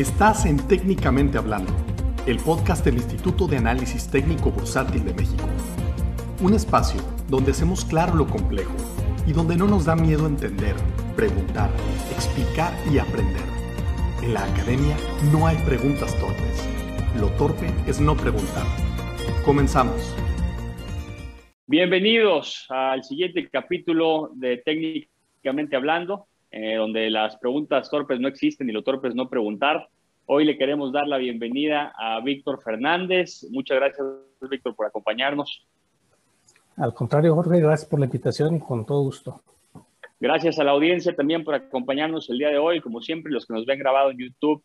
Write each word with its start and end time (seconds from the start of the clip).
Estás 0.00 0.46
en 0.46 0.56
Técnicamente 0.66 1.36
Hablando, 1.36 1.74
el 2.26 2.38
podcast 2.38 2.82
del 2.86 2.94
Instituto 2.94 3.46
de 3.46 3.58
Análisis 3.58 4.10
Técnico 4.10 4.50
Bursátil 4.50 5.04
de 5.04 5.12
México. 5.12 5.44
Un 6.40 6.54
espacio 6.54 7.02
donde 7.28 7.50
hacemos 7.50 7.84
claro 7.84 8.14
lo 8.14 8.26
complejo 8.26 8.72
y 9.26 9.34
donde 9.34 9.58
no 9.58 9.66
nos 9.66 9.84
da 9.84 9.96
miedo 9.96 10.26
entender, 10.26 10.74
preguntar, 11.16 11.68
explicar 12.12 12.72
y 12.90 12.96
aprender. 12.96 13.42
En 14.22 14.32
la 14.32 14.42
academia 14.42 14.96
no 15.34 15.46
hay 15.46 15.58
preguntas 15.66 16.18
torpes. 16.18 16.66
Lo 17.20 17.28
torpe 17.32 17.66
es 17.86 18.00
no 18.00 18.16
preguntar. 18.16 18.64
Comenzamos. 19.44 20.16
Bienvenidos 21.66 22.64
al 22.70 23.04
siguiente 23.04 23.50
capítulo 23.50 24.30
de 24.32 24.56
Técnicamente 24.64 25.76
Hablando, 25.76 26.29
eh, 26.50 26.74
donde 26.74 27.10
las 27.10 27.36
preguntas 27.36 27.88
torpes 27.90 28.18
no 28.18 28.26
existen 28.26 28.68
y 28.68 28.72
lo 28.72 28.82
torpes 28.82 29.14
no 29.14 29.28
preguntar. 29.28 29.88
Hoy 30.26 30.44
le 30.44 30.58
queremos 30.58 30.92
dar 30.92 31.06
la 31.06 31.18
bienvenida 31.18 31.92
a 31.96 32.20
Víctor 32.20 32.62
Fernández. 32.62 33.46
Muchas 33.50 33.78
gracias, 33.78 34.06
Víctor, 34.48 34.74
por 34.74 34.86
acompañarnos. 34.86 35.66
Al 36.76 36.94
contrario, 36.94 37.34
Jorge, 37.34 37.60
gracias 37.60 37.88
por 37.88 38.00
la 38.00 38.06
invitación 38.06 38.56
y 38.56 38.60
con 38.60 38.84
todo 38.84 39.02
gusto. 39.02 39.42
Gracias 40.18 40.58
a 40.58 40.64
la 40.64 40.72
audiencia 40.72 41.14
también 41.14 41.44
por 41.44 41.54
acompañarnos 41.54 42.28
el 42.30 42.38
día 42.38 42.48
de 42.48 42.58
hoy. 42.58 42.80
Como 42.80 43.00
siempre, 43.00 43.32
los 43.32 43.46
que 43.46 43.54
nos 43.54 43.64
ven 43.64 43.78
grabado 43.78 44.10
en 44.10 44.18
YouTube, 44.18 44.62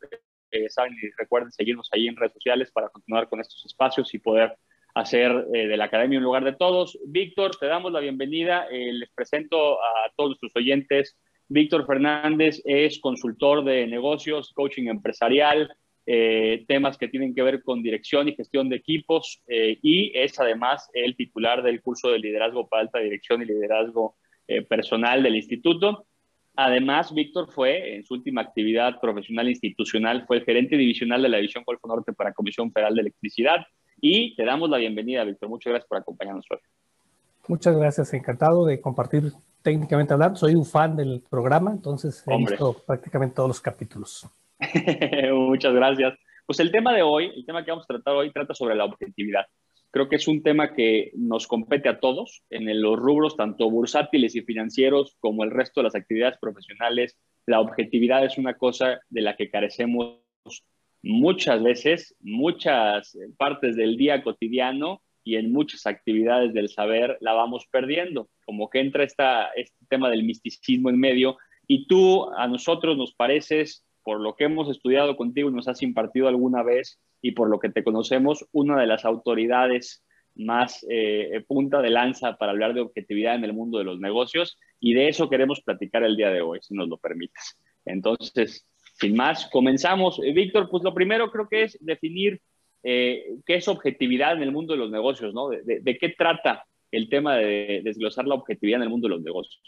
eh, 0.51 0.69
saben 0.69 0.93
y 0.93 1.09
recuerden 1.17 1.51
seguirnos 1.51 1.89
ahí 1.91 2.07
en 2.07 2.15
redes 2.15 2.33
sociales 2.33 2.71
para 2.71 2.89
continuar 2.89 3.29
con 3.29 3.39
estos 3.41 3.63
espacios 3.65 4.13
y 4.13 4.19
poder 4.19 4.57
hacer 4.95 5.31
eh, 5.53 5.67
de 5.67 5.77
la 5.77 5.85
Academia 5.85 6.19
un 6.19 6.25
lugar 6.25 6.43
de 6.43 6.53
todos. 6.53 6.97
Víctor, 7.05 7.55
te 7.59 7.67
damos 7.67 7.91
la 7.91 7.99
bienvenida. 7.99 8.67
les 8.71 9.09
presento 9.11 9.81
a 9.81 10.11
todos 10.15 10.31
nuestros 10.31 10.55
oyentes 10.55 11.17
Víctor 11.47 11.85
Fernández 11.85 12.61
es 12.65 12.99
consultor 12.99 13.63
de 13.63 13.87
negocios, 13.87 14.51
coaching 14.53 14.87
empresarial, 14.87 15.71
eh, 16.07 16.65
temas 16.67 16.97
que 16.97 17.07
tienen 17.07 17.33
que 17.33 17.41
ver 17.41 17.63
con 17.63 17.81
dirección 17.81 18.27
y 18.27 18.35
gestión 18.35 18.69
de 18.69 18.75
equipos 18.75 19.41
eh, 19.47 19.79
y 19.81 20.15
es 20.15 20.39
además 20.39 20.87
el 20.93 21.15
titular 21.15 21.63
del 21.63 21.81
curso 21.81 22.09
de 22.09 22.19
liderazgo 22.19 22.67
para 22.67 22.83
alta 22.83 22.99
dirección 22.99 23.41
y 23.41 23.45
liderazgo 23.45 24.15
eh, 24.47 24.61
personal 24.61 25.23
del 25.23 25.35
instituto. 25.35 26.05
Además, 26.55 27.13
Víctor 27.13 27.51
fue, 27.51 27.95
en 27.95 28.05
su 28.05 28.13
última 28.13 28.41
actividad 28.41 28.99
profesional 29.01 29.49
institucional, 29.49 30.25
fue 30.25 30.37
el 30.37 30.45
gerente 30.45 30.77
divisional 30.77 31.21
de 31.21 31.29
la 31.29 31.37
División 31.37 31.63
Golfo 31.65 31.87
Norte 31.87 32.13
para 32.13 32.33
Comisión 32.33 32.71
Federal 32.71 32.95
de 32.95 33.01
Electricidad. 33.01 33.65
Y 33.99 34.35
te 34.35 34.45
damos 34.45 34.69
la 34.69 34.77
bienvenida, 34.77 35.23
Víctor. 35.23 35.49
Muchas 35.49 35.71
gracias 35.71 35.89
por 35.89 35.97
acompañarnos 35.97 36.45
hoy. 36.49 36.59
Muchas 37.47 37.77
gracias, 37.77 38.13
encantado 38.13 38.65
de 38.65 38.81
compartir 38.81 39.31
técnicamente 39.61 40.13
hablando. 40.13 40.37
Soy 40.37 40.55
un 40.55 40.65
fan 40.65 40.95
del 40.95 41.23
programa, 41.29 41.71
entonces 41.71 42.23
he 42.27 42.37
visto 42.37 42.73
prácticamente 42.85 43.35
todos 43.35 43.49
los 43.49 43.61
capítulos. 43.61 44.27
Muchas 45.33 45.73
gracias. 45.73 46.17
Pues 46.45 46.59
el 46.59 46.71
tema 46.71 46.93
de 46.93 47.01
hoy, 47.01 47.31
el 47.35 47.45
tema 47.45 47.63
que 47.63 47.71
vamos 47.71 47.85
a 47.85 47.93
tratar 47.93 48.15
hoy, 48.15 48.31
trata 48.31 48.53
sobre 48.53 48.75
la 48.75 48.85
objetividad. 48.85 49.45
Creo 49.91 50.09
que 50.09 50.17
es 50.17 50.27
un 50.27 50.43
tema 50.43 50.73
que 50.73 51.11
nos 51.15 51.47
compete 51.47 51.87
a 51.87 51.99
todos 51.99 52.43
en 52.49 52.81
los 52.81 52.97
rubros 52.97 53.37
tanto 53.37 53.69
bursátiles 53.69 54.35
y 54.35 54.41
financieros 54.41 55.15
como 55.19 55.43
el 55.43 55.51
resto 55.51 55.79
de 55.79 55.85
las 55.85 55.95
actividades 55.95 56.37
profesionales. 56.39 57.17
La 57.45 57.61
objetividad 57.61 58.25
es 58.25 58.37
una 58.37 58.55
cosa 58.55 58.99
de 59.09 59.21
la 59.21 59.35
que 59.35 59.49
carecemos 59.49 60.19
muchas 61.01 61.63
veces, 61.63 62.15
muchas 62.19 63.17
partes 63.37 63.75
del 63.75 63.95
día 63.95 64.21
cotidiano 64.21 65.01
y 65.25 65.35
en 65.35 65.51
muchas 65.51 65.87
actividades 65.87 66.53
del 66.53 66.69
saber 66.69 67.17
la 67.19 67.33
vamos 67.33 67.65
perdiendo, 67.69 68.29
como 68.45 68.69
que 68.69 68.79
entra 68.79 69.03
esta, 69.03 69.47
este 69.55 69.85
tema 69.89 70.09
del 70.09 70.23
misticismo 70.23 70.89
en 70.89 70.99
medio 70.99 71.37
y 71.67 71.87
tú 71.87 72.31
a 72.37 72.47
nosotros 72.47 72.95
nos 72.95 73.13
pareces, 73.15 73.83
por 74.03 74.21
lo 74.21 74.35
que 74.35 74.43
hemos 74.43 74.69
estudiado 74.69 75.17
contigo 75.17 75.49
y 75.49 75.53
nos 75.53 75.67
has 75.67 75.81
impartido 75.81 76.27
alguna 76.27 76.61
vez 76.61 77.01
y 77.21 77.31
por 77.31 77.49
lo 77.49 77.57
que 77.59 77.69
te 77.69 77.83
conocemos, 77.83 78.45
una 78.51 78.79
de 78.79 78.85
las 78.85 79.03
autoridades 79.03 80.05
más 80.35 80.85
eh, 80.89 81.43
punta 81.47 81.81
de 81.81 81.89
lanza 81.89 82.37
para 82.37 82.51
hablar 82.51 82.75
de 82.75 82.81
objetividad 82.81 83.35
en 83.35 83.45
el 83.45 83.53
mundo 83.53 83.79
de 83.79 83.85
los 83.85 83.99
negocios 83.99 84.59
y 84.79 84.93
de 84.93 85.07
eso 85.07 85.27
queremos 85.27 85.61
platicar 85.61 86.03
el 86.03 86.15
día 86.15 86.29
de 86.29 86.41
hoy, 86.41 86.59
si 86.61 86.75
nos 86.75 86.87
lo 86.87 86.97
permites. 86.97 87.57
Entonces, 87.83 88.63
sin 88.99 89.15
más, 89.15 89.49
comenzamos. 89.51 90.19
Eh, 90.23 90.33
Víctor, 90.33 90.69
pues 90.69 90.83
lo 90.83 90.93
primero 90.93 91.31
creo 91.31 91.47
que 91.49 91.63
es 91.63 91.77
definir 91.81 92.41
eh, 92.87 93.39
qué 93.47 93.55
es 93.55 93.67
objetividad 93.67 94.33
en 94.33 94.43
el 94.43 94.51
mundo 94.51 94.73
de 94.73 94.79
los 94.79 94.91
negocios, 94.91 95.33
¿no? 95.33 95.49
De, 95.49 95.97
qué 95.99 96.09
trata 96.09 96.65
el 96.91 97.09
tema 97.09 97.35
de 97.35 97.81
desglosar 97.83 98.27
la 98.27 98.35
objetividad 98.35 98.77
en 98.77 98.83
el 98.83 98.89
mundo 98.89 99.07
de 99.07 99.15
los 99.15 99.23
negocios. 99.23 99.59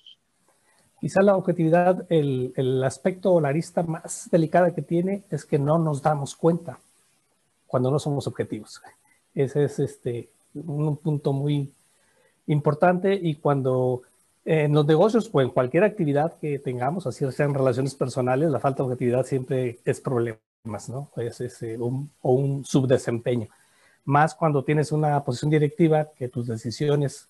Quizá 1.02 1.24
la 1.24 1.36
objetividad, 1.36 2.06
el, 2.12 2.84
aspecto 2.84 3.34
o 3.34 3.42
más 3.88 4.30
delicada 4.32 4.76
que 4.76 4.84
tiene 4.84 5.24
es 5.32 5.46
que 5.46 5.58
no 5.58 5.80
nos 5.80 6.04
damos 6.04 6.36
cuenta 6.36 6.78
cuando 7.66 7.90
no 7.90 7.98
somos 7.98 8.28
objetivos. 8.28 8.84
Ese 9.34 9.64
es 9.64 9.80
este, 9.80 10.30
un 10.54 10.96
punto 10.98 11.34
muy 11.34 11.72
importante 12.46 13.20
y 13.20 13.34
cuando 13.34 14.04
en 14.46 14.74
los 14.74 14.86
negocios 14.86 15.28
o 15.34 15.42
en 15.42 15.50
cualquier 15.50 15.86
actividad 15.86 16.38
que 16.40 16.60
tengamos, 16.60 17.08
así 17.08 17.26
sean 17.32 17.56
relaciones 17.56 17.96
personales, 17.96 18.52
la 18.52 18.60
falta 18.60 18.84
de 18.84 18.90
objetividad 18.90 19.26
siempre 19.26 19.80
es 19.86 20.02
problema 20.02 20.38
más, 20.68 20.90
¿no? 20.90 21.10
Es, 21.18 21.40
eh, 21.64 21.78
un, 21.78 22.10
o 22.22 22.34
un 22.34 22.66
subdesempeño. 22.66 23.48
Más 24.06 24.36
cuando 24.36 24.64
tienes 24.64 24.92
una 24.92 25.24
posición 25.24 25.52
directiva 25.52 26.10
que 26.18 26.30
tus 26.30 26.48
decisiones 26.48 27.28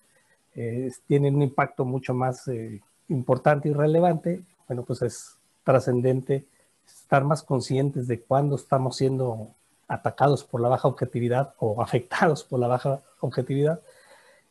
eh, 0.54 0.90
tienen 1.06 1.36
un 1.36 1.42
impacto 1.42 1.84
mucho 1.84 2.14
más 2.14 2.46
eh, 2.48 2.80
importante 3.08 3.68
y 3.68 3.72
relevante, 3.72 4.42
bueno, 4.66 4.84
pues 4.84 5.02
es 5.02 5.36
trascendente 5.64 6.44
estar 6.86 7.24
más 7.24 7.42
conscientes 7.42 8.06
de 8.06 8.20
cuándo 8.20 8.56
estamos 8.56 8.96
siendo 8.96 9.50
atacados 9.88 10.44
por 10.44 10.60
la 10.60 10.68
baja 10.68 10.88
objetividad 10.88 11.54
o 11.58 11.82
afectados 11.82 12.44
por 12.44 12.60
la 12.60 12.68
baja 12.68 13.00
objetividad 13.20 13.80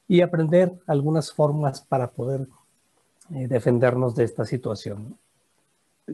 y 0.08 0.22
aprender 0.22 0.74
algunas 0.88 1.32
formas 1.32 1.82
para 1.82 2.10
poder 2.10 2.48
defendernos 3.30 4.16
de 4.16 4.24
esta 4.24 4.46
situación. 4.46 5.18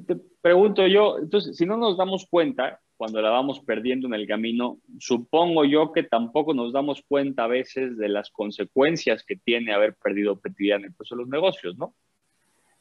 Te 0.07 0.15
pregunto 0.41 0.87
yo, 0.87 1.19
entonces, 1.19 1.55
si 1.55 1.65
no 1.65 1.77
nos 1.77 1.97
damos 1.97 2.25
cuenta, 2.27 2.81
cuando 2.97 3.21
la 3.21 3.29
vamos 3.29 3.59
perdiendo 3.59 4.07
en 4.07 4.13
el 4.13 4.27
camino, 4.27 4.79
supongo 4.99 5.65
yo 5.65 5.91
que 5.91 6.03
tampoco 6.03 6.53
nos 6.53 6.73
damos 6.73 7.03
cuenta 7.07 7.43
a 7.43 7.47
veces 7.47 7.97
de 7.97 8.09
las 8.09 8.31
consecuencias 8.31 9.23
que 9.23 9.35
tiene 9.35 9.73
haber 9.73 9.95
perdido 9.95 10.31
objetividad 10.31 10.79
en 10.79 10.85
el 10.85 10.93
proceso 10.93 11.15
de 11.15 11.21
los 11.21 11.29
negocios, 11.29 11.77
¿no? 11.77 11.93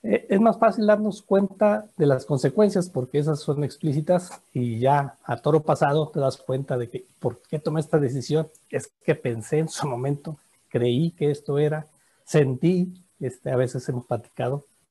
Eh, 0.03 0.27
es 0.29 0.41
más 0.41 0.59
fácil 0.59 0.87
darnos 0.87 1.23
cuenta 1.23 1.87
de 1.97 2.07
las 2.07 2.27
consecuencias 2.27 2.91
porque 2.91 3.19
esas 3.19 3.41
son 3.41 3.63
explícitas 3.63 4.43
y 4.53 4.81
ya 4.81 5.17
a 5.25 5.37
toro 5.37 5.63
pasado 5.63 6.09
te 6.09 6.19
das 6.19 6.37
cuenta 6.39 6.77
de 6.77 6.89
que 6.89 7.05
por 7.21 7.41
qué 7.43 7.59
tomé 7.59 7.81
esta 7.81 7.99
decisión. 7.99 8.49
Es 8.71 8.93
que 9.05 9.15
pensé 9.15 9.59
en 9.59 9.69
su 9.69 9.87
momento, 9.87 10.39
creí 10.69 11.13
que 11.13 11.31
esto 11.31 11.59
era, 11.59 11.87
sentí, 12.25 12.95
este, 13.21 13.51
a 13.51 13.57
veces 13.57 13.89
hemos 13.89 14.07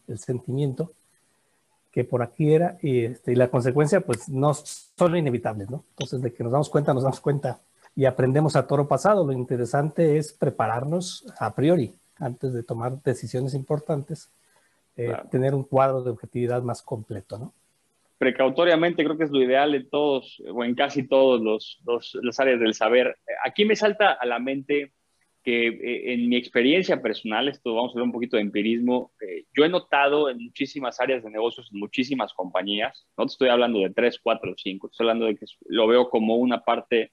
el 0.07 0.17
sentimiento, 0.19 0.93
que 1.91 2.03
por 2.03 2.23
aquí 2.23 2.53
era 2.53 2.77
y, 2.81 3.05
este, 3.05 3.33
y 3.33 3.35
la 3.35 3.49
consecuencia 3.49 4.01
pues 4.01 4.29
no 4.29 4.53
son 4.53 5.17
inevitables, 5.17 5.69
¿no? 5.69 5.83
Entonces 5.91 6.21
de 6.21 6.33
que 6.33 6.43
nos 6.43 6.51
damos 6.51 6.69
cuenta, 6.69 6.93
nos 6.93 7.03
damos 7.03 7.19
cuenta 7.19 7.59
y 7.95 8.05
aprendemos 8.05 8.55
a 8.55 8.65
toro 8.65 8.87
pasado. 8.87 9.25
Lo 9.25 9.33
interesante 9.33 10.17
es 10.17 10.31
prepararnos 10.31 11.25
a 11.37 11.53
priori 11.53 11.93
antes 12.17 12.53
de 12.53 12.63
tomar 12.63 13.01
decisiones 13.03 13.53
importantes, 13.53 14.31
eh, 14.95 15.13
tener 15.29 15.53
un 15.53 15.63
cuadro 15.63 16.01
de 16.03 16.11
objetividad 16.11 16.61
más 16.61 16.81
completo, 16.81 17.37
¿no? 17.37 17.53
Precautoriamente 18.17 19.03
creo 19.03 19.17
que 19.17 19.23
es 19.23 19.31
lo 19.31 19.41
ideal 19.41 19.73
en 19.73 19.89
todos 19.89 20.41
o 20.53 20.63
en 20.63 20.75
casi 20.75 21.07
todos 21.07 21.41
los, 21.41 21.81
los, 21.85 22.15
las 22.21 22.39
áreas 22.39 22.59
del 22.59 22.75
saber. 22.75 23.17
Aquí 23.43 23.65
me 23.65 23.75
salta 23.75 24.11
a 24.11 24.25
la 24.27 24.37
mente 24.37 24.93
que 25.43 25.67
eh, 25.67 26.13
en 26.13 26.29
mi 26.29 26.35
experiencia 26.35 27.01
personal, 27.01 27.47
esto 27.47 27.73
vamos 27.73 27.91
a 27.91 27.95
ver 27.95 28.03
un 28.03 28.11
poquito 28.11 28.37
de 28.37 28.43
empirismo, 28.43 29.11
eh, 29.21 29.45
yo 29.55 29.65
he 29.65 29.69
notado 29.69 30.29
en 30.29 30.37
muchísimas 30.37 30.99
áreas 30.99 31.23
de 31.23 31.31
negocios, 31.31 31.69
en 31.71 31.79
muchísimas 31.79 32.33
compañías, 32.33 33.07
no 33.17 33.25
te 33.25 33.31
estoy 33.31 33.49
hablando 33.49 33.79
de 33.79 33.89
tres, 33.89 34.19
cuatro, 34.21 34.53
cinco, 34.57 34.87
estoy 34.87 35.05
hablando 35.05 35.25
de 35.25 35.35
que 35.35 35.45
lo 35.67 35.87
veo 35.87 36.09
como 36.09 36.35
una 36.35 36.63
parte 36.63 37.11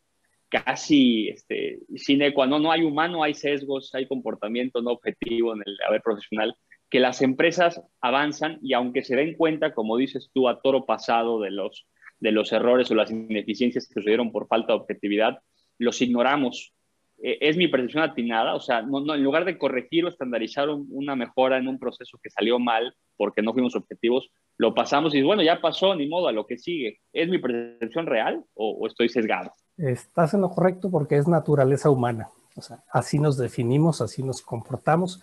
casi 0.48 1.28
este, 1.28 1.80
sin 1.96 2.22
equa, 2.22 2.46
no, 2.46 2.58
no 2.58 2.72
hay 2.72 2.82
humano, 2.82 3.22
hay 3.22 3.34
sesgos, 3.34 3.94
hay 3.94 4.06
comportamiento 4.06 4.80
no 4.82 4.92
objetivo 4.92 5.54
en 5.54 5.62
el 5.64 5.76
haber 5.86 6.02
profesional, 6.02 6.56
que 6.90 7.00
las 7.00 7.20
empresas 7.22 7.82
avanzan 8.00 8.58
y 8.62 8.72
aunque 8.72 9.02
se 9.02 9.16
den 9.16 9.36
cuenta, 9.36 9.74
como 9.74 9.96
dices 9.96 10.30
tú, 10.32 10.48
a 10.48 10.60
toro 10.60 10.86
pasado 10.86 11.40
de 11.40 11.50
los, 11.50 11.86
de 12.18 12.32
los 12.32 12.52
errores 12.52 12.90
o 12.90 12.94
las 12.94 13.10
ineficiencias 13.10 13.86
que 13.86 13.94
sucedieron 13.94 14.32
por 14.32 14.48
falta 14.48 14.72
de 14.72 14.78
objetividad, 14.80 15.38
los 15.78 16.00
ignoramos 16.00 16.72
eh, 17.20 17.38
es 17.40 17.56
mi 17.56 17.66
percepción 17.66 18.04
atinada, 18.04 18.54
o 18.54 18.60
sea, 18.60 18.82
no, 18.82 19.14
en 19.14 19.24
lugar 19.24 19.44
de 19.44 19.58
corregir 19.58 20.04
o 20.04 20.08
estandarizar 20.08 20.68
una 20.70 21.16
mejora 21.16 21.58
en 21.58 21.66
un 21.66 21.78
proceso 21.78 22.18
que 22.22 22.30
salió 22.30 22.58
mal 22.58 22.94
porque 23.16 23.42
no 23.42 23.52
fuimos 23.52 23.74
objetivos, 23.74 24.30
lo 24.56 24.74
pasamos 24.74 25.14
y 25.14 25.22
bueno, 25.22 25.42
ya 25.42 25.60
pasó, 25.60 25.94
ni 25.96 26.08
modo, 26.08 26.28
a 26.28 26.32
lo 26.32 26.46
que 26.46 26.58
sigue. 26.58 27.00
¿Es 27.12 27.28
mi 27.28 27.38
percepción 27.38 28.06
real 28.06 28.44
o, 28.54 28.86
estoy 28.86 29.08
sesgado? 29.08 29.52
Estás 29.76 30.34
en 30.34 30.42
lo 30.42 30.50
correcto 30.50 30.90
porque 30.90 31.16
es 31.16 31.26
naturaleza 31.26 31.90
humana, 31.90 32.28
o 32.54 32.62
sea, 32.62 32.84
así 32.92 33.18
nos 33.18 33.36
definimos, 33.36 34.00
así 34.00 34.22
nos 34.22 34.42
comportamos. 34.42 35.20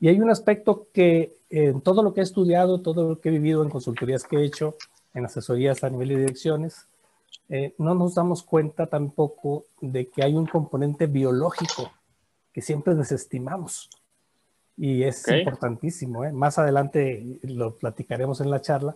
Y 0.00 0.08
hay 0.08 0.20
un 0.20 0.30
aspecto 0.30 0.88
que 0.92 1.34
en 1.50 1.80
todo 1.80 2.02
lo 2.02 2.14
que 2.14 2.20
he 2.20 2.24
estudiado, 2.24 2.82
todo 2.82 3.10
lo 3.10 3.20
que 3.20 3.28
he 3.28 3.32
vivido 3.32 3.62
en 3.62 3.70
consultorías 3.70 4.24
que 4.24 4.36
he 4.36 4.44
hecho, 4.44 4.76
en 5.14 5.24
asesorías 5.24 5.82
a 5.84 5.90
nivel 5.90 6.08
de 6.08 6.16
direcciones, 6.18 6.88
eh, 7.48 7.74
no 7.78 7.94
nos 7.94 8.14
damos 8.14 8.42
cuenta 8.42 8.86
tampoco 8.86 9.66
de 9.80 10.08
que 10.08 10.22
hay 10.22 10.34
un 10.34 10.46
componente 10.46 11.06
biológico 11.06 11.90
que 12.52 12.60
siempre 12.60 12.94
desestimamos. 12.94 13.88
Y 14.76 15.02
es 15.02 15.26
importantísimo. 15.26 16.24
¿eh? 16.24 16.32
Más 16.32 16.58
adelante 16.58 17.38
lo 17.42 17.74
platicaremos 17.76 18.40
en 18.40 18.50
la 18.50 18.60
charla, 18.60 18.94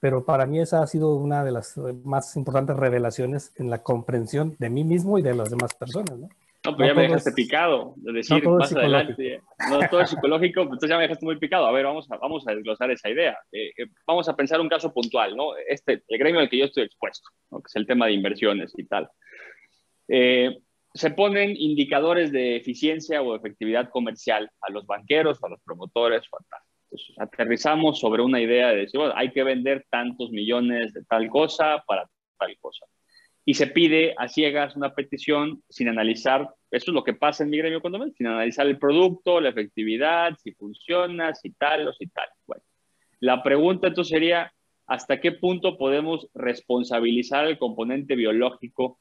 pero 0.00 0.24
para 0.24 0.44
mí 0.44 0.60
esa 0.60 0.82
ha 0.82 0.86
sido 0.86 1.14
una 1.14 1.44
de 1.44 1.52
las 1.52 1.76
más 2.04 2.36
importantes 2.36 2.76
revelaciones 2.76 3.52
en 3.56 3.70
la 3.70 3.82
comprensión 3.82 4.56
de 4.58 4.70
mí 4.70 4.84
mismo 4.84 5.18
y 5.18 5.22
de 5.22 5.34
las 5.34 5.50
demás 5.50 5.72
personas. 5.74 6.18
¿no? 6.18 6.28
No, 6.70 6.76
pero 6.76 6.88
ya 6.88 6.94
me 6.94 7.02
dejaste 7.02 7.32
picado, 7.32 7.94
de 7.96 8.12
decir 8.12 8.46
más 8.46 8.74
adelante. 8.74 9.40
No 9.70 9.80
todo 9.88 10.02
es 10.02 10.10
psicológico, 10.10 10.62
pues 10.62 10.74
entonces 10.74 10.90
ya 10.90 10.96
me 10.96 11.02
dejaste 11.04 11.24
muy 11.24 11.38
picado. 11.38 11.66
A 11.66 11.72
ver, 11.72 11.86
vamos 11.86 12.10
a, 12.10 12.18
vamos 12.18 12.46
a 12.46 12.54
desglosar 12.54 12.90
esa 12.90 13.08
idea. 13.08 13.38
Eh, 13.50 13.72
eh, 13.76 13.86
vamos 14.06 14.28
a 14.28 14.36
pensar 14.36 14.60
un 14.60 14.68
caso 14.68 14.92
puntual, 14.92 15.34
¿no? 15.34 15.56
Este, 15.68 16.02
el 16.06 16.18
gremio 16.18 16.40
al 16.40 16.50
que 16.50 16.58
yo 16.58 16.66
estoy 16.66 16.84
expuesto, 16.84 17.28
¿no? 17.50 17.60
que 17.60 17.68
es 17.68 17.76
el 17.76 17.86
tema 17.86 18.06
de 18.06 18.12
inversiones 18.12 18.72
y 18.76 18.84
tal. 18.84 19.08
Eh, 20.08 20.58
se 20.92 21.10
ponen 21.10 21.56
indicadores 21.56 22.32
de 22.32 22.56
eficiencia 22.56 23.22
o 23.22 23.34
efectividad 23.34 23.88
comercial 23.88 24.50
a 24.60 24.70
los 24.70 24.86
banqueros, 24.86 25.42
a 25.42 25.48
los 25.48 25.60
promotores 25.62 26.24
o 26.30 26.36
a 26.36 26.44
tal. 26.50 26.60
Entonces, 26.90 27.14
aterrizamos 27.18 27.98
sobre 27.98 28.22
una 28.22 28.40
idea 28.40 28.68
de 28.68 28.76
decir, 28.76 28.98
bueno, 28.98 29.14
hay 29.16 29.30
que 29.32 29.42
vender 29.42 29.86
tantos 29.90 30.30
millones 30.30 30.92
de 30.92 31.04
tal 31.04 31.28
cosa 31.28 31.82
para 31.86 32.08
tal 32.38 32.56
cosa 32.60 32.86
y 33.48 33.54
se 33.54 33.66
pide 33.66 34.14
a 34.18 34.28
ciegas 34.28 34.76
una 34.76 34.94
petición 34.94 35.62
sin 35.70 35.88
analizar, 35.88 36.50
eso 36.70 36.90
es 36.90 36.94
lo 36.94 37.02
que 37.02 37.14
pasa 37.14 37.44
en 37.44 37.48
mi 37.48 37.56
gremio 37.56 37.80
cuando 37.80 38.06
sin 38.10 38.26
analizar 38.26 38.66
el 38.66 38.78
producto, 38.78 39.40
la 39.40 39.48
efectividad, 39.48 40.36
si 40.36 40.52
funciona, 40.52 41.34
si 41.34 41.52
tal 41.52 41.88
o 41.88 41.94
si 41.94 42.08
tal. 42.08 42.28
Bueno, 42.46 42.62
la 43.20 43.42
pregunta 43.42 43.88
entonces 43.88 44.12
sería, 44.12 44.52
¿hasta 44.86 45.18
qué 45.18 45.32
punto 45.32 45.78
podemos 45.78 46.28
responsabilizar 46.34 47.46
el 47.46 47.56
componente 47.56 48.16
biológico 48.16 49.00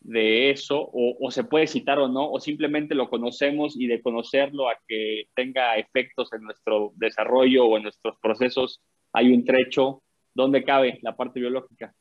de 0.00 0.48
eso? 0.48 0.80
O, 0.80 1.18
o, 1.20 1.30
se 1.30 1.44
puede 1.44 1.66
citar 1.66 1.98
o 1.98 2.08
no? 2.08 2.30
¿O 2.30 2.40
simplemente 2.40 2.94
lo 2.94 3.10
conocemos 3.10 3.78
y 3.78 3.88
de 3.88 4.00
conocerlo 4.00 4.70
a 4.70 4.78
que 4.88 5.24
tenga 5.34 5.76
efectos 5.76 6.32
en 6.32 6.44
nuestro 6.44 6.94
desarrollo 6.96 7.66
o 7.66 7.76
en 7.76 7.82
nuestros 7.82 8.16
procesos 8.22 8.80
hay 9.12 9.34
un 9.34 9.44
trecho? 9.44 10.02
¿Dónde 10.32 10.64
cabe 10.64 10.98
la 11.02 11.14
parte 11.14 11.40
biológica? 11.40 11.94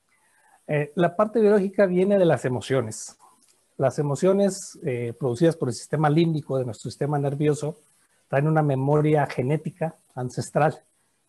Eh, 0.68 0.92
la 0.96 1.16
parte 1.16 1.40
biológica 1.40 1.86
viene 1.86 2.18
de 2.18 2.26
las 2.26 2.46
emociones. 2.46 3.18
Las 3.78 4.00
emociones 4.00 4.80
eh, 4.84 5.14
producidas 5.18 5.56
por 5.56 5.70
el 5.70 5.76
sistema 5.76 6.10
límbico 6.10 6.58
de 6.58 6.66
nuestro 6.66 6.90
sistema 6.90 7.20
nervioso 7.20 7.78
traen 8.28 8.48
una 8.48 8.64
memoria 8.64 9.26
genética 9.28 9.96
ancestral, 10.16 10.82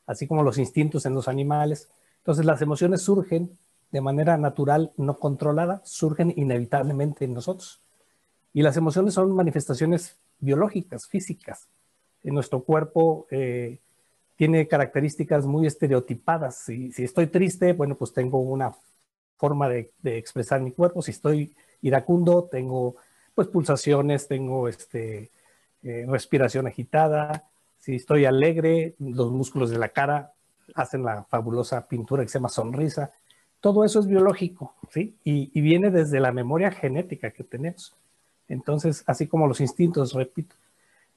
así 0.07 0.27
como 0.27 0.43
los 0.43 0.59
instintos 0.59 1.05
en 1.07 1.15
los 1.15 1.29
animales. 1.29 1.89
Entonces 2.19 2.45
las 2.45 2.63
emociones 2.63 3.03
surgen 3.03 3.59
de 3.91 4.01
manera 4.01 4.37
natural, 4.37 4.93
no 4.97 5.19
controlada, 5.19 5.83
surgen 5.85 6.33
inevitablemente 6.37 7.25
en 7.25 7.35
nosotros. 7.35 7.81
Y 8.53 8.63
las 8.63 8.77
emociones 8.77 9.15
son 9.15 9.33
manifestaciones 9.33 10.17
biológicas, 10.39 11.07
físicas. 11.07 11.69
En 12.25 12.35
nuestro 12.35 12.63
cuerpo 12.63 13.27
eh, 13.31 13.79
tiene 14.37 14.67
características 14.67 15.47
muy 15.47 15.67
estereotipadas. 15.67 16.57
Si, 16.57 16.91
si, 16.93 17.05
estoy 17.05 17.27
triste, 17.27 17.73
bueno, 17.75 17.97
pues 17.97 18.13
tengo 18.13 18.39
una 18.39 18.75
forma 19.37 19.69
de, 19.69 19.91
expresar 20.05 20.61
mi 20.61 20.73
cuerpo. 20.73 21.03
Si 21.03 21.11
estoy 21.11 21.55
iracundo, 21.83 22.49
tengo 22.51 22.97
pues 23.35 23.49
pulsaciones, 23.49 24.29
tengo 24.29 24.69
este, 24.69 25.31
eh, 25.83 26.07
respiración 26.09 26.67
agitada. 26.67 27.45
Si 27.79 27.97
estoy 27.97 28.25
alegre, 28.25 28.95
los 28.99 29.31
músculos 29.31 29.71
de 29.71 29.79
la 29.79 29.91
cara 29.91 30.33
hacen 30.75 31.05
la 31.05 31.25
fabulosa 31.25 31.87
pintura 31.87 32.23
que 32.23 32.29
se 32.29 32.39
llama 32.39 32.49
sonrisa. 32.49 33.13
Todo 33.61 33.85
eso 33.85 34.01
es 34.01 34.07
biológico, 34.07 34.75
¿sí? 34.91 35.17
Y, 35.25 35.61
viene 35.61 35.91
desde 35.91 36.21
la 36.21 36.33
memoria 36.33 36.71
genética 36.71 37.31
que 37.31 37.45
tenemos. 37.45 37.95
Entonces, 38.49 39.03
así 39.07 39.27
como 39.27 39.47
los 39.47 39.61
instintos, 39.61 40.13
repito. 40.13 40.55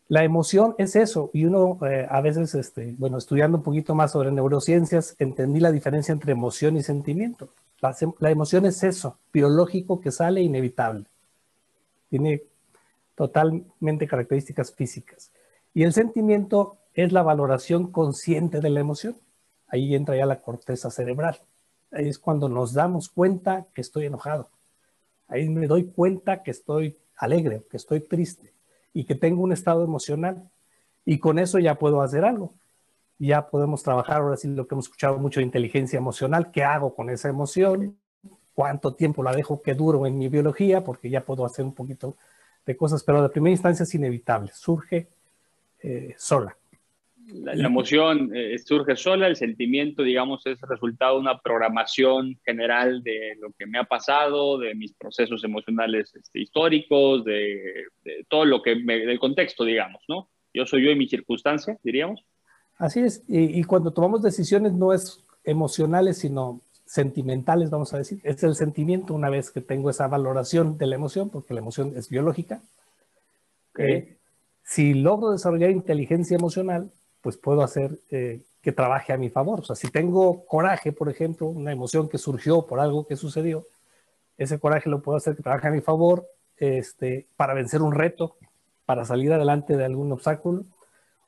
La 0.08 0.24
emoción 0.24 0.74
es 0.80 0.96
eso, 0.96 1.30
y 1.34 1.46
uno 1.46 1.78
eh, 1.88 2.08
a 2.10 2.20
veces, 2.22 2.56
este, 2.56 2.96
bueno, 2.98 3.20
estudiando 3.20 3.58
un 3.58 3.64
poquito 3.64 3.94
más 3.94 4.12
sobre 4.12 4.32
neurociencias, 4.32 5.16
entendí 5.20 5.60
la 5.60 5.72
diferencia 5.72 6.12
entre 6.12 6.32
emoción 6.32 6.78
y 6.78 6.84
sentimiento. 6.84 7.50
La, 7.82 8.32
emoción 8.32 8.66
es 8.66 8.84
eso, 8.84 9.20
biológico 9.32 10.02
que 10.02 10.12
sale 10.12 10.42
inevitable. 10.42 11.06
Tiene 12.10 12.44
totalmente 13.16 14.08
características 14.08 14.74
físicas. 14.74 15.32
Y 15.74 15.84
el 15.84 15.94
sentimiento 15.94 16.78
es 16.94 17.14
la 17.14 17.24
valoración 17.24 17.92
consciente 17.92 18.60
de 18.60 18.70
la 18.70 18.82
emoción. 18.82 19.16
Ahí 19.68 19.96
entra 19.96 20.18
ya 20.18 20.26
la 20.26 20.42
corteza 20.42 20.90
cerebral. 20.90 21.40
Ahí 21.92 22.10
es 22.10 22.20
cuando 22.20 22.50
nos 22.50 22.74
damos 22.74 23.10
cuenta 23.10 23.68
que 23.74 23.82
estoy 23.82 24.06
enojado. 24.06 24.50
Ahí 25.28 25.48
me 25.48 25.68
doy 25.68 25.86
cuenta 25.86 26.44
que 26.44 26.52
estoy 26.52 26.98
alegre, 27.16 27.64
que 27.70 27.78
estoy 27.78 28.02
triste 28.02 28.54
y 28.94 29.06
que 29.06 29.16
tengo 29.16 29.42
un 29.42 29.54
estado 29.54 29.84
emocional. 29.84 30.50
Y 31.06 31.20
con 31.20 31.40
eso 31.40 31.60
ya 31.60 31.76
puedo 31.76 32.02
hacer 32.02 32.26
algo 32.26 32.54
ya 33.28 33.48
podemos 33.48 33.84
trabajar 33.84 34.22
ahora 34.22 34.38
sí 34.38 34.48
lo 34.48 34.68
que 34.68 34.76
hemos 34.76 34.86
escuchado 34.86 35.18
mucho 35.18 35.42
de 35.42 35.46
inteligencia 35.46 35.98
emocional, 35.98 36.52
qué 36.52 36.64
hago 36.64 36.96
con 36.96 37.10
esa 37.10 37.30
emoción, 37.30 37.98
cuánto 38.54 38.96
tiempo 38.96 39.24
la 39.24 39.34
dejo 39.34 39.62
que 39.62 39.74
duro 39.74 40.06
en 40.06 40.18
mi 40.18 40.30
biología, 40.30 40.84
porque 40.84 41.10
ya 41.10 41.26
puedo 41.26 41.46
hacer 41.46 41.66
un 41.66 41.76
poquito 41.76 42.16
de 42.66 42.78
cosas, 42.78 43.04
pero 43.04 43.22
de 43.22 43.30
primera 43.30 43.52
instancia 43.52 43.84
es 43.84 43.94
inevitable, 43.94 44.52
surge 44.54 45.08
eh, 45.82 46.14
sola. 46.18 46.56
La, 47.34 47.54
emoción 47.54 48.32
eh, 48.34 48.58
surge 48.58 48.96
sola, 48.96 49.28
el 49.28 49.36
sentimiento, 49.36 50.02
digamos, 50.02 50.46
es 50.48 50.60
resultado 50.62 51.16
de 51.16 51.22
una 51.22 51.40
programación 51.40 52.40
general 52.44 53.04
de 53.04 53.38
lo 53.40 53.52
que 53.52 53.68
me 53.68 53.78
ha 53.78 53.84
pasado, 53.84 54.58
de 54.58 54.74
mis 54.74 54.94
procesos 54.94 55.44
emocionales 55.44 56.16
este, 56.16 56.40
históricos, 56.40 57.24
de, 57.26 57.86
todo 58.28 58.46
lo 58.46 58.64
que, 58.64 58.76
me, 58.76 59.06
del 59.06 59.20
contexto, 59.20 59.64
digamos, 59.64 60.02
¿no? 60.08 60.30
Yo 60.54 60.66
soy 60.66 60.84
yo 60.84 60.92
y 60.92 60.96
mi 60.96 61.08
circunstancia, 61.08 61.78
diríamos. 61.84 62.26
Así 62.80 63.02
es, 63.02 63.24
y, 63.28 63.62
cuando 63.66 63.92
tomamos 63.92 64.22
decisiones 64.22 64.72
no 64.72 64.94
es 64.94 65.22
emocionales, 65.44 66.20
sino 66.20 66.62
sentimentales, 66.86 67.70
vamos 67.70 67.94
a 67.94 67.98
decir. 67.98 68.22
Es 68.24 68.42
el 68.44 68.56
sentimiento 68.56 69.14
una 69.14 69.30
vez 69.30 69.52
que 69.52 69.60
tengo 69.60 69.90
esa 69.90 70.08
valoración 70.08 70.78
de 70.78 70.88
la 70.88 70.96
emoción, 70.96 71.30
porque 71.30 71.54
la 71.54 71.60
emoción 71.60 71.92
es 71.98 72.08
biológica. 72.08 72.62
Eh, 73.78 74.18
si 74.64 74.94
logro 74.94 75.32
desarrollar 75.32 75.72
inteligencia 75.72 76.36
emocional, 76.38 76.90
pues 77.22 77.36
puedo 77.36 77.64
hacer 77.64 78.00
eh, 78.12 78.44
que 78.62 78.72
trabaje 78.72 79.12
a 79.12 79.18
mi 79.18 79.30
favor. 79.30 79.60
O 79.60 79.64
sea, 79.64 79.76
si 79.76 79.92
tengo 79.92 80.46
coraje, 80.46 80.94
por 80.94 81.10
ejemplo, 81.10 81.48
una 81.48 81.74
emoción 81.74 82.08
que 82.08 82.18
surgió 82.18 82.66
por 82.66 82.80
algo 82.80 83.06
que 83.06 83.18
sucedió, 83.18 83.68
ese 84.38 84.58
coraje 84.58 84.90
lo 84.90 85.02
puedo 85.02 85.18
hacer 85.18 85.36
que 85.36 85.44
trabaje 85.44 85.68
a 85.68 85.72
mi 85.72 85.82
favor 85.82 86.26
este, 86.56 87.28
para 87.36 87.54
vencer 87.54 87.82
un 87.82 87.94
reto, 87.94 88.38
para 88.86 89.04
salir 89.04 89.34
adelante 89.34 89.76
de 89.76 89.84
algún 89.84 90.14
obstáculo 90.14 90.64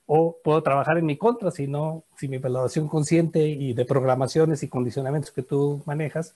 o 0.05 0.38
puedo 0.43 0.62
trabajar 0.62 0.98
en 0.98 1.05
mi 1.05 1.17
contra 1.17 1.51
si 1.51 1.67
no, 1.67 2.03
si 2.17 2.27
mi 2.27 2.38
valoración 2.38 2.88
consciente 2.88 3.48
y 3.48 3.74
de 3.74 3.86
programaciones 3.86 4.63
y 4.63 4.70
condicionamientos 4.70 5.31
que 5.31 5.43
tú 5.43 5.81
manejas 5.86 6.36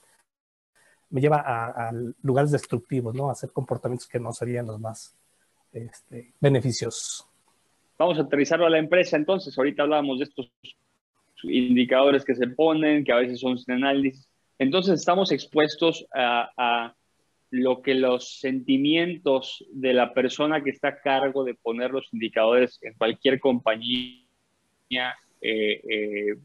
me 1.09 1.21
lleva 1.21 1.43
a, 1.45 1.91
lugares 2.23 2.51
destructivos, 2.51 3.13
¿no? 3.13 3.29
A 3.29 3.33
hacer 3.33 3.51
comportamientos 3.51 4.07
que 4.07 4.19
no 4.19 4.33
serían 4.33 4.67
los 4.67 4.79
más 4.79 5.15
este, 5.71 6.33
beneficiosos. 6.41 7.27
Vamos 7.97 8.17
a 8.17 8.23
aterrizarlo 8.23 8.65
a 8.65 8.69
la 8.69 8.79
empresa 8.79 9.15
entonces. 9.15 9.57
Ahorita 9.57 9.83
hablábamos 9.83 10.19
de 10.19 10.25
estos 10.25 10.51
indicadores 11.43 12.25
que 12.25 12.35
se 12.35 12.47
ponen, 12.47 13.03
que 13.03 13.13
a 13.13 13.17
veces 13.17 13.39
son 13.39 13.57
sin 13.57 13.75
análisis. 13.75 14.27
Entonces 14.57 14.99
estamos 14.99 15.31
expuestos 15.31 16.05
a 16.13 16.93
lo 17.55 17.81
que 17.81 17.95
los 17.95 18.39
sentimientos 18.39 19.65
de 19.71 19.93
la 19.93 20.13
persona 20.13 20.61
que 20.61 20.71
está 20.71 20.89
a 20.89 21.01
cargo 21.01 21.45
de 21.45 21.55
poner 21.55 21.91
los 21.91 22.13
indicadores 22.13 22.79
en 22.81 22.93
cualquier 22.95 23.39
compañía 23.39 24.25
eh, 25.41 25.81
eh, 25.89 26.37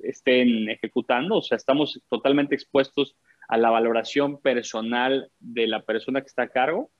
estén 0.00 0.70
ejecutando. 0.70 1.36
O 1.36 1.42
sea, 1.42 1.56
estamos 1.56 2.00
totalmente 2.08 2.54
expuestos 2.54 3.14
a 3.46 3.58
la 3.58 3.68
valoración 3.68 4.40
personal 4.40 5.30
de 5.38 5.66
la 5.66 5.82
persona 5.82 6.22
que 6.22 6.28
está 6.28 6.44
a 6.44 6.48
cargo. 6.48 6.90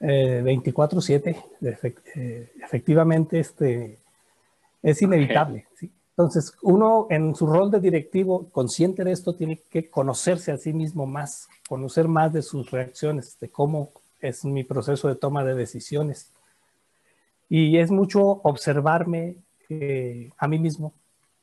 24/7, 0.00 1.36
eh, 2.14 2.52
efectivamente, 2.62 3.38
este, 3.38 3.98
es 4.82 5.02
inevitable. 5.02 5.66
¿sí? 5.74 5.90
Entonces, 6.16 6.54
uno 6.62 7.08
en 7.10 7.34
su 7.34 7.44
rol 7.44 7.72
de 7.72 7.80
directivo, 7.80 8.48
consciente 8.50 9.02
de 9.02 9.10
esto, 9.10 9.34
tiene 9.34 9.60
que 9.68 9.90
conocerse 9.90 10.52
a 10.52 10.58
sí 10.58 10.72
mismo 10.72 11.06
más, 11.06 11.48
conocer 11.68 12.06
más 12.06 12.32
de 12.32 12.42
sus 12.42 12.70
reacciones, 12.70 13.36
de 13.40 13.48
cómo 13.48 13.90
es 14.20 14.44
mi 14.44 14.62
proceso 14.62 15.08
de 15.08 15.16
toma 15.16 15.42
de 15.42 15.56
decisiones. 15.56 16.30
Y 17.48 17.78
es 17.78 17.90
mucho 17.90 18.22
observarme 18.22 19.36
eh, 19.68 20.30
a 20.38 20.46
mí 20.46 20.58
mismo 20.60 20.92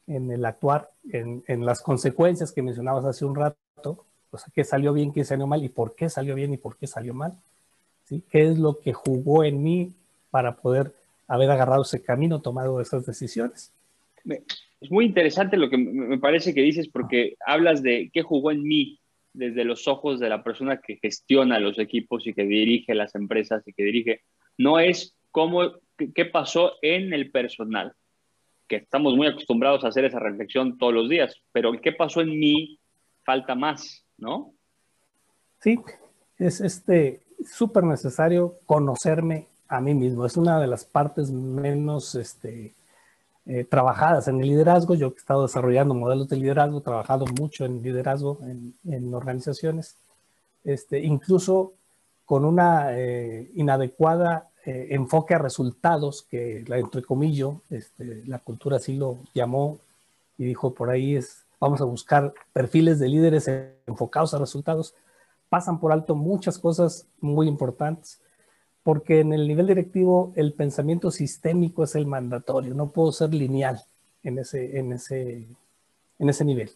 en 0.07 0.31
el 0.31 0.45
actuar, 0.45 0.89
en, 1.11 1.65
las 1.65 1.81
consecuencias 1.81 2.53
que 2.53 2.61
mencionabas 2.61 3.03
hace 3.03 3.25
un 3.25 3.35
rato, 3.35 3.57
o 4.31 4.37
sea, 4.37 4.47
qué 4.53 4.63
salió 4.63 4.93
bien, 4.93 5.11
qué 5.11 5.25
salió 5.25 5.47
mal 5.47 5.63
y 5.63 5.69
por 5.69 5.95
qué 5.95 6.09
salió 6.09 6.33
bien 6.33 6.53
y 6.53 6.57
por 6.57 6.77
qué 6.77 6.87
salió 6.87 7.13
mal. 7.13 7.37
¿sí? 8.05 8.23
¿Qué 8.29 8.49
es 8.49 8.57
lo 8.57 8.79
que 8.79 8.93
jugó 8.93 9.43
en 9.43 9.61
mí 9.61 9.93
para 10.29 10.55
poder 10.55 10.93
haber 11.27 11.51
agarrado 11.51 11.81
ese 11.81 12.01
camino, 12.01 12.39
tomado 12.41 12.79
esas 12.79 13.05
decisiones? 13.05 13.71
Es 14.25 14.91
muy 14.91 15.05
interesante 15.05 15.57
lo 15.57 15.69
que 15.69 15.77
me 15.77 16.17
parece 16.17 16.53
que 16.53 16.61
dices 16.61 16.89
porque 16.89 17.35
hablas 17.45 17.83
de 17.83 18.09
qué 18.13 18.21
jugó 18.21 18.51
en 18.51 18.63
mí. 18.63 18.97
desde 19.33 19.63
los 19.63 19.87
ojos 19.87 20.19
de 20.19 20.27
la 20.27 20.43
persona 20.43 20.81
que 20.81 20.97
gestiona 20.97 21.57
los 21.57 21.79
equipos 21.79 22.27
y 22.27 22.33
que 22.33 22.43
dirige 22.43 22.93
las 22.93 23.15
empresas 23.15 23.65
y 23.65 23.71
que 23.71 23.83
dirige. 23.83 24.21
No 24.57 24.77
es 24.77 25.15
cómo, 25.31 25.71
qué 26.13 26.25
pasó 26.25 26.73
en 26.81 27.13
el 27.13 27.31
personal, 27.31 27.93
que 28.67 28.75
estamos 28.77 29.15
muy 29.15 29.27
acostumbrados 29.27 29.83
a 29.83 29.87
hacer 29.87 30.03
esa 30.03 30.19
reflexión 30.19 30.77
todos 30.77 30.93
los 30.93 31.09
días, 31.09 31.33
pero 31.53 31.71
qué 31.79 31.93
pasó 31.93 32.19
en 32.19 32.37
mí 32.37 32.77
falta 33.23 33.55
más, 33.55 34.05
¿no? 34.17 34.53
Sí, 35.61 35.79
es 36.37 36.59
este 36.59 37.21
súper 37.45 37.83
necesario 37.83 38.59
conocerme 38.65 39.47
a 39.67 39.79
mí 39.79 39.93
mismo. 39.93 40.25
Es 40.25 40.35
una 40.35 40.59
de 40.59 40.67
las 40.67 40.85
partes 40.85 41.31
menos 41.31 42.15
este, 42.15 42.73
eh, 43.47 43.63
trabajadas 43.63 44.27
en 44.27 44.39
el 44.39 44.49
liderazgo. 44.49 44.93
Yo 44.93 45.07
he 45.07 45.17
estado 45.17 45.43
desarrollando 45.43 45.95
modelos 45.95 46.29
de 46.29 46.37
liderazgo, 46.37 46.81
trabajado 46.81 47.25
mucho 47.39 47.65
en 47.65 47.81
liderazgo 47.81 48.39
en, 48.43 49.13
organizaciones, 49.13 49.97
este, 50.63 50.99
incluso 50.99 51.73
con 52.25 52.45
una 52.45 52.97
eh, 52.97 53.49
inadecuada 53.55 54.49
eh, 54.63 54.89
enfoque 54.91 55.33
a 55.33 55.39
resultados, 55.39 56.21
que 56.29 56.63
entre 56.67 57.01
comillas, 57.01 57.55
este, 57.71 58.23
la 58.27 58.37
cultura 58.39 58.77
así 58.77 58.95
lo 58.95 59.19
llamó 59.33 59.79
y 60.37 60.45
dijo 60.45 60.73
por 60.73 60.91
ahí 60.91 61.15
es, 61.15 61.43
vamos 61.59 61.81
a 61.81 61.85
buscar 61.85 62.33
perfiles 62.53 62.99
de 62.99 63.09
líderes 63.09 63.49
enfocados 63.87 64.33
a 64.35 64.37
resultados, 64.37 64.93
pasan 65.49 65.79
por 65.79 65.91
alto 65.91 66.15
muchas 66.15 66.59
cosas 66.59 67.07
muy 67.19 67.47
importantes 67.47 68.21
porque 68.83 69.19
en 69.19 69.33
el 69.33 69.47
nivel 69.47 69.67
directivo 69.67 70.33
el 70.35 70.53
pensamiento 70.53 71.11
sistémico 71.11 71.83
es 71.83 71.95
el 71.95 72.07
mandatorio, 72.07 72.73
no 72.73 72.89
puedo 72.89 73.11
ser 73.11 73.33
lineal 73.33 73.79
en 74.23 74.39
ese, 74.39 74.79
en 74.79 74.93
ese, 74.93 75.45
en 76.19 76.29
ese 76.29 76.45
nivel. 76.45 76.71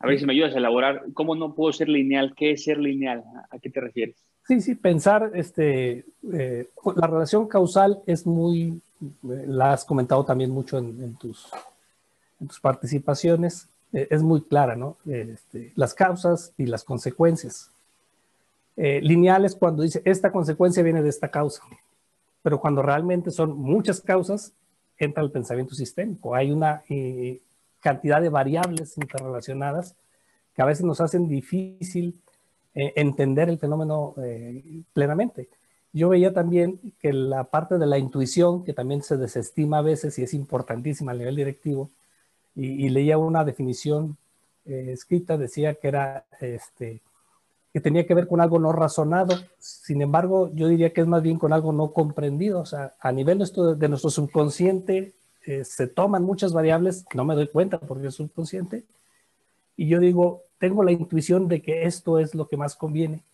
A 0.00 0.06
ver 0.06 0.18
si 0.18 0.26
me 0.26 0.32
ayudas 0.32 0.54
a 0.54 0.58
elaborar, 0.58 1.04
¿cómo 1.12 1.34
no 1.34 1.54
puedo 1.54 1.72
ser 1.72 1.88
lineal? 1.88 2.34
¿Qué 2.36 2.52
es 2.52 2.64
ser 2.64 2.78
lineal? 2.78 3.24
¿A 3.50 3.58
qué 3.58 3.68
te 3.68 3.80
refieres? 3.80 4.16
Sí, 4.46 4.60
sí, 4.60 4.74
pensar, 4.76 5.32
este, 5.34 6.04
eh, 6.32 6.68
la 6.96 7.06
relación 7.06 7.46
causal 7.48 8.00
es 8.06 8.26
muy, 8.26 8.80
la 9.22 9.72
has 9.72 9.84
comentado 9.84 10.24
también 10.24 10.50
mucho 10.50 10.78
en, 10.78 11.16
tus, 11.16 11.48
en 12.40 12.48
tus 12.48 12.58
participaciones, 12.58 13.68
eh, 13.92 14.06
es 14.10 14.22
muy 14.22 14.40
clara, 14.40 14.74
¿no? 14.74 14.96
Este, 15.06 15.72
las 15.74 15.92
causas 15.92 16.52
y 16.56 16.66
las 16.66 16.84
consecuencias. 16.84 17.70
Eh, 18.80 19.00
lineales 19.02 19.56
cuando 19.56 19.82
dice 19.82 20.00
esta 20.04 20.30
consecuencia 20.30 20.84
viene 20.84 21.02
de 21.02 21.08
esta 21.08 21.32
causa, 21.32 21.64
pero 22.42 22.60
cuando 22.60 22.80
realmente 22.80 23.32
son 23.32 23.58
muchas 23.58 24.00
causas, 24.00 24.52
entra 24.96 25.20
el 25.24 25.32
pensamiento 25.32 25.74
sistémico. 25.74 26.32
Hay 26.36 26.52
una 26.52 26.84
eh, 26.88 27.40
cantidad 27.80 28.22
de 28.22 28.28
variables 28.28 28.96
interrelacionadas 28.96 29.96
que 30.54 30.62
a 30.62 30.64
veces 30.64 30.84
nos 30.84 31.00
hacen 31.00 31.26
difícil 31.26 32.20
eh, 32.72 32.92
entender 32.94 33.48
el 33.48 33.58
fenómeno 33.58 34.14
plenamente. 34.92 35.48
Yo 35.92 36.08
veía 36.10 36.32
también 36.32 36.78
que 37.00 37.12
la 37.12 37.42
parte 37.44 37.78
de 37.78 37.86
la 37.86 37.98
intuición, 37.98 38.62
que 38.62 38.74
también 38.74 39.02
se 39.02 39.16
desestima 39.16 39.78
a 39.78 39.82
veces 39.82 40.16
y 40.20 40.22
es 40.22 40.34
importantísima 40.34 41.10
a 41.10 41.16
nivel 41.16 41.34
directivo, 41.34 41.90
y, 42.54 42.86
y 42.86 42.88
leía 42.90 43.18
una 43.18 43.44
definición 43.44 44.16
escrita, 44.64 45.36
decía 45.36 45.74
que 45.74 45.88
era 45.88 46.26
este, 46.40 47.00
que 47.72 47.80
tenía 47.80 48.06
que 48.06 48.14
ver 48.14 48.26
con 48.26 48.40
algo 48.40 48.58
no 48.58 48.72
razonado. 48.72 49.34
Sin 49.58 50.00
embargo, 50.02 50.50
yo 50.54 50.68
diría 50.68 50.92
que 50.92 51.02
es 51.02 51.06
más 51.06 51.22
bien 51.22 51.38
con 51.38 51.52
algo 51.52 51.72
no 51.72 51.92
comprendido. 51.92 52.60
O 52.60 52.66
sea, 52.66 52.94
a 53.00 53.12
nivel 53.12 53.38
de 53.38 53.88
nuestro 53.88 54.10
subconsciente 54.10 55.14
eh, 55.44 55.64
se 55.64 55.86
toman 55.86 56.22
muchas 56.24 56.52
variables, 56.52 57.04
no 57.14 57.24
me 57.24 57.34
doy 57.34 57.48
cuenta 57.48 57.78
porque 57.78 58.08
es 58.08 58.14
subconsciente, 58.14 58.84
y 59.76 59.88
yo 59.88 60.00
digo, 60.00 60.42
tengo 60.58 60.82
la 60.82 60.92
intuición 60.92 61.48
de 61.48 61.62
que 61.62 61.84
esto 61.84 62.18
es 62.18 62.34
lo 62.34 62.48
que 62.48 62.56
más 62.56 62.74
conviene. 62.74 63.24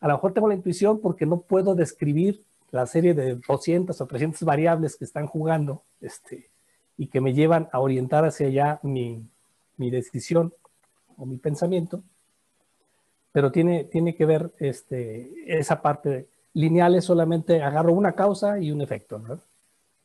A 0.00 0.08
lo 0.08 0.14
mejor 0.14 0.32
tengo 0.32 0.48
la 0.48 0.54
intuición 0.54 1.00
porque 1.00 1.26
no 1.26 1.40
puedo 1.40 1.74
describir 1.74 2.44
la 2.70 2.86
serie 2.86 3.14
de 3.14 3.36
200 3.36 4.00
o 4.00 4.06
300 4.06 4.42
variables 4.42 4.96
que 4.96 5.04
están 5.04 5.26
jugando 5.26 5.82
este, 6.00 6.50
y 6.96 7.08
que 7.08 7.20
me 7.20 7.34
llevan 7.34 7.68
a 7.72 7.80
orientar 7.80 8.24
hacia 8.24 8.46
allá 8.46 8.80
mi, 8.82 9.26
mi 9.76 9.90
decisión 9.90 10.54
o 11.16 11.26
mi 11.26 11.36
pensamiento 11.36 12.02
pero 13.34 13.50
tiene, 13.50 13.82
tiene 13.82 14.14
que 14.14 14.26
ver 14.26 14.52
este, 14.60 15.32
esa 15.44 15.82
parte. 15.82 16.28
Lineal 16.52 16.94
es 16.94 17.06
solamente 17.06 17.60
agarro 17.62 17.92
una 17.92 18.12
causa 18.12 18.60
y 18.60 18.70
un 18.70 18.80
efecto, 18.80 19.18
¿no? 19.18 19.40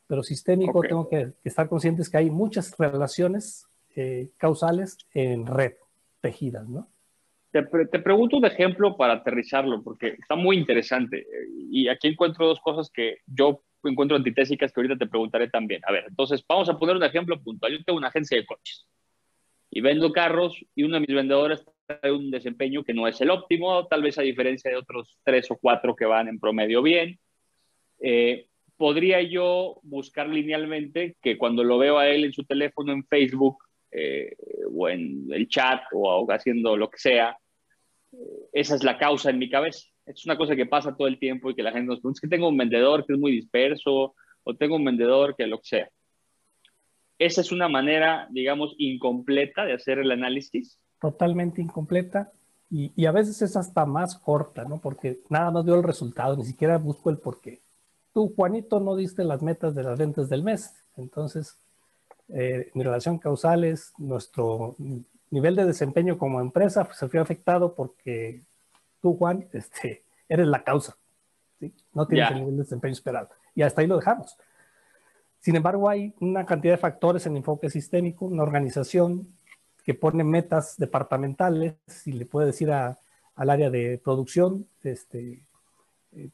Pero 0.08 0.24
sistémico 0.24 0.80
tengo 0.82 1.08
que, 1.08 1.34
estar 1.44 1.68
conscientes 1.68 2.10
que 2.10 2.16
hay 2.16 2.28
muchas 2.28 2.76
relaciones 2.76 3.68
eh, 3.94 4.30
causales 4.36 4.98
en 5.14 5.46
red, 5.46 5.74
tejidas, 6.20 6.68
¿no? 6.68 6.88
Te, 7.52 7.62
te, 7.62 8.00
pregunto 8.00 8.36
un 8.36 8.46
ejemplo 8.46 8.96
para 8.96 9.12
aterrizarlo, 9.12 9.80
porque 9.80 10.16
está 10.18 10.34
muy 10.34 10.58
interesante. 10.58 11.24
Y 11.70 11.86
aquí 11.86 12.08
encuentro 12.08 12.48
dos 12.48 12.60
cosas 12.60 12.90
que 12.90 13.18
yo 13.28 13.62
encuentro 13.84 14.16
antitésicas 14.16 14.72
que 14.72 14.80
ahorita 14.80 14.98
te 14.98 15.06
preguntaré 15.06 15.48
también. 15.48 15.82
A 15.86 15.92
ver, 15.92 16.06
entonces 16.08 16.44
vamos 16.48 16.68
a 16.68 16.76
poner 16.76 16.96
un 16.96 17.04
ejemplo 17.04 17.40
puntual. 17.40 17.78
Yo 17.78 17.84
tengo 17.84 17.96
una 17.96 18.08
agencia 18.08 18.36
de 18.36 18.44
coches 18.44 18.88
y 19.70 19.80
vendo 19.80 20.12
carros 20.12 20.56
y 20.74 20.82
uno 20.82 20.94
de 20.94 21.00
mis 21.00 21.14
vendedores 21.14 21.64
trae 21.98 22.12
un 22.12 22.30
desempeño 22.30 22.84
que 22.84 22.94
no 22.94 23.08
es 23.08 23.20
el 23.20 23.30
óptimo, 23.30 23.86
tal 23.86 24.02
vez 24.02 24.18
a 24.18 24.22
diferencia 24.22 24.70
de 24.70 24.76
otros 24.76 25.18
tres 25.24 25.50
o 25.50 25.56
cuatro 25.56 25.96
que 25.96 26.04
van 26.04 26.28
en 26.28 26.38
promedio 26.38 26.82
bien. 26.82 27.18
Eh, 28.00 28.46
podría 28.76 29.20
yo 29.22 29.80
buscar 29.82 30.28
linealmente 30.28 31.16
que 31.20 31.36
cuando 31.36 31.64
lo 31.64 31.78
veo 31.78 31.98
a 31.98 32.08
él 32.08 32.24
en 32.24 32.32
su 32.32 32.44
teléfono, 32.44 32.92
en 32.92 33.04
Facebook 33.04 33.58
eh, 33.90 34.36
o 34.74 34.88
en 34.88 35.26
el 35.32 35.48
chat 35.48 35.82
o 35.92 36.26
haciendo 36.30 36.76
lo 36.76 36.88
que 36.90 36.98
sea, 36.98 37.36
eh, 38.12 38.16
esa 38.52 38.74
es 38.74 38.84
la 38.84 38.98
causa 38.98 39.30
en 39.30 39.38
mi 39.38 39.50
cabeza. 39.50 39.88
Es 40.06 40.24
una 40.24 40.36
cosa 40.36 40.56
que 40.56 40.66
pasa 40.66 40.96
todo 40.96 41.08
el 41.08 41.18
tiempo 41.18 41.50
y 41.50 41.54
que 41.54 41.62
la 41.62 41.72
gente 41.72 41.88
nos 41.88 42.00
pregunta, 42.00 42.20
que 42.22 42.28
tengo 42.28 42.48
un 42.48 42.56
vendedor 42.56 43.06
que 43.06 43.12
es 43.12 43.18
muy 43.18 43.32
disperso 43.32 44.14
o 44.42 44.54
tengo 44.56 44.76
un 44.76 44.84
vendedor 44.84 45.34
que 45.36 45.46
lo 45.46 45.58
que 45.58 45.68
sea 45.68 45.90
esa 47.20 47.42
es 47.42 47.52
una 47.52 47.68
manera, 47.68 48.26
digamos, 48.30 48.74
incompleta 48.78 49.66
de 49.66 49.74
hacer 49.74 49.98
el 49.98 50.10
análisis. 50.10 50.80
Totalmente 51.00 51.62
incompleta 51.62 52.30
y, 52.70 53.04
a 53.04 53.10
veces 53.10 53.42
es 53.42 53.56
hasta 53.56 53.84
más 53.84 54.16
corta, 54.16 54.64
¿no? 54.64 54.78
Porque 54.78 55.20
nada 55.28 55.50
más 55.50 55.64
veo 55.64 55.74
el 55.74 55.82
resultado, 55.82 56.36
ni 56.36 56.44
siquiera 56.44 56.78
busco 56.78 57.10
el 57.10 57.18
por 57.18 57.40
qué. 57.40 57.60
Tú, 58.14 58.32
Juanito, 58.34 58.78
no 58.78 58.94
diste 58.94 59.24
las 59.24 59.42
metas 59.42 59.74
de 59.74 59.82
las 59.82 59.98
ventas 59.98 60.28
del 60.28 60.44
mes. 60.44 60.72
Entonces, 60.96 61.58
eh, 62.28 62.70
mi 62.74 62.84
relación 62.84 63.18
causal 63.18 63.64
es 63.64 63.92
nuestro 63.98 64.76
nivel 65.30 65.56
de 65.56 65.64
desempeño 65.64 66.16
como 66.16 66.40
empresa 66.40 66.84
pues, 66.84 66.96
se 66.96 67.08
fue 67.08 67.18
afectado 67.18 67.74
porque 67.74 68.42
tú, 69.02 69.16
Juan, 69.16 69.48
este, 69.52 70.04
eres 70.28 70.46
la 70.46 70.62
causa. 70.62 70.96
¿sí? 71.58 71.74
No 71.92 72.06
tienes 72.06 72.30
el 72.30 72.38
nivel 72.38 72.56
de 72.56 72.62
desempeño 72.62 72.92
esperado. 72.92 73.30
Y 73.52 73.62
hasta 73.62 73.80
ahí 73.80 73.88
lo 73.88 73.96
dejamos. 73.96 74.36
Sin 75.40 75.56
embargo, 75.56 75.88
hay 75.88 76.14
una 76.20 76.46
cantidad 76.46 76.74
de 76.74 76.78
factores 76.78 77.26
en 77.26 77.36
enfoque 77.36 77.68
sistémico, 77.68 78.26
una 78.26 78.44
organización 78.44 79.26
que 79.80 79.94
pone 79.94 80.24
metas 80.24 80.76
departamentales 80.76 81.74
y 82.04 82.12
le 82.12 82.26
puede 82.26 82.48
decir 82.48 82.70
al 82.70 82.96
área 83.36 83.70
de 83.70 84.00
producción, 84.02 84.66
este, 84.82 85.42
eh, 86.12 86.30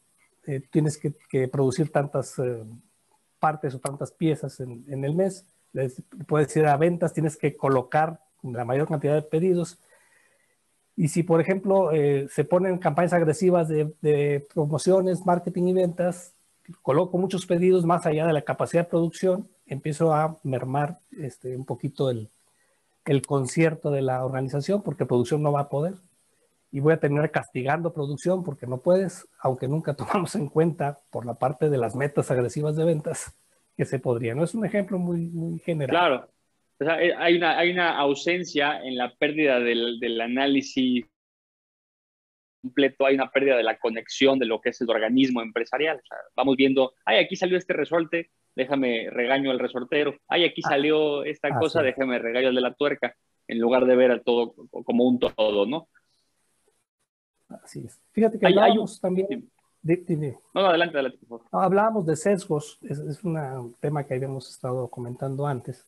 eh, 0.46 0.60
tienes 0.70 0.98
que, 0.98 1.48
producir 1.48 1.90
tantas 1.90 2.38
eh, 2.38 2.64
partes 3.38 3.74
o 3.74 3.78
tantas 3.78 4.12
piezas 4.12 4.60
en, 4.60 5.04
el 5.04 5.14
mes, 5.14 5.44
le 5.72 5.90
puede 6.26 6.46
decir 6.46 6.66
a 6.66 6.76
ventas, 6.76 7.12
tienes 7.12 7.36
que 7.36 7.56
colocar 7.56 8.20
la 8.42 8.64
mayor 8.64 8.88
cantidad 8.88 9.14
de 9.14 9.22
pedidos. 9.22 9.78
Y 10.96 11.08
si, 11.08 11.22
por 11.22 11.40
ejemplo, 11.42 11.90
se 12.30 12.44
ponen 12.44 12.78
campañas 12.78 13.12
agresivas 13.12 13.68
de 13.68 14.46
promociones, 14.54 15.26
marketing 15.26 15.64
y 15.64 15.72
ventas, 15.74 16.34
coloco 16.80 17.18
muchos 17.18 17.44
pedidos 17.44 17.84
más 17.84 18.06
allá 18.06 18.26
de 18.26 18.32
la 18.32 18.42
capacidad 18.42 18.84
de 18.84 18.90
producción, 18.90 19.48
empiezo 19.66 20.14
a 20.14 20.38
mermar 20.42 20.98
este, 21.18 21.56
un 21.56 21.64
poquito 21.64 22.10
el, 22.10 22.30
el 23.06 23.22
concierto 23.22 23.90
de 23.90 24.02
la 24.02 24.24
organización 24.24 24.82
porque 24.82 25.06
producción 25.06 25.42
no 25.42 25.52
va 25.52 25.60
a 25.62 25.68
poder. 25.68 25.94
Y 26.72 26.80
voy 26.80 26.92
a 26.92 27.00
terminar 27.00 27.30
castigando 27.30 27.94
producción 27.94 28.42
porque 28.42 28.66
no 28.66 28.78
puedes, 28.78 29.26
aunque 29.40 29.68
nunca 29.68 29.94
tomamos 29.96 30.34
en 30.34 30.48
cuenta 30.48 30.98
por 31.10 31.24
la 31.24 31.34
parte 31.34 31.70
de 31.70 31.78
las 31.78 31.94
metas 31.94 32.30
agresivas 32.30 32.76
de 32.76 32.84
ventas 32.84 33.34
que 33.76 33.84
se 33.84 33.98
podría. 33.98 34.34
No 34.34 34.44
es 34.44 34.54
un 34.54 34.64
ejemplo 34.64 34.98
muy, 34.98 35.58
general. 35.60 35.90
Claro. 35.90 36.28
Eh, 37.00 37.14
hay, 37.16 37.36
una, 37.36 37.58
hay 37.58 37.70
una 37.70 37.96
ausencia 37.98 38.82
en 38.82 38.96
la 38.96 39.14
pérdida 39.14 39.60
del, 39.60 39.98
del 39.98 40.20
análisis 40.20 41.06
completo, 42.66 43.06
hay 43.06 43.14
una 43.14 43.30
pérdida 43.30 43.56
de 43.56 43.62
la 43.62 43.78
conexión 43.78 44.38
de 44.38 44.46
lo 44.46 44.60
que 44.60 44.70
es 44.70 44.80
el 44.80 44.90
organismo 44.90 45.40
empresarial. 45.42 46.00
vamos 46.34 46.56
viendo, 46.56 46.94
ay, 47.04 47.18
aquí 47.18 47.36
salió 47.36 47.56
este 47.56 47.72
resorte, 47.72 48.30
déjame 48.54 49.08
regaño 49.10 49.50
al 49.50 49.58
resortero, 49.58 50.16
ay, 50.28 50.44
aquí 50.44 50.62
ah, 50.64 50.70
salió 50.70 51.24
esta 51.24 51.56
cosa, 51.58 51.82
déjame 51.82 52.18
regaño 52.18 52.48
al 52.48 52.54
de 52.54 52.60
la 52.60 52.74
tuerca, 52.74 53.14
en 53.46 53.58
lugar 53.60 53.86
de 53.86 53.96
ver 53.96 54.10
a 54.10 54.22
todo 54.22 54.54
como 54.84 55.04
un 55.04 55.18
todo, 55.18 55.66
¿no? 55.66 55.88
Así 57.48 57.84
es. 57.86 58.00
Fíjate 58.12 58.38
que 58.38 58.46
hablábamos 58.46 59.00
también... 59.00 59.50
No, 60.52 60.62
no, 60.62 60.68
adelante, 60.68 60.96
adelante, 60.96 61.18
por 61.28 61.44
favor. 61.48 61.64
Hablábamos 61.64 62.06
de 62.06 62.16
sesgos, 62.16 62.80
es, 62.82 62.98
es 62.98 63.22
un 63.22 63.76
tema 63.78 64.02
que 64.02 64.14
habíamos 64.14 64.50
estado 64.50 64.88
comentando 64.88 65.46
antes. 65.46 65.86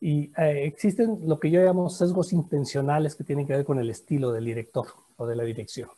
Y 0.00 0.32
eh, 0.40 0.64
existen 0.64 1.20
lo 1.26 1.40
que 1.40 1.50
yo 1.50 1.60
llamo 1.60 1.88
sesgos 1.88 2.32
intencionales 2.32 3.16
que 3.16 3.24
tienen 3.24 3.46
que 3.46 3.54
ver 3.54 3.64
con 3.64 3.78
el 3.78 3.90
estilo 3.90 4.32
del 4.32 4.44
director 4.44 4.86
o 5.16 5.26
de 5.26 5.36
la 5.36 5.42
dirección. 5.42 5.90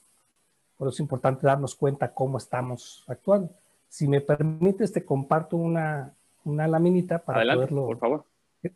Por 0.81 0.89
eso 0.89 0.95
es 0.95 1.01
importante 1.01 1.47
darnos 1.47 1.75
cuenta 1.75 2.15
cómo 2.15 2.39
estamos 2.39 3.05
actuando. 3.07 3.51
Si 3.91 4.09
me 4.09 4.23
permites, 4.23 4.91
te 4.91 5.05
comparto 5.05 5.59
una, 5.59 6.15
una 6.45 6.67
laminita 6.67 7.19
para 7.19 7.55
poderlo 7.55 7.85
por 7.85 7.99
favor. 7.99 8.25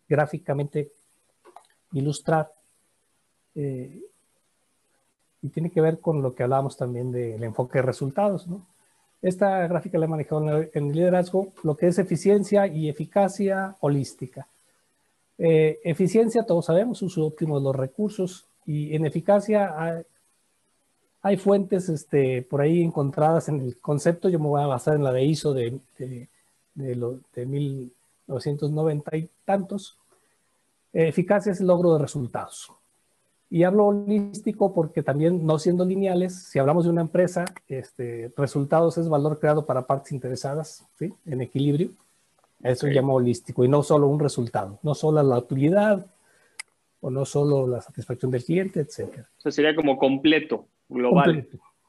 gráficamente 0.06 0.92
ilustrar. 1.92 2.52
Eh, 3.54 4.02
y 5.40 5.48
tiene 5.48 5.70
que 5.70 5.80
ver 5.80 5.98
con 5.98 6.20
lo 6.20 6.34
que 6.34 6.42
hablábamos 6.42 6.76
también 6.76 7.10
del 7.10 7.42
enfoque 7.42 7.78
de 7.78 7.82
resultados. 7.86 8.46
¿no? 8.48 8.66
Esta 9.22 9.66
gráfica 9.66 9.96
la 9.96 10.04
he 10.04 10.08
manejado 10.08 10.60
en 10.60 10.88
el 10.88 10.92
liderazgo, 10.92 11.54
lo 11.62 11.74
que 11.74 11.86
es 11.86 11.98
eficiencia 11.98 12.66
y 12.66 12.90
eficacia 12.90 13.76
holística. 13.80 14.46
Eh, 15.38 15.80
eficiencia, 15.84 16.44
todos 16.44 16.66
sabemos, 16.66 17.00
uso 17.00 17.24
óptimo 17.24 17.58
de 17.58 17.64
los 17.64 17.74
recursos 17.74 18.44
y 18.66 18.94
en 18.94 19.06
eficacia 19.06 20.04
hay, 21.24 21.36
fuentes 21.36 21.88
este, 21.88 22.42
por 22.42 22.60
ahí 22.60 22.82
encontradas 22.82 23.48
en 23.48 23.60
el 23.60 23.78
concepto, 23.78 24.28
yo 24.28 24.38
me 24.38 24.46
voy 24.46 24.62
a 24.62 24.66
basar 24.66 24.94
en 24.94 25.04
la 25.04 25.12
de 25.12 25.24
ISO 25.24 25.52
de, 25.52 25.80
de, 25.98 26.28
de, 26.74 27.18
de 27.34 27.46
1990 27.46 29.16
y 29.16 29.28
tantos. 29.44 29.98
eficacia 30.92 31.52
es 31.52 31.60
el 31.60 31.66
logro 31.66 31.94
de 31.94 32.00
resultados. 32.00 32.70
Y 33.50 33.62
hablo 33.62 33.86
holístico 33.86 34.74
porque 34.74 35.02
también, 35.02 35.46
no 35.46 35.58
siendo 35.58 35.84
lineales, 35.84 36.34
si 36.34 36.58
hablamos 36.58 36.84
de 36.84 36.90
una 36.90 37.02
empresa, 37.02 37.44
este, 37.68 38.32
resultados 38.36 38.98
es 38.98 39.08
valor 39.08 39.38
creado 39.38 39.64
para 39.64 39.86
partes 39.86 40.12
interesadas, 40.12 40.84
¿sí? 40.98 41.12
En 41.24 41.40
equilibrio. 41.40 41.90
Eso 42.62 42.86
se 42.86 42.94
llama 42.94 43.12
holístico 43.12 43.64
y 43.64 43.68
no 43.68 43.82
solo 43.82 44.08
un 44.08 44.18
resultado, 44.18 44.78
no 44.82 44.94
solo 44.94 45.22
la 45.22 45.38
utilidad 45.38 46.06
o 47.00 47.10
no 47.10 47.24
solo 47.26 47.66
la 47.66 47.82
satisfacción 47.82 48.30
del 48.30 48.42
cliente, 48.42 48.80
etc. 48.80 49.26
Eso 49.38 49.50
sería 49.50 49.76
como 49.76 49.98
completo, 49.98 50.66
global. 50.88 51.48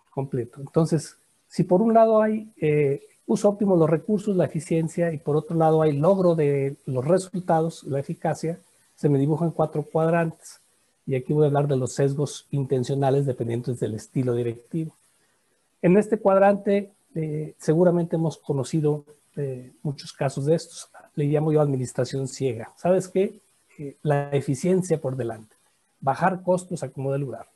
Completo. 0.09 0.61
Entonces, 0.61 1.17
si 1.47 1.63
por 1.63 1.81
un 1.81 1.93
lado 1.93 2.21
hay 2.21 2.49
eh, 2.57 3.01
uso 3.25 3.49
óptimo 3.49 3.73
de 3.73 3.79
los 3.81 3.89
recursos, 3.89 4.35
la 4.35 4.45
eficiencia, 4.45 5.11
y 5.11 5.17
por 5.17 5.35
otro 5.35 5.55
lado 5.55 5.81
hay 5.81 5.93
logro 5.93 6.35
de 6.35 6.75
los 6.85 7.05
resultados, 7.05 7.83
la 7.83 7.99
eficacia, 7.99 8.59
se 8.95 9.09
me 9.09 9.19
dibujan 9.19 9.51
cuatro 9.51 9.83
cuadrantes. 9.83 10.59
Y 11.05 11.15
aquí 11.15 11.33
voy 11.33 11.43
a 11.43 11.47
hablar 11.47 11.67
de 11.67 11.77
los 11.77 11.93
sesgos 11.93 12.47
intencionales 12.51 13.25
dependientes 13.25 13.79
del 13.79 13.95
estilo 13.95 14.33
directivo. 14.33 14.95
En 15.81 15.97
este 15.97 16.17
cuadrante 16.17 16.91
eh, 17.13 17.53
seguramente 17.57 18.15
hemos 18.15 18.37
conocido 18.37 19.05
eh, 19.35 19.71
muchos 19.83 20.13
casos 20.13 20.45
de 20.45 20.55
estos. 20.55 20.89
Le 21.15 21.25
llamo 21.25 21.51
yo 21.51 21.61
administración 21.61 22.27
ciega. 22.27 22.71
¿Sabes 22.75 23.07
qué? 23.07 23.39
La 24.01 24.29
eficiencia 24.31 24.99
por 24.99 25.15
delante. 25.15 25.55
Bajar 25.99 26.41
costos 26.41 26.83
a 26.83 26.89
como 26.89 27.11
de 27.11 27.19
lugar. 27.19 27.47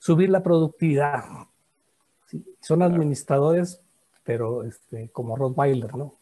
Subir 0.00 0.30
la 0.30 0.42
productividad. 0.42 1.22
Son 2.60 2.82
administradores, 2.82 3.80
pero 4.24 4.64
este, 4.64 5.10
como 5.10 5.36
Rottweiler, 5.36 5.94
¿no? 5.94 6.20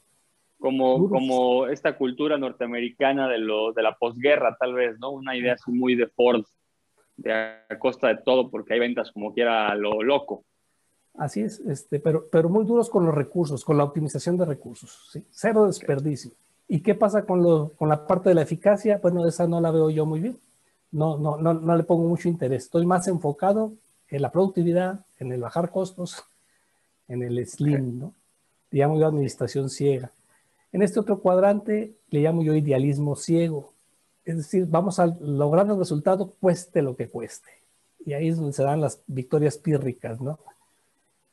como, 0.59 1.09
como 1.09 1.67
esta 1.69 1.97
cultura 1.97 2.37
norteamericana 2.37 3.29
de, 3.29 3.39
lo, 3.39 3.73
de 3.73 3.83
la 3.83 3.97
posguerra, 3.97 4.57
tal 4.59 4.75
vez, 4.75 4.99
¿no? 4.99 5.11
Una 5.11 5.37
idea 5.37 5.55
así 5.55 5.71
muy 5.71 5.95
de 5.95 6.09
Ford, 6.09 6.45
de 7.17 7.33
a 7.33 7.79
costa 7.79 8.09
de 8.09 8.19
todo, 8.25 8.51
porque 8.51 8.75
hay 8.75 8.81
ventas 8.81 9.13
como 9.13 9.33
quiera 9.33 9.75
lo 9.75 10.03
loco. 10.03 10.45
Así 11.15 11.43
es, 11.43 11.61
este, 11.61 12.01
pero, 12.01 12.27
pero 12.31 12.49
muy 12.49 12.65
duros 12.65 12.91
con 12.91 13.07
los 13.07 13.15
recursos, 13.15 13.65
con 13.65 13.77
la 13.77 13.85
optimización 13.85 14.37
de 14.37 14.45
recursos, 14.45 15.09
¿sí? 15.13 15.25
cero 15.31 15.67
desperdicio. 15.67 16.33
¿Y 16.69 16.81
qué 16.81 16.95
pasa 16.95 17.25
con, 17.25 17.43
lo, 17.43 17.71
con 17.77 17.89
la 17.89 18.07
parte 18.07 18.29
de 18.29 18.35
la 18.35 18.43
eficacia? 18.43 18.99
Bueno, 18.99 19.27
esa 19.27 19.47
no 19.47 19.61
la 19.61 19.71
veo 19.71 19.91
yo 19.91 20.05
muy 20.05 20.21
bien. 20.21 20.37
No, 20.91 21.19
no, 21.19 21.37
no, 21.37 21.55
no 21.55 21.77
le 21.77 21.85
pongo 21.85 22.09
mucho 22.09 22.29
interés. 22.29 22.65
Estoy 22.65 22.87
más 22.87 23.09
enfocado 23.09 23.73
en 24.09 24.23
la 24.23 24.33
productividad, 24.33 25.05
en 25.19 25.33
el 25.33 25.41
bajar 25.41 25.71
costos, 25.71 26.25
en 27.09 27.23
el 27.23 27.47
slim, 27.47 27.99
¿no? 27.99 28.15
Digamos 28.71 29.01
yo 29.01 29.07
administración 29.07 29.71
ciega. 29.71 30.13
En 30.73 30.83
este 30.83 31.01
otro 31.01 31.21
cuadrante 31.21 31.95
le 32.11 32.21
llamo 32.21 32.43
yo 32.43 32.55
idealismo 32.55 33.17
ciego. 33.17 33.73
Es 34.25 34.37
decir, 34.37 34.67
vamos 34.67 34.99
a 34.99 35.07
lograr 35.07 35.67
el 35.67 35.79
resultado 35.79 36.35
cueste 36.39 36.83
lo 36.83 36.95
que 36.95 37.09
cueste. 37.09 37.49
Y 38.05 38.13
ahí 38.13 38.29
es 38.29 38.37
donde 38.37 38.53
se 38.53 38.63
dan 38.63 38.81
las 38.81 39.03
victorias 39.07 39.57
pírricas, 39.57 40.21
¿no? 40.21 40.39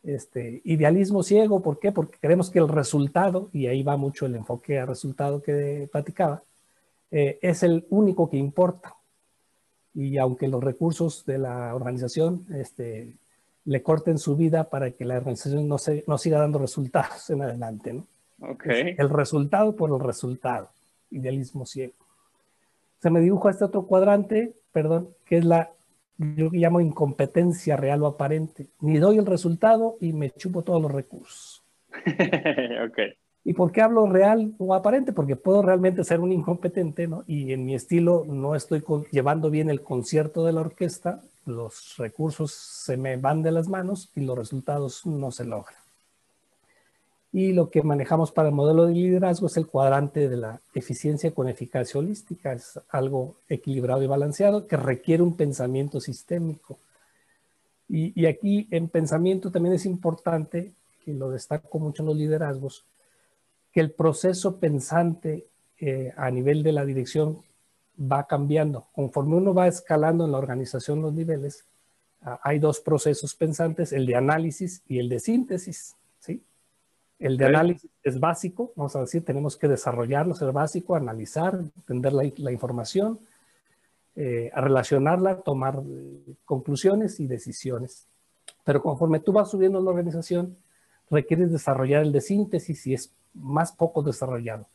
Este, 0.03 0.61
idealismo 0.65 1.23
ciego, 1.23 1.61
¿por 1.61 1.79
qué? 1.79 1.91
Porque 1.91 2.17
queremos 2.21 2.51
que 2.51 2.59
el 2.59 2.69
resultado, 2.69 3.49
y 3.51 3.67
ahí 3.67 3.81
va 3.81 3.97
mucho 3.97 4.27
el 4.27 4.35
enfoque 4.35 4.79
a 4.79 4.85
resultado 4.85 5.41
que 5.41 5.89
platicaba, 5.91 6.43
eh, 7.11 7.39
es 7.41 7.63
el 7.63 7.85
único 7.89 8.29
que 8.29 8.37
importa. 8.37 8.95
Y 9.95 10.17
aunque 10.17 10.47
los 10.47 10.63
recursos 10.63 11.25
de 11.25 11.37
la 11.37 11.73
organización 11.73 12.45
este, 12.53 13.15
le 13.63 13.81
corten 13.81 14.17
su 14.19 14.35
vida 14.35 14.69
para 14.69 14.91
que 14.91 15.05
la 15.05 15.17
organización 15.17 15.67
no, 15.67 15.77
se, 15.77 16.03
no 16.07 16.17
siga 16.17 16.39
dando 16.39 16.59
resultados 16.59 17.29
en 17.29 17.41
adelante, 17.41 17.93
¿no? 17.93 18.07
El 18.67 19.09
resultado 19.09 19.75
por 19.75 19.91
el 19.91 19.99
resultado. 19.99 20.69
Idealismo 21.09 21.65
ciego. 21.65 21.93
Se 22.99 23.09
me 23.09 23.21
dibuja 23.21 23.51
este 23.51 23.65
otro 23.65 23.83
cuadrante, 23.83 24.53
perdón, 24.71 25.09
que 25.25 25.37
es 25.37 25.45
la, 25.45 25.71
yo 26.17 26.49
llamo 26.51 26.81
incompetencia 26.81 27.77
real 27.77 28.03
o 28.03 28.07
aparente. 28.07 28.67
Ni 28.81 28.97
doy 28.97 29.17
el 29.17 29.25
resultado 29.25 29.95
y 30.01 30.13
me 30.13 30.31
chupo 30.31 30.63
todos 30.63 30.81
los 30.81 30.91
recursos. 30.91 31.63
okay. 32.89 33.13
¿Y 33.45 33.53
por 33.53 33.71
qué 33.71 33.81
hablo 33.81 34.07
real 34.07 34.53
o 34.57 34.73
aparente? 34.73 35.13
Porque 35.13 35.35
puedo 35.35 35.61
realmente 35.61 36.03
ser 36.03 36.19
un 36.19 36.31
incompetente, 36.31 37.07
¿no? 37.07 37.23
Y 37.27 37.53
en 37.53 37.63
mi 37.63 37.75
estilo 37.75 38.25
no 38.27 38.55
estoy 38.55 38.83
llevando 39.11 39.49
bien 39.49 39.69
el 39.69 39.81
concierto 39.81 40.43
de 40.43 40.51
la 40.51 40.61
orquesta, 40.61 41.21
los 41.45 41.95
recursos 41.97 42.51
se 42.51 42.97
me 42.97 43.17
van 43.17 43.43
de 43.43 43.51
las 43.51 43.67
manos 43.67 44.09
y 44.15 44.21
los 44.21 44.37
resultados 44.37 45.05
no 45.05 45.31
se 45.31 45.45
logran. 45.45 45.77
Y 47.31 47.53
lo 47.53 47.69
que 47.69 47.83
manejamos 47.83 48.31
para 48.31 48.47
el 48.47 48.55
modelo 48.55 48.85
de 48.85 48.93
liderazgo 48.93 49.47
es 49.47 49.57
el 49.57 49.67
cuadrante 49.67 50.27
de 50.27 50.37
la 50.37 50.61
eficiencia 50.73 51.31
con 51.31 51.49
eficacia 51.49 51.99
holística. 51.99 52.53
Es 52.53 52.79
algo 52.89 53.35
equilibrado 53.49 54.01
y 54.01 54.07
balanceado 54.07 54.67
que 54.67 54.77
requiere 54.77 55.21
un 55.21 55.35
pensamiento 55.35 55.99
sistémico. 55.99 56.79
Y, 57.87 58.25
aquí 58.25 58.67
en 58.71 58.87
pensamiento 58.87 59.51
también 59.51 59.75
es 59.75 59.85
importante, 59.85 60.71
que 61.03 61.13
lo 61.13 61.29
destaco 61.29 61.77
mucho 61.77 62.01
en 62.01 62.07
los 62.07 62.15
liderazgos, 62.15 62.85
que 63.75 63.81
el 63.81 63.91
proceso 63.91 64.57
pensante 64.57 65.47
eh, 65.81 66.13
a 66.15 66.31
nivel 66.31 66.63
de 66.63 66.71
la 66.71 66.85
dirección 66.85 67.41
va 67.99 68.25
cambiando. 68.25 68.87
Conforme 68.93 69.35
uno 69.35 69.53
va 69.53 69.67
escalando 69.67 70.23
en 70.23 70.31
la 70.31 70.37
organización 70.37 71.01
los 71.01 71.13
niveles, 71.13 71.65
ah, 72.21 72.39
hay 72.41 72.57
dos 72.59 72.79
procesos 72.79 73.35
pensantes, 73.35 73.91
el 73.91 74.05
de 74.05 74.15
análisis 74.15 74.81
y 74.87 74.99
el 74.99 75.09
de 75.09 75.19
síntesis. 75.19 75.97
El 77.17 77.37
de 77.37 77.45
análisis 77.45 77.89
es 78.03 78.19
básico, 78.19 78.71
vamos 78.75 78.95
a 78.95 79.01
decir, 79.01 79.23
tenemos 79.23 79.57
que 79.57 79.67
desarrollarlo, 79.67 80.35
ser 80.35 80.51
básico, 80.51 80.95
analizar, 80.95 81.59
entender 81.77 82.13
la, 82.13 82.51
información, 82.51 83.19
eh, 84.15 84.51
relacionarla, 84.53 85.41
tomar 85.41 85.81
eh, 85.85 86.35
conclusiones 86.43 87.19
y 87.21 87.27
decisiones. 87.27 88.07
Pero 88.63 88.81
conforme 88.81 89.19
tú 89.19 89.31
vas 89.33 89.49
subiendo 89.49 89.79
en 89.79 89.85
la 89.85 89.91
organización, 89.91 90.57
requieres 91.09 91.51
desarrollar 91.51 92.03
el 92.03 92.11
de 92.11 92.21
síntesis 92.21 92.85
y 92.87 92.93
es 92.93 93.13
más 93.35 93.71
poco 93.71 94.01
desarrollado. 94.01 94.67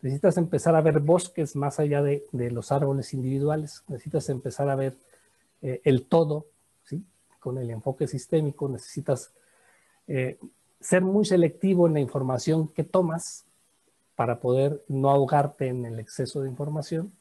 Necesitas 0.00 0.36
empezar 0.36 0.74
a 0.76 0.80
ver 0.80 1.00
bosques 1.00 1.56
más 1.56 1.80
allá 1.80 2.02
de, 2.02 2.24
los 2.32 2.72
árboles 2.72 3.14
individuales, 3.14 3.84
necesitas 3.88 4.28
empezar 4.28 4.68
a 4.68 4.74
ver 4.74 4.96
eh, 5.60 5.80
el 5.84 6.04
todo, 6.06 6.46
¿sí? 6.84 7.04
con 7.40 7.58
el 7.58 7.70
enfoque 7.70 8.06
sistémico, 8.06 8.68
necesitas 8.68 9.32
ser 10.82 11.02
muy 11.02 11.24
selectivo 11.24 11.86
en 11.86 11.94
la 11.94 12.00
información 12.00 12.68
que 12.68 12.84
tomas 12.84 13.46
para 14.16 14.40
poder 14.40 14.84
no 14.88 15.10
ahogarte 15.10 15.68
en 15.68 15.86
el 15.86 15.98
exceso 15.98 16.42
de 16.42 16.48
información 16.48 17.12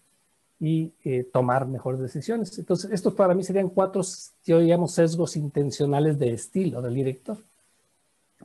y 0.59 0.93
eh, 1.03 1.23
tomar 1.23 1.67
mejores 1.67 1.99
decisiones. 1.99 2.57
Entonces, 2.59 2.91
estos 2.91 3.13
para 3.13 3.33
mí 3.33 3.43
serían 3.43 3.69
cuatro, 3.69 4.01
yo 4.45 4.59
llamo 4.59 4.87
sesgos 4.87 5.35
intencionales 5.35 6.19
de 6.19 6.33
estilo 6.33 6.81
del 6.81 6.93
director. 6.93 7.37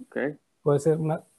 Okay. 0.06 0.38
Puede 0.62 0.80
ser 0.80 0.98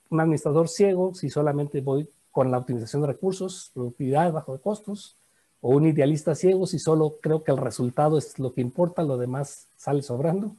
un 0.10 0.20
administrador 0.20 0.67
ciego 0.67 1.13
si 1.13 1.30
solamente 1.30 1.82
voy 1.82 2.10
con 2.32 2.52
la 2.52 2.60
optimización 2.60 3.02
de 3.02 3.10
recursos, 3.10 3.72
productividad 3.74 4.32
bajo 4.32 4.54
de 4.54 4.62
costos, 4.62 5.17
o 5.62 5.70
un 5.70 5.88
idealista 5.88 6.36
ciego 6.36 6.67
si 6.67 6.80
solo 6.80 7.17
creo 7.22 7.43
que 7.43 7.52
el 7.52 7.58
resultado 7.58 8.17
es 8.17 8.38
lo 8.38 8.54
que 8.54 8.62
importa, 8.62 9.04
lo 9.04 9.17
demás 9.17 9.67
sale 9.76 10.02
sobrando 10.02 10.56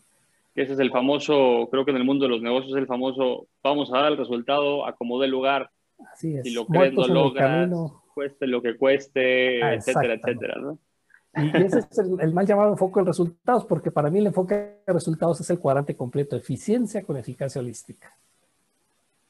ese 0.63 0.73
es 0.73 0.79
el 0.79 0.91
famoso, 0.91 1.69
creo 1.71 1.85
que 1.85 1.91
en 1.91 1.99
el 1.99 2.05
mundo 2.05 2.25
de 2.25 2.31
los 2.31 2.43
negocios 2.43 2.73
es 2.73 2.79
el 2.79 2.87
famoso, 2.87 3.47
vamos 3.63 3.93
a 3.93 3.99
dar 3.99 4.13
el 4.13 4.19
resultado, 4.19 4.87
acomode 4.87 5.27
el 5.27 5.31
lugar. 5.31 5.71
Así 6.13 6.37
es. 6.37 6.43
Si 6.43 6.53
lo 6.53 6.67
crees, 6.67 6.95
lo 6.95 7.07
logras, 7.07 7.71
cueste 8.15 8.47
lo 8.47 8.63
que 8.63 8.77
cueste, 8.77 9.63
ah, 9.63 9.75
etcétera, 9.75 10.15
etcétera, 10.15 10.57
¿no? 10.61 10.79
Y 11.37 11.63
ese 11.63 11.81
es 11.81 11.99
el, 11.99 12.33
mal 12.33 12.47
llamado 12.47 12.73
enfoque 12.73 13.01
de 13.01 13.07
resultados, 13.07 13.65
porque 13.67 13.91
para 13.91 14.11
mí 14.11 14.19
el 14.19 14.27
enfoque 14.27 14.55
de 14.85 14.93
resultados 14.93 15.41
es 15.41 15.51
el 15.51 15.61
cuadrante 15.61 15.97
completo, 15.97 16.37
eficiencia 16.37 17.05
con 17.05 17.17
eficacia 17.17 17.61
holística. 17.61 18.17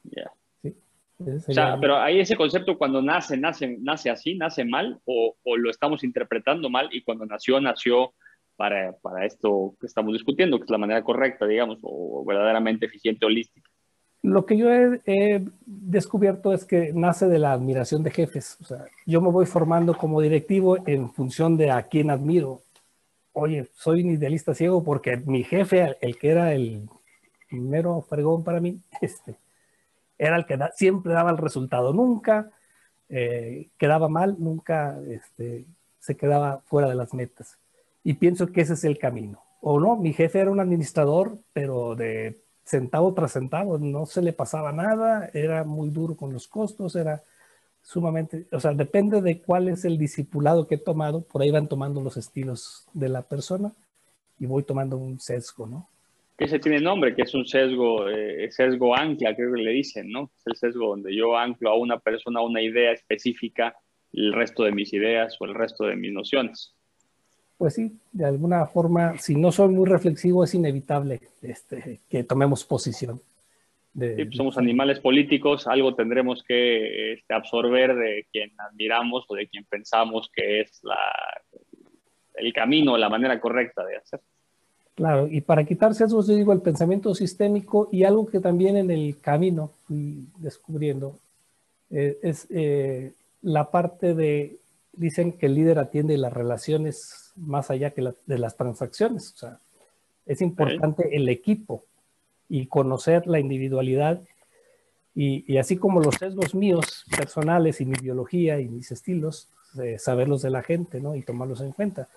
Ya. 0.03 0.31
¿Sí? 0.61 0.75
O 1.19 1.53
sea, 1.53 1.77
pero 1.79 1.97
ahí 1.97 2.19
ese 2.19 2.35
concepto 2.35 2.77
cuando 2.77 3.01
nace, 3.01 3.37
nace, 3.37 3.77
nace 3.79 4.09
así, 4.09 4.35
nace 4.35 4.63
mal, 4.63 4.99
o, 5.05 5.35
o, 5.43 5.57
lo 5.57 5.69
estamos 5.69 6.03
interpretando 6.03 6.69
mal, 6.69 6.89
y 6.91 7.01
cuando 7.01 7.25
nació, 7.25 7.59
nació 7.59 8.13
para, 8.55 8.93
para 9.01 9.25
esto 9.25 9.75
que 9.79 9.87
estamos 9.87 10.13
discutiendo, 10.13 10.57
que 10.57 10.65
es 10.65 10.69
la 10.69 10.77
manera 10.77 11.03
correcta, 11.03 11.45
digamos, 11.45 11.79
o 11.81 12.23
verdaderamente 12.25 12.85
eficiente, 12.85 13.25
holística. 13.25 13.69
Lo 14.21 14.45
que 14.45 14.57
yo 14.57 14.69
he, 14.69 15.45
descubierto 15.65 16.51
es 16.51 16.65
que 16.65 16.91
nace 16.93 17.27
de 17.27 17.39
la 17.39 17.53
admiración 17.53 18.03
de 18.03 18.11
jefes. 18.11 18.57
O 18.61 18.65
sea, 18.65 18.85
yo 19.05 19.21
me 19.21 19.31
voy 19.31 19.45
formando 19.45 19.95
como 19.95 20.19
directivo 20.19 20.77
en 20.85 21.09
función 21.09 21.55
de 21.55 21.71
a 21.71 21.83
quién 21.83 22.09
admiro. 22.09 22.61
Oye, 23.31 23.67
soy 23.73 24.03
un 24.03 24.11
idealista 24.11 24.53
ciego 24.53 24.83
porque 24.83 25.15
mi 25.15 25.43
jefe, 25.43 25.95
el 26.01 26.17
que 26.17 26.29
era 26.29 26.53
el 26.53 26.89
primero 27.47 28.01
fregón 28.01 28.43
para 28.43 28.59
mí, 28.59 28.81
este, 29.01 29.37
era 30.19 30.35
el 30.35 30.45
que 30.45 30.59
siempre 30.75 31.13
daba 31.13 31.31
el 31.31 31.37
resultado. 31.37 31.93
Nunca 31.93 32.51
eh, 33.07 33.69
quedaba 33.77 34.09
mal, 34.09 34.35
nunca 34.37 34.99
este, 35.07 35.65
se 35.99 36.15
quedaba 36.15 36.61
fuera 36.65 36.87
de 36.87 36.95
las 36.95 37.13
metas. 37.13 37.57
Y 38.03 38.13
pienso 38.13 38.51
que 38.51 38.61
ese 38.61 38.73
es 38.73 38.83
el 38.83 38.99
camino. 38.99 39.41
O 39.61 39.79
no, 39.79 39.95
mi 39.95 40.13
jefe 40.13 40.39
era 40.39 40.51
un 40.51 40.59
administrador, 40.59 41.39
pero 41.53 41.95
de 41.95 42.41
centavo 42.65 43.13
tras 43.13 43.33
centavo, 43.33 43.79
no 43.79 44.05
se 44.05 44.21
le 44.21 44.31
pasaba 44.31 44.71
nada, 44.71 45.29
era 45.33 45.63
muy 45.63 45.89
duro 45.89 46.15
con 46.15 46.31
los 46.31 46.47
costos, 46.47 46.95
era 46.95 47.23
sumamente, 47.81 48.47
o 48.51 48.59
sea, 48.59 48.73
depende 48.73 49.21
de 49.21 49.41
cuál 49.41 49.69
es 49.69 49.85
el 49.85 49.97
discipulado 49.97 50.67
que 50.67 50.75
he 50.75 50.77
tomado, 50.77 51.21
por 51.21 51.41
ahí 51.41 51.49
van 51.49 51.67
tomando 51.67 51.99
los 52.01 52.15
estilos 52.15 52.87
de 52.93 53.09
la 53.09 53.23
persona 53.23 53.73
y 54.37 54.45
voy 54.45 54.63
tomando 54.63 54.97
un 54.97 55.19
sesgo, 55.19 55.65
¿no? 55.65 55.89
Ese 56.39 56.59
tiene 56.59 56.79
nombre, 56.79 57.13
que 57.15 57.23
es 57.23 57.33
un 57.33 57.45
sesgo, 57.45 58.07
eh, 58.09 58.49
sesgo 58.51 58.95
ancla, 58.95 59.35
creo 59.35 59.53
que 59.53 59.61
le 59.61 59.71
dicen, 59.71 60.09
¿no? 60.09 60.31
Es 60.37 60.47
el 60.47 60.55
sesgo 60.55 60.87
donde 60.87 61.15
yo 61.15 61.37
anclo 61.37 61.69
a 61.69 61.77
una 61.77 61.99
persona 61.99 62.41
una 62.41 62.61
idea 62.61 62.91
específica, 62.91 63.75
el 64.13 64.33
resto 64.33 64.63
de 64.63 64.71
mis 64.71 64.93
ideas 64.93 65.35
o 65.39 65.45
el 65.45 65.53
resto 65.53 65.85
de 65.85 65.95
mis 65.95 66.13
nociones 66.13 66.73
pues 67.59 67.73
sí, 67.73 67.91
de 68.13 68.25
alguna 68.25 68.65
forma, 68.67 69.17
si 69.17 69.35
no 69.35 69.51
soy 69.51 69.67
muy 69.67 69.85
reflexivo, 69.85 70.45
es 70.45 70.53
inevitable 70.53 71.19
este, 71.41 71.99
que 72.09 72.23
tomemos 72.23 72.63
posición. 72.63 73.21
De, 73.91 74.15
sí, 74.15 74.23
pues 74.23 74.37
somos 74.37 74.57
animales 74.57 75.01
políticos, 75.01 75.67
algo 75.67 75.93
tendremos 75.93 76.41
que 76.41 77.11
este, 77.11 77.33
absorber 77.33 77.95
de 77.95 78.27
quien 78.31 78.51
admiramos 78.61 79.25
o 79.27 79.35
de 79.35 79.49
quien 79.49 79.65
pensamos 79.65 80.31
que 80.33 80.61
es 80.61 80.79
la, 80.83 80.95
el 82.35 82.53
camino, 82.53 82.97
la 82.97 83.09
manera 83.09 83.41
correcta 83.41 83.85
de 83.85 83.97
hacer. 83.97 84.21
Claro, 84.99 85.29
y 85.31 85.39
para 85.39 85.63
quitarse 85.63 86.03
eso, 86.03 86.21
yo 86.21 86.35
digo 86.35 86.51
el 86.51 86.59
pensamiento 86.59 87.15
sistémico 87.15 87.87
y 87.89 88.03
algo 88.03 88.25
que 88.27 88.41
también 88.41 88.75
en 88.75 88.91
el 88.91 89.17
camino 89.21 89.71
fui 89.87 90.27
descubriendo 90.39 91.17
eh, 91.89 92.19
es 92.21 92.47
eh, 92.49 93.13
la 93.41 93.71
parte 93.71 94.13
de, 94.13 94.57
dicen 94.91 95.31
que 95.31 95.45
el 95.45 95.55
líder 95.55 95.79
atiende 95.79 96.17
las 96.17 96.33
relaciones 96.33 97.31
más 97.37 97.71
allá 97.71 97.91
que 97.91 98.11
de 98.25 98.37
las 98.37 98.57
transacciones. 98.57 99.31
O 99.35 99.37
sea, 99.37 99.59
es 100.25 100.41
importante 100.41 101.15
el 101.15 101.29
equipo 101.29 101.85
y 102.49 102.65
conocer 102.65 103.25
la 103.25 103.39
individualidad 103.39 104.19
y, 105.15 105.55
así 105.55 105.77
como 105.77 106.01
los 106.01 106.15
sesgos 106.15 106.53
míos 106.53 107.05
personales 107.15 107.79
y 107.79 107.85
mi 107.85 107.97
biología 108.01 108.59
y 108.59 108.67
mis 108.67 108.91
estilos, 108.91 109.47
saberlos 109.97 110.41
de 110.41 110.49
la 110.49 110.61
gente 110.61 110.99
¿no? 110.99 111.15
y 111.15 111.21
tomarlos 111.21 111.61
en 111.61 111.71
cuenta. 111.71 112.09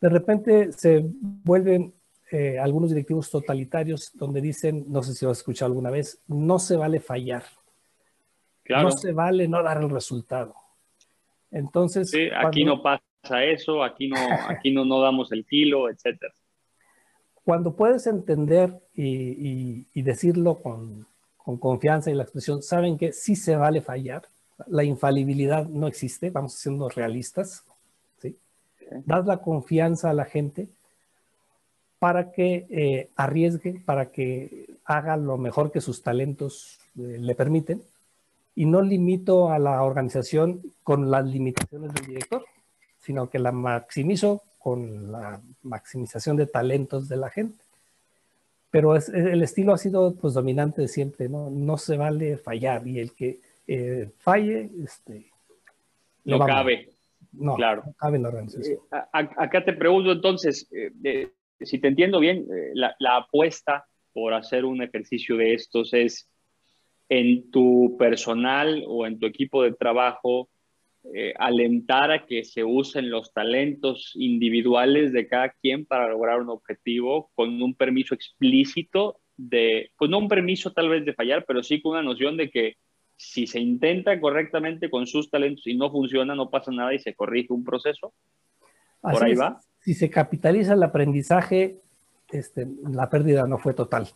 De 0.00 0.08
repente 0.08 0.72
se 0.72 1.04
vuelven 1.44 1.92
eh, 2.30 2.58
algunos 2.58 2.90
directivos 2.90 3.30
totalitarios 3.30 4.10
donde 4.14 4.40
dicen, 4.40 4.84
no 4.88 5.02
sé 5.02 5.14
si 5.14 5.24
lo 5.24 5.30
has 5.30 5.38
escuchado 5.38 5.70
alguna 5.70 5.90
vez, 5.90 6.20
no 6.26 6.58
se 6.58 6.76
vale 6.76 6.98
fallar. 6.98 7.44
No 8.68 8.90
se 8.90 9.12
vale 9.12 9.46
no 9.46 9.62
dar 9.62 9.80
el 9.80 9.88
resultado. 9.88 10.54
Entonces, 11.52 12.10
sí, 12.10 12.28
aquí 12.36 12.64
no 12.64 12.82
pasa 12.82 13.44
eso, 13.44 13.84
aquí 13.84 14.08
no, 14.08 14.16
aquí 14.48 14.72
no, 14.72 14.84
no 14.84 15.00
damos 15.00 15.30
el 15.30 15.46
kilo, 15.46 15.88
etcétera. 15.88 16.34
Cuando 17.44 17.76
puedes 17.76 18.08
entender 18.08 18.76
y, 18.92 19.86
y, 19.94 20.02
decirlo 20.02 20.56
con, 20.56 21.06
con, 21.36 21.58
confianza 21.58 22.10
y 22.10 22.14
la 22.14 22.24
expresión, 22.24 22.60
saben 22.60 22.98
que 22.98 23.12
sí 23.12 23.36
se 23.36 23.54
vale 23.54 23.80
fallar, 23.80 24.22
la 24.66 24.82
infalibilidad 24.82 25.64
no 25.68 25.86
existe, 25.86 26.30
vamos 26.30 26.54
siendo 26.54 26.88
realistas, 26.88 27.64
¿sí? 28.18 28.36
Das 29.04 29.26
la 29.26 29.36
confianza 29.38 30.10
a 30.10 30.14
la 30.14 30.24
gente 30.24 30.68
para 32.06 32.30
que 32.30 32.66
eh, 32.70 33.10
arriesgue, 33.16 33.82
para 33.84 34.12
que 34.12 34.76
haga 34.84 35.16
lo 35.16 35.38
mejor 35.38 35.72
que 35.72 35.80
sus 35.80 36.04
talentos 36.04 36.78
eh, 36.96 37.18
le 37.18 37.34
permiten 37.34 37.82
y 38.54 38.64
no 38.64 38.80
limito 38.80 39.50
a 39.50 39.58
la 39.58 39.82
organización 39.82 40.62
con 40.84 41.10
las 41.10 41.26
limitaciones 41.26 41.92
del 41.92 42.06
director 42.06 42.44
sino 43.06 43.28
que 43.28 43.40
la 43.40 43.50
maximizo 43.50 44.42
con 44.58 45.10
la 45.10 45.40
maximización 45.62 46.36
de 46.36 46.46
talentos 46.46 47.08
de 47.08 47.16
la 47.16 47.30
gente. 47.30 47.58
Pero 48.70 48.96
el 48.96 49.42
estilo 49.42 49.72
ha 49.72 49.78
sido 49.78 50.14
pues 50.16 50.34
dominante 50.34 50.82
de 50.82 50.88
siempre, 50.88 51.28
¿no? 51.28 51.50
No 51.50 51.76
se 51.76 51.96
vale 51.96 52.36
fallar 52.36 52.86
y 52.86 52.98
el 53.00 53.14
que 53.14 53.40
eh, 53.66 54.10
falle, 54.18 54.70
este... 54.84 55.26
No 56.24 56.38
cabe. 56.44 56.90
No, 57.32 57.54
claro. 57.54 57.82
no 57.86 57.92
cabe 57.92 58.16
en 58.16 58.22
la 58.24 58.28
organización. 58.28 58.78
Eh, 58.90 58.98
acá 59.12 59.64
te 59.64 59.72
pregunto 59.72 60.10
entonces, 60.10 60.68
eh, 60.72 61.32
si 61.60 61.78
te 61.78 61.88
entiendo 61.88 62.20
bien, 62.20 62.46
la, 62.74 62.94
la 62.98 63.16
apuesta 63.16 63.86
por 64.12 64.34
hacer 64.34 64.64
un 64.64 64.82
ejercicio 64.82 65.36
de 65.36 65.54
estos 65.54 65.92
es 65.92 66.28
en 67.08 67.50
tu 67.50 67.96
personal 67.98 68.84
o 68.86 69.06
en 69.06 69.18
tu 69.18 69.26
equipo 69.26 69.62
de 69.62 69.72
trabajo, 69.72 70.48
eh, 71.14 71.34
alentar 71.38 72.10
a 72.10 72.26
que 72.26 72.42
se 72.42 72.64
usen 72.64 73.10
los 73.10 73.32
talentos 73.32 74.12
individuales 74.16 75.12
de 75.12 75.28
cada 75.28 75.50
quien 75.50 75.86
para 75.86 76.08
lograr 76.08 76.40
un 76.40 76.50
objetivo 76.50 77.30
con 77.34 77.62
un 77.62 77.74
permiso 77.74 78.14
explícito 78.14 79.20
de, 79.36 79.92
pues 79.96 80.10
no 80.10 80.18
un 80.18 80.28
permiso 80.28 80.72
tal 80.72 80.88
vez 80.88 81.04
de 81.04 81.14
fallar, 81.14 81.44
pero 81.46 81.62
sí 81.62 81.80
con 81.80 81.92
una 81.92 82.02
noción 82.02 82.36
de 82.36 82.50
que 82.50 82.76
si 83.16 83.46
se 83.46 83.60
intenta 83.60 84.20
correctamente 84.20 84.90
con 84.90 85.06
sus 85.06 85.30
talentos 85.30 85.66
y 85.66 85.76
no 85.76 85.90
funciona, 85.90 86.34
no 86.34 86.50
pasa 86.50 86.72
nada 86.72 86.92
y 86.92 86.98
se 86.98 87.14
corrige 87.14 87.52
un 87.52 87.64
proceso. 87.64 88.12
Por 89.00 89.22
ahí 89.22 89.34
va. 89.34 89.60
Si 89.86 89.94
se 89.94 90.10
capitaliza 90.10 90.74
el 90.74 90.82
aprendizaje, 90.82 91.78
este, 92.30 92.66
la 92.90 93.08
pérdida 93.08 93.46
no 93.46 93.56
fue 93.56 93.72
total. 93.72 94.10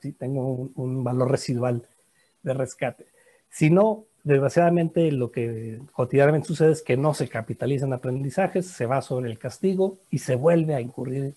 ¿sí? 0.00 0.12
Tengo 0.12 0.52
un, 0.52 0.72
un 0.76 1.02
valor 1.02 1.32
residual 1.32 1.82
de 2.44 2.54
rescate. 2.54 3.06
Si 3.50 3.70
no, 3.70 4.04
Desgraciadamente, 4.26 5.12
lo 5.12 5.30
que 5.30 5.78
cotidianamente 5.92 6.48
sucede 6.48 6.72
es 6.72 6.82
que 6.82 6.96
no 6.96 7.14
se 7.14 7.28
capitalizan 7.28 7.92
aprendizajes, 7.92 8.66
se 8.66 8.84
va 8.84 9.00
sobre 9.00 9.30
el 9.30 9.38
castigo 9.38 9.98
y 10.10 10.18
se 10.18 10.34
vuelve 10.34 10.74
a 10.74 10.80
incurrir 10.80 11.36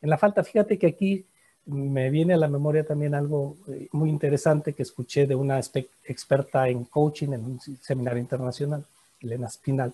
en 0.00 0.08
la 0.08 0.16
falta. 0.16 0.44
Fíjate 0.44 0.78
que 0.78 0.86
aquí 0.86 1.26
me 1.66 2.10
viene 2.10 2.34
a 2.34 2.36
la 2.36 2.46
memoria 2.46 2.86
también 2.86 3.16
algo 3.16 3.56
eh, 3.66 3.88
muy 3.90 4.08
interesante 4.08 4.72
que 4.72 4.84
escuché 4.84 5.26
de 5.26 5.34
una 5.34 5.58
experta 5.58 6.68
en 6.68 6.84
coaching 6.84 7.32
en 7.32 7.44
un 7.44 7.60
seminario 7.80 8.20
internacional, 8.20 8.86
Elena 9.20 9.48
Spinal, 9.48 9.92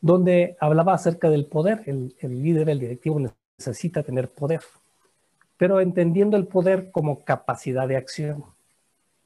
donde 0.00 0.56
hablaba 0.60 0.94
acerca 0.94 1.30
del 1.30 1.46
poder. 1.46 1.82
El, 1.86 2.14
el 2.20 2.42
líder, 2.42 2.68
el 2.70 2.78
directivo 2.78 3.20
necesita 3.58 4.02
tener 4.02 4.28
poder, 4.28 4.60
pero 5.56 5.80
entendiendo 5.80 6.36
el 6.36 6.46
poder 6.46 6.90
como 6.90 7.24
capacidad 7.24 7.88
de 7.88 7.96
acción 7.96 8.44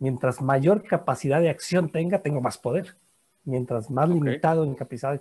mientras 0.03 0.43
mayor 0.43 0.83
capacidad 0.83 1.41
de 1.41 1.49
acción 1.49 1.89
tenga, 1.89 2.19
tengo 2.19 2.41
más 2.41 2.59
poder. 2.59 2.97
Mientras 3.45 3.89
más 3.89 4.09
limitado 4.09 4.65
en 4.65 4.75
capacidad. 4.75 5.21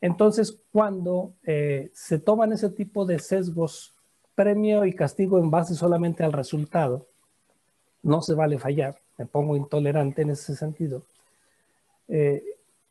Entonces, 0.00 0.58
cuando 0.72 1.34
eh, 1.44 1.90
se 1.94 2.18
toman 2.18 2.52
ese 2.52 2.68
tipo 2.70 3.06
de 3.06 3.20
sesgos, 3.20 3.94
premio 4.34 4.84
y 4.84 4.92
castigo 4.92 5.38
en 5.38 5.52
base 5.52 5.76
solamente 5.76 6.24
al 6.24 6.32
resultado, 6.32 7.06
no 8.02 8.22
se 8.22 8.34
vale 8.34 8.58
fallar. 8.58 8.98
Me 9.18 9.26
pongo 9.26 9.56
intolerante 9.56 10.22
en 10.22 10.30
ese 10.30 10.56
sentido. 10.56 11.02
Eh, 12.08 12.42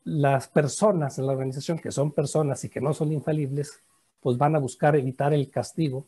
las 0.05 0.47
personas 0.47 1.19
en 1.19 1.27
la 1.27 1.33
organización, 1.33 1.77
que 1.79 1.91
son 1.91 2.11
personas 2.11 2.63
y 2.63 2.69
que 2.69 2.79
no 2.79 2.93
son 2.93 3.11
infalibles, 3.11 3.81
pues 4.21 4.37
van 4.37 4.55
a 4.55 4.59
buscar 4.59 4.95
evitar 4.95 5.33
el 5.33 5.49
castigo 5.49 6.07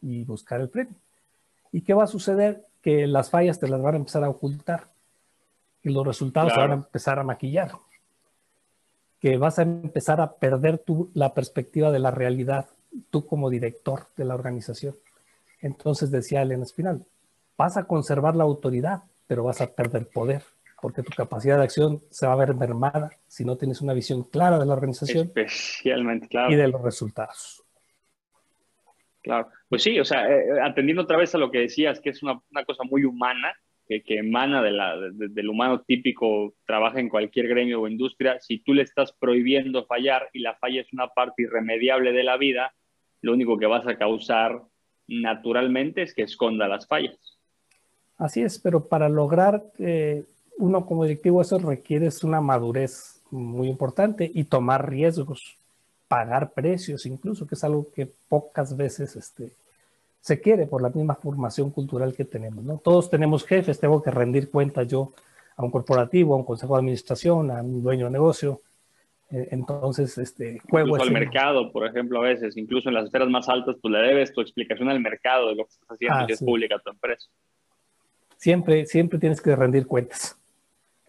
y 0.00 0.24
buscar 0.24 0.60
el 0.60 0.68
premio. 0.68 0.94
¿Y 1.72 1.82
qué 1.82 1.92
va 1.92 2.04
a 2.04 2.06
suceder? 2.06 2.68
que 2.82 3.06
las 3.06 3.30
fallas 3.30 3.58
te 3.58 3.68
las 3.68 3.82
van 3.82 3.94
a 3.94 3.98
empezar 3.98 4.24
a 4.24 4.30
ocultar 4.30 4.88
y 5.82 5.90
los 5.90 6.06
resultados 6.06 6.52
se 6.52 6.58
van 6.58 6.70
a 6.70 6.74
empezar 6.74 7.18
a 7.18 7.24
maquillar. 7.24 7.72
Que 9.20 9.36
vas 9.36 9.58
a 9.58 9.62
empezar 9.62 10.20
a 10.20 10.34
perder 10.34 10.78
tú 10.78 11.10
la 11.14 11.34
perspectiva 11.34 11.90
de 11.90 11.98
la 11.98 12.10
realidad, 12.10 12.66
tú 13.10 13.26
como 13.26 13.50
director 13.50 14.06
de 14.16 14.24
la 14.24 14.34
organización. 14.34 14.94
Entonces 15.60 16.10
decía 16.10 16.42
Elena 16.42 16.62
Espinal, 16.62 17.04
vas 17.56 17.76
a 17.76 17.84
conservar 17.84 18.36
la 18.36 18.44
autoridad, 18.44 19.02
pero 19.26 19.44
vas 19.44 19.60
a 19.60 19.66
perder 19.66 20.08
poder, 20.08 20.44
porque 20.80 21.02
tu 21.02 21.10
capacidad 21.10 21.58
de 21.58 21.64
acción 21.64 22.02
se 22.10 22.26
va 22.26 22.32
a 22.34 22.36
ver 22.36 22.54
mermada 22.54 23.10
si 23.26 23.44
no 23.44 23.56
tienes 23.56 23.80
una 23.80 23.94
visión 23.94 24.24
clara 24.24 24.58
de 24.58 24.66
la 24.66 24.72
organización 24.72 25.26
Especialmente, 25.26 26.28
claro. 26.28 26.52
y 26.52 26.56
de 26.56 26.68
los 26.68 26.82
resultados. 26.82 27.62
Claro, 29.22 29.48
pues 29.68 29.82
sí, 29.82 29.98
o 29.98 30.04
sea, 30.04 30.28
eh, 30.28 30.44
eh, 30.48 30.60
atendiendo 30.62 31.02
otra 31.02 31.18
vez 31.18 31.34
a 31.34 31.38
lo 31.38 31.50
que 31.50 31.58
decías, 31.58 32.00
que 32.00 32.10
es 32.10 32.22
una, 32.22 32.40
cosa 32.66 32.84
muy 32.84 33.04
humana, 33.04 33.52
que, 33.86 34.02
emana 34.08 34.62
de 34.62 34.70
la, 34.70 34.96
del 35.12 35.48
humano 35.48 35.80
típico, 35.80 36.54
trabaja 36.66 37.00
en 37.00 37.08
cualquier 37.08 37.48
gremio 37.48 37.80
o 37.80 37.88
industria, 37.88 38.38
si 38.40 38.58
tú 38.58 38.74
le 38.74 38.82
estás 38.82 39.12
prohibiendo 39.12 39.86
fallar 39.86 40.28
y 40.32 40.40
la 40.40 40.54
falla 40.56 40.82
es 40.82 40.92
una 40.92 41.08
parte 41.08 41.42
irremediable 41.42 42.12
de 42.12 42.22
la 42.22 42.36
vida, 42.36 42.72
lo 43.22 43.32
único 43.32 43.58
que 43.58 43.66
vas 43.66 43.86
a 43.86 43.96
causar 43.96 44.62
naturalmente 45.08 46.02
es 46.02 46.14
que 46.14 46.22
esconda 46.22 46.68
las 46.68 46.86
fallas. 46.86 47.38
Así 48.18 48.42
es, 48.42 48.58
pero 48.58 48.88
para 48.88 49.08
lograr 49.08 49.62
eh, 49.78 50.24
uno 50.58 50.84
como 50.84 51.04
directivo 51.04 51.40
eso 51.40 51.58
requiere 51.58 52.08
una 52.22 52.40
madurez 52.40 53.22
muy 53.30 53.68
importante 53.68 54.30
y 54.32 54.44
tomar 54.44 54.88
riesgos, 54.88 55.56
pagar 56.08 56.52
precios 56.52 57.06
incluso, 57.06 57.46
que 57.46 57.54
es 57.54 57.64
algo 57.64 57.90
que 57.94 58.10
pocas 58.28 58.76
veces 58.76 59.16
este, 59.16 59.52
se 60.20 60.40
quiere 60.40 60.66
por 60.66 60.82
la 60.82 60.90
misma 60.90 61.14
formación 61.14 61.70
cultural 61.70 62.14
que 62.14 62.24
tenemos. 62.24 62.64
¿no? 62.64 62.78
Todos 62.78 63.08
tenemos 63.08 63.44
jefes, 63.44 63.78
tengo 63.78 64.02
que 64.02 64.10
rendir 64.10 64.50
cuentas 64.50 64.88
yo 64.88 65.12
a 65.56 65.64
un 65.64 65.70
corporativo, 65.70 66.34
a 66.34 66.36
un 66.38 66.44
consejo 66.44 66.74
de 66.74 66.80
administración, 66.80 67.50
a 67.50 67.62
un 67.62 67.82
dueño 67.82 68.06
de 68.06 68.12
negocio. 68.12 68.60
Eh, 69.30 69.48
entonces, 69.50 70.16
este, 70.18 70.60
juego 70.70 70.88
incluso 70.88 71.02
al 71.02 71.12
mercado, 71.12 71.70
por 71.70 71.86
ejemplo, 71.86 72.20
a 72.20 72.22
veces, 72.22 72.56
incluso 72.56 72.88
en 72.88 72.94
las 72.94 73.06
esferas 73.06 73.28
más 73.28 73.48
altas, 73.48 73.76
pues 73.80 73.92
le 73.92 73.98
debes 73.98 74.32
tu 74.32 74.40
explicación 74.40 74.88
al 74.88 75.00
mercado 75.00 75.48
de 75.48 75.56
lo 75.56 75.64
que 75.64 75.72
estás 75.72 75.88
haciendo 75.90 76.18
ah, 76.18 76.26
es 76.28 76.42
pública 76.42 76.78
tu 76.78 76.90
empresa. 76.90 77.28
Siempre, 78.36 78.86
siempre 78.86 79.18
tienes 79.18 79.40
que 79.40 79.54
rendir 79.54 79.86
cuentas. 79.86 80.37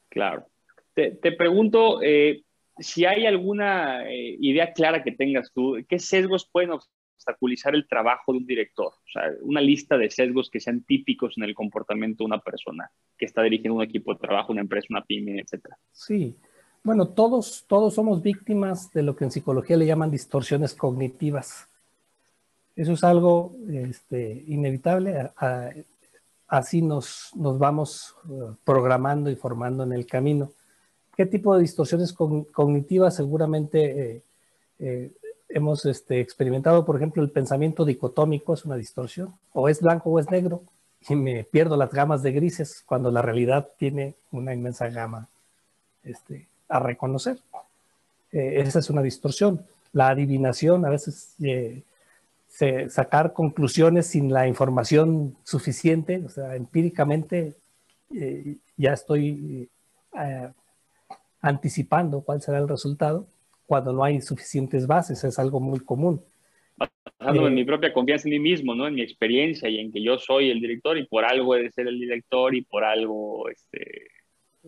Claro. 0.10 0.48
Te, 0.94 1.32
pregunto 1.32 2.02
eh, 2.02 2.44
si 2.78 3.06
hay 3.06 3.26
alguna 3.26 4.10
eh, 4.10 4.36
idea 4.42 4.74
clara 4.74 5.04
que 5.04 5.14
tengas 5.14 5.52
tú, 5.54 5.78
¿qué 5.88 5.98
sesgos 5.98 6.50
pueden 6.52 6.72
obstaculizar 6.72 7.74
el 7.74 7.88
trabajo 7.88 8.34
de 8.34 8.40
un 8.40 8.46
director? 8.46 8.88
O 8.88 9.12
sea, 9.12 9.32
una 9.42 9.62
lista 9.62 9.98
de 9.98 10.10
sesgos 10.10 10.50
que 10.50 10.60
sean 10.60 10.84
típicos 10.84 11.38
en 11.38 11.44
el 11.44 11.56
comportamiento 11.56 12.24
de 12.24 12.28
una 12.28 12.40
persona 12.40 12.92
que 13.18 13.26
está 13.26 13.44
dirigiendo 13.44 13.78
un 13.78 13.84
equipo 13.84 14.14
de 14.14 14.20
trabajo, 14.20 14.52
una 14.52 14.62
empresa, 14.62 14.88
una 14.90 15.06
pyme, 15.06 15.40
etcétera. 15.40 15.78
Sí. 15.92 16.36
Bueno, 16.84 17.10
todos, 17.10 17.66
todos 17.68 17.94
somos 17.94 18.22
víctimas 18.22 18.92
de 18.92 19.04
lo 19.04 19.16
que 19.16 19.26
en 19.26 19.32
psicología 19.32 19.78
le 19.78 19.86
llaman 19.86 20.12
distorsiones 20.12 20.74
cognitivas. 20.74 21.68
Eso 22.76 22.94
es 22.94 23.04
algo 23.04 23.56
este, 23.70 24.44
inevitable. 24.48 25.30
Así 26.50 26.82
nos, 26.82 27.32
nos 27.36 27.58
vamos 27.58 28.16
eh, 28.30 28.54
programando 28.66 29.30
y 29.30 29.36
formando 29.36 29.84
en 29.84 29.94
el 29.94 30.06
camino. 30.06 30.52
¿Qué 31.16 31.26
tipo 31.26 31.56
de 31.56 31.62
distorsiones 31.62 32.14
cognitivas? 32.14 33.16
Seguramente 33.16 34.16
eh, 34.16 34.22
eh, 34.80 35.12
hemos 35.50 35.86
este, 35.86 36.20
experimentado, 36.20 36.86
por 36.86 36.96
ejemplo, 36.96 37.22
el 37.22 37.30
pensamiento 37.30 37.86
dicotómico 37.86 38.54
es 38.54 38.66
una 38.66 38.76
distorsión, 38.76 39.34
o 39.54 39.70
es 39.70 39.82
blanco 39.82 40.10
o 40.10 40.20
es 40.20 40.30
negro, 40.32 40.64
y 41.08 41.16
me 41.16 41.44
pierdo 41.44 41.78
las 41.78 41.92
gamas 41.92 42.24
de 42.24 42.32
grises 42.32 42.84
cuando 42.86 43.12
la 43.12 43.22
realidad 43.22 43.70
tiene 43.78 44.16
una 44.32 44.54
inmensa 44.54 44.90
gama 44.90 45.28
este, 46.04 46.48
a 46.68 46.80
reconocer. 46.80 47.40
Esa 48.32 48.80
es 48.80 48.90
una 48.90 49.02
distorsión. 49.02 49.66
La 49.92 50.10
adivinación, 50.10 50.86
a 50.86 50.90
veces 50.90 51.36
sacar 52.50 53.34
conclusiones 53.34 54.08
sin 54.08 54.34
la 54.34 54.48
información 54.48 55.38
suficiente, 55.44 56.24
o 56.26 56.30
sea, 56.30 56.56
empíricamente 56.56 57.56
eh, 58.14 58.58
ya 58.76 58.94
estoy 58.94 59.70
anticipando 61.42 62.22
cuál 62.22 62.42
será 62.42 62.58
el 62.58 62.68
resultado 62.68 63.28
cuando 63.70 63.94
no 63.94 64.04
hay 64.04 64.20
suficientes 64.20 64.88
bases, 64.88 65.24
es 65.24 65.38
algo 65.38 65.60
muy 65.60 65.80
común. 65.80 66.24
Basándome 67.20 67.50
en 67.50 67.54
mi 67.54 67.66
propia 67.66 67.94
confianza 67.94 68.28
en 68.28 68.32
mí 68.32 68.40
mismo, 68.40 68.74
¿no? 68.74 68.88
En 68.88 68.96
mi 68.96 69.04
experiencia 69.04 69.70
y 69.70 69.78
en 69.78 69.92
que 69.92 70.02
yo 70.02 70.18
soy 70.18 70.50
el 70.50 70.60
director 70.60 70.98
y 70.98 71.06
por 71.06 71.24
algo 71.24 71.56
he 71.56 71.64
de 71.64 71.72
ser 71.72 71.88
el 71.88 72.00
director 72.00 72.56
y 72.56 72.62
por 72.64 72.84
algo 72.84 73.48
este, 73.48 74.08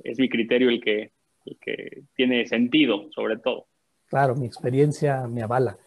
es 0.04 0.20
mi 0.20 0.30
criterio 0.30 0.70
el 0.70 0.80
que, 0.80 1.14
el 1.46 1.58
que 1.60 2.04
tiene 2.16 2.46
sentido, 2.46 3.08
sobre 3.12 3.38
todo. 3.38 3.66
Claro, 4.06 4.36
mi 4.36 4.46
experiencia 4.46 5.26
me 5.28 5.42
avala. 5.42 5.80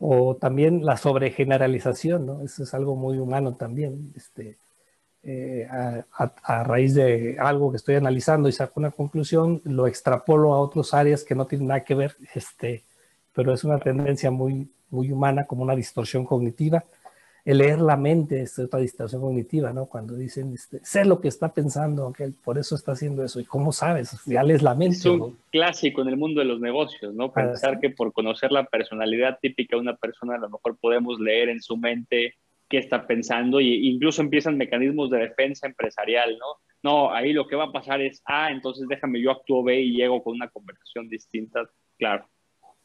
O 0.00 0.34
también 0.36 0.84
la 0.84 0.96
sobregeneralización, 0.96 2.26
¿no? 2.26 2.42
Eso 2.42 2.64
es 2.64 2.74
algo 2.74 2.96
muy 2.96 3.18
humano 3.18 3.54
también. 3.54 4.12
Este, 4.16 4.56
eh, 5.22 5.68
a, 5.70 6.64
raíz 6.64 6.94
de 6.94 7.36
algo 7.38 7.70
que 7.70 7.76
estoy 7.76 7.96
analizando 7.96 8.48
y 8.48 8.52
saco 8.52 8.80
una 8.80 8.90
conclusión, 8.90 9.60
lo 9.64 9.86
extrapolo 9.86 10.54
a 10.54 10.60
otras 10.60 10.94
áreas 10.94 11.24
que 11.24 11.34
no 11.34 11.46
tienen 11.46 11.68
nada 11.68 11.84
que 11.84 11.94
ver, 11.94 12.16
este, 12.34 12.84
pero 13.34 13.52
es 13.52 13.62
una 13.62 13.78
tendencia 13.78 14.30
muy, 14.30 14.70
muy 14.88 15.12
humana, 15.12 15.44
como 15.46 15.62
una 15.62 15.76
distorsión 15.76 16.24
cognitiva. 16.24 16.84
El 17.44 17.58
leer 17.58 17.80
la 17.80 17.96
mente 17.96 18.42
es 18.42 18.58
otra 18.58 18.80
distorsión 18.80 19.22
cognitiva, 19.22 19.72
¿no? 19.72 19.86
Cuando 19.86 20.14
dicen, 20.14 20.52
este, 20.52 20.80
sé 20.82 21.04
lo 21.04 21.20
que 21.20 21.28
está 21.28 21.52
pensando, 21.52 22.12
que 22.12 22.32
por 22.44 22.58
eso 22.58 22.74
está 22.74 22.92
haciendo 22.92 23.24
eso. 23.24 23.40
¿Y 23.40 23.44
cómo 23.44 23.72
sabes? 23.72 24.20
Ya 24.26 24.42
lees 24.42 24.62
la 24.62 24.74
mente. 24.74 24.96
Es 24.96 25.06
un 25.06 25.38
clásico 25.50 26.02
en 26.02 26.08
el 26.08 26.16
mundo 26.16 26.40
de 26.40 26.46
los 26.46 26.60
negocios, 26.60 27.14
¿no? 27.14 27.32
Pensar 27.32 27.80
que 27.80 27.90
por 27.90 28.12
conocer 28.12 28.52
la 28.52 28.64
personalidad 28.64 29.38
típica 29.40 29.76
de 29.76 29.82
una 29.82 29.96
persona, 29.96 30.34
a 30.34 30.38
lo 30.38 30.50
mejor 30.50 30.76
podemos 30.78 31.18
leer 31.18 31.48
en 31.48 31.60
su 31.60 31.76
mente 31.76 32.34
qué 32.68 32.78
está 32.78 33.06
pensando 33.06 33.58
e 33.58 33.64
incluso 33.64 34.22
empiezan 34.22 34.56
mecanismos 34.56 35.10
de 35.10 35.18
defensa 35.18 35.66
empresarial, 35.66 36.38
¿no? 36.38 36.46
No, 36.82 37.12
ahí 37.12 37.32
lo 37.32 37.46
que 37.46 37.56
va 37.56 37.64
a 37.64 37.72
pasar 37.72 38.00
es, 38.00 38.22
ah, 38.24 38.48
entonces 38.50 38.86
déjame 38.88 39.20
yo 39.20 39.32
actúo 39.32 39.62
B 39.62 39.80
y 39.80 39.96
llego 39.96 40.22
con 40.22 40.34
una 40.34 40.48
conversación 40.48 41.08
distinta, 41.08 41.68
claro. 41.98 42.26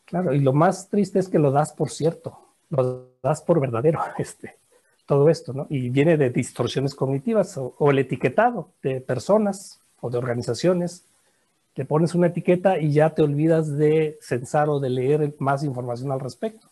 Claro, 0.05 0.33
y 0.33 0.39
lo 0.39 0.53
más 0.53 0.89
triste 0.89 1.19
es 1.19 1.29
que 1.29 1.39
lo 1.39 1.51
das 1.51 1.73
por 1.73 1.89
cierto, 1.89 2.37
lo 2.69 3.09
das 3.21 3.41
por 3.41 3.59
verdadero, 3.59 3.99
este, 4.17 4.55
todo 5.05 5.29
esto, 5.29 5.53
¿no? 5.53 5.67
Y 5.69 5.89
viene 5.89 6.17
de 6.17 6.29
distorsiones 6.29 6.95
cognitivas 6.95 7.57
o, 7.57 7.75
o 7.77 7.91
el 7.91 7.99
etiquetado 7.99 8.69
de 8.81 9.01
personas 9.01 9.79
o 10.01 10.09
de 10.09 10.17
organizaciones. 10.17 11.05
Le 11.75 11.85
pones 11.85 12.15
una 12.15 12.27
etiqueta 12.27 12.79
y 12.79 12.91
ya 12.91 13.09
te 13.09 13.21
olvidas 13.21 13.77
de 13.77 14.17
censar 14.21 14.69
o 14.69 14.79
de 14.79 14.89
leer 14.89 15.35
más 15.39 15.63
información 15.63 16.11
al 16.11 16.21
respecto. 16.21 16.69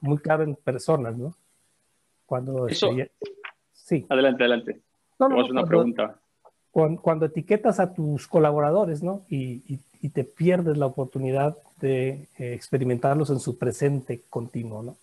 Muy 0.00 0.18
claro 0.18 0.42
en 0.42 0.56
personas, 0.56 1.16
¿no? 1.16 1.34
Cuando 2.26 2.68
sí. 3.72 4.06
Adelante, 4.08 4.42
adelante. 4.42 4.80
No, 5.18 5.28
no, 5.28 5.46
una 5.46 5.64
pregunta. 5.64 6.18
Cuando, 6.70 7.26
etiquetas 7.26 7.78
a 7.78 7.92
tus 7.92 8.26
colaboradores, 8.26 9.02
¿no? 9.02 9.24
Y, 9.28 9.78
te 10.14 10.24
pierdes 10.24 10.78
la 10.78 10.86
oportunidad 10.86 11.56
de 11.78 12.28
eh, 12.38 12.54
experimentarlos 12.54 13.30
en 13.30 13.38
su 13.38 13.56
presente 13.56 14.22
continuo, 14.28 14.82
¿no? 14.82 14.96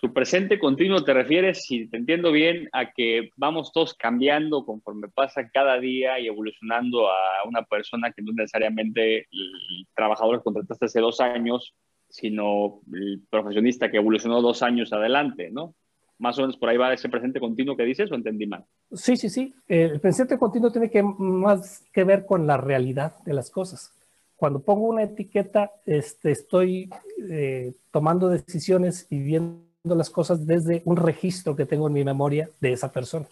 Su 0.00 0.12
presente 0.12 0.60
continuo 0.60 1.02
te 1.02 1.12
refieres, 1.12 1.64
si 1.64 1.88
te 1.88 1.96
entiendo 1.96 2.30
bien, 2.30 2.68
a 2.72 2.92
que 2.92 3.30
vamos 3.36 3.72
todos 3.72 3.94
cambiando 3.94 4.64
conforme 4.64 5.08
pasa 5.08 5.50
cada 5.52 5.80
día 5.80 6.20
y 6.20 6.28
evolucionando 6.28 7.08
a 7.08 7.16
una 7.46 7.64
persona 7.64 8.12
que 8.12 8.22
no 8.22 8.32
necesariamente 8.32 9.26
el 9.32 9.86
trabajador 9.96 10.38
que 10.38 10.44
contrataste 10.44 10.84
hace 10.84 11.00
dos 11.00 11.20
años, 11.20 11.74
sino 12.08 12.80
el 12.92 13.22
profesionista 13.28 13.90
que 13.90 13.96
evolucionó 13.96 14.40
dos 14.40 14.62
años 14.62 14.92
adelante, 14.92 15.50
¿no? 15.50 15.74
más 16.18 16.36
o 16.38 16.42
menos 16.42 16.56
por 16.56 16.68
ahí 16.68 16.76
va 16.76 16.92
ese 16.92 17.08
presente 17.08 17.40
continuo 17.40 17.76
que 17.76 17.84
dices 17.84 18.10
o 18.10 18.14
entendí 18.14 18.46
mal. 18.46 18.64
Sí, 18.92 19.16
sí, 19.16 19.30
sí. 19.30 19.54
El 19.68 20.00
presente 20.00 20.36
continuo 20.36 20.72
tiene 20.72 20.90
que 20.90 21.02
más 21.02 21.84
que 21.92 22.04
ver 22.04 22.26
con 22.26 22.46
la 22.46 22.56
realidad 22.56 23.16
de 23.24 23.34
las 23.34 23.50
cosas. 23.50 23.94
Cuando 24.34 24.60
pongo 24.60 24.88
una 24.88 25.04
etiqueta, 25.04 25.70
este, 25.86 26.32
estoy 26.32 26.90
eh, 27.30 27.72
tomando 27.92 28.28
decisiones 28.28 29.06
y 29.10 29.20
viendo 29.20 29.67
las 29.94 30.10
cosas 30.10 30.46
desde 30.46 30.82
un 30.84 30.96
registro 30.96 31.56
que 31.56 31.66
tengo 31.66 31.86
en 31.86 31.92
mi 31.92 32.04
memoria 32.04 32.50
de 32.60 32.72
esa 32.72 32.90
persona. 32.90 33.26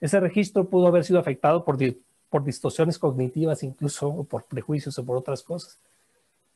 Ese 0.00 0.18
registro 0.20 0.64
pudo 0.64 0.86
haber 0.86 1.04
sido 1.04 1.18
afectado 1.18 1.64
por, 1.64 1.78
por 2.30 2.44
distorsiones 2.44 2.98
cognitivas, 2.98 3.62
incluso 3.62 4.08
o 4.08 4.24
por 4.24 4.44
prejuicios 4.44 4.98
o 4.98 5.04
por 5.04 5.16
otras 5.16 5.42
cosas. 5.42 5.78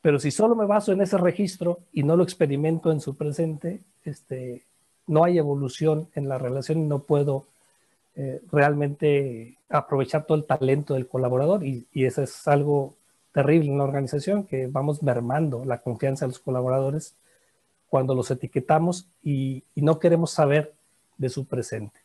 Pero 0.01 0.19
si 0.19 0.31
solo 0.31 0.55
me 0.55 0.67
baso 0.67 0.93
en 0.93 1.01
ese 1.01 1.17
registro 1.17 1.81
y 1.93 2.03
no 2.03 2.17
lo 2.17 2.25
experimento 2.25 2.93
en 2.93 3.01
su 3.01 3.15
presente, 3.15 3.81
este, 4.05 4.63
no 5.07 5.25
hay 5.25 5.39
evolución 5.39 6.09
en 6.15 6.29
la 6.29 6.39
relación 6.39 6.79
y 6.79 6.83
no 6.83 7.01
puedo 7.01 7.45
eh, 8.17 8.41
realmente 8.53 9.57
aprovechar 9.69 10.25
todo 10.25 10.39
el 10.39 10.45
talento 10.45 10.95
del 10.95 11.09
colaborador 11.09 11.65
y, 11.65 11.87
eso 11.95 12.23
es 12.23 12.47
algo 12.47 12.95
terrible 13.33 13.71
en 13.71 13.79
la 13.79 13.85
organización, 13.85 14.45
que 14.45 14.69
vamos 14.69 15.03
mermando 15.03 15.65
la 15.65 15.79
confianza 15.79 16.25
de 16.25 16.33
los 16.33 16.39
colaboradores 16.39 17.15
cuando 17.95 18.17
los 18.17 18.29
etiquetamos 18.29 19.09
y, 19.23 19.63
no 19.77 20.01
queremos 20.01 20.33
saber 20.33 20.75
de 21.17 21.29
su 21.29 21.47
presente. 21.47 22.01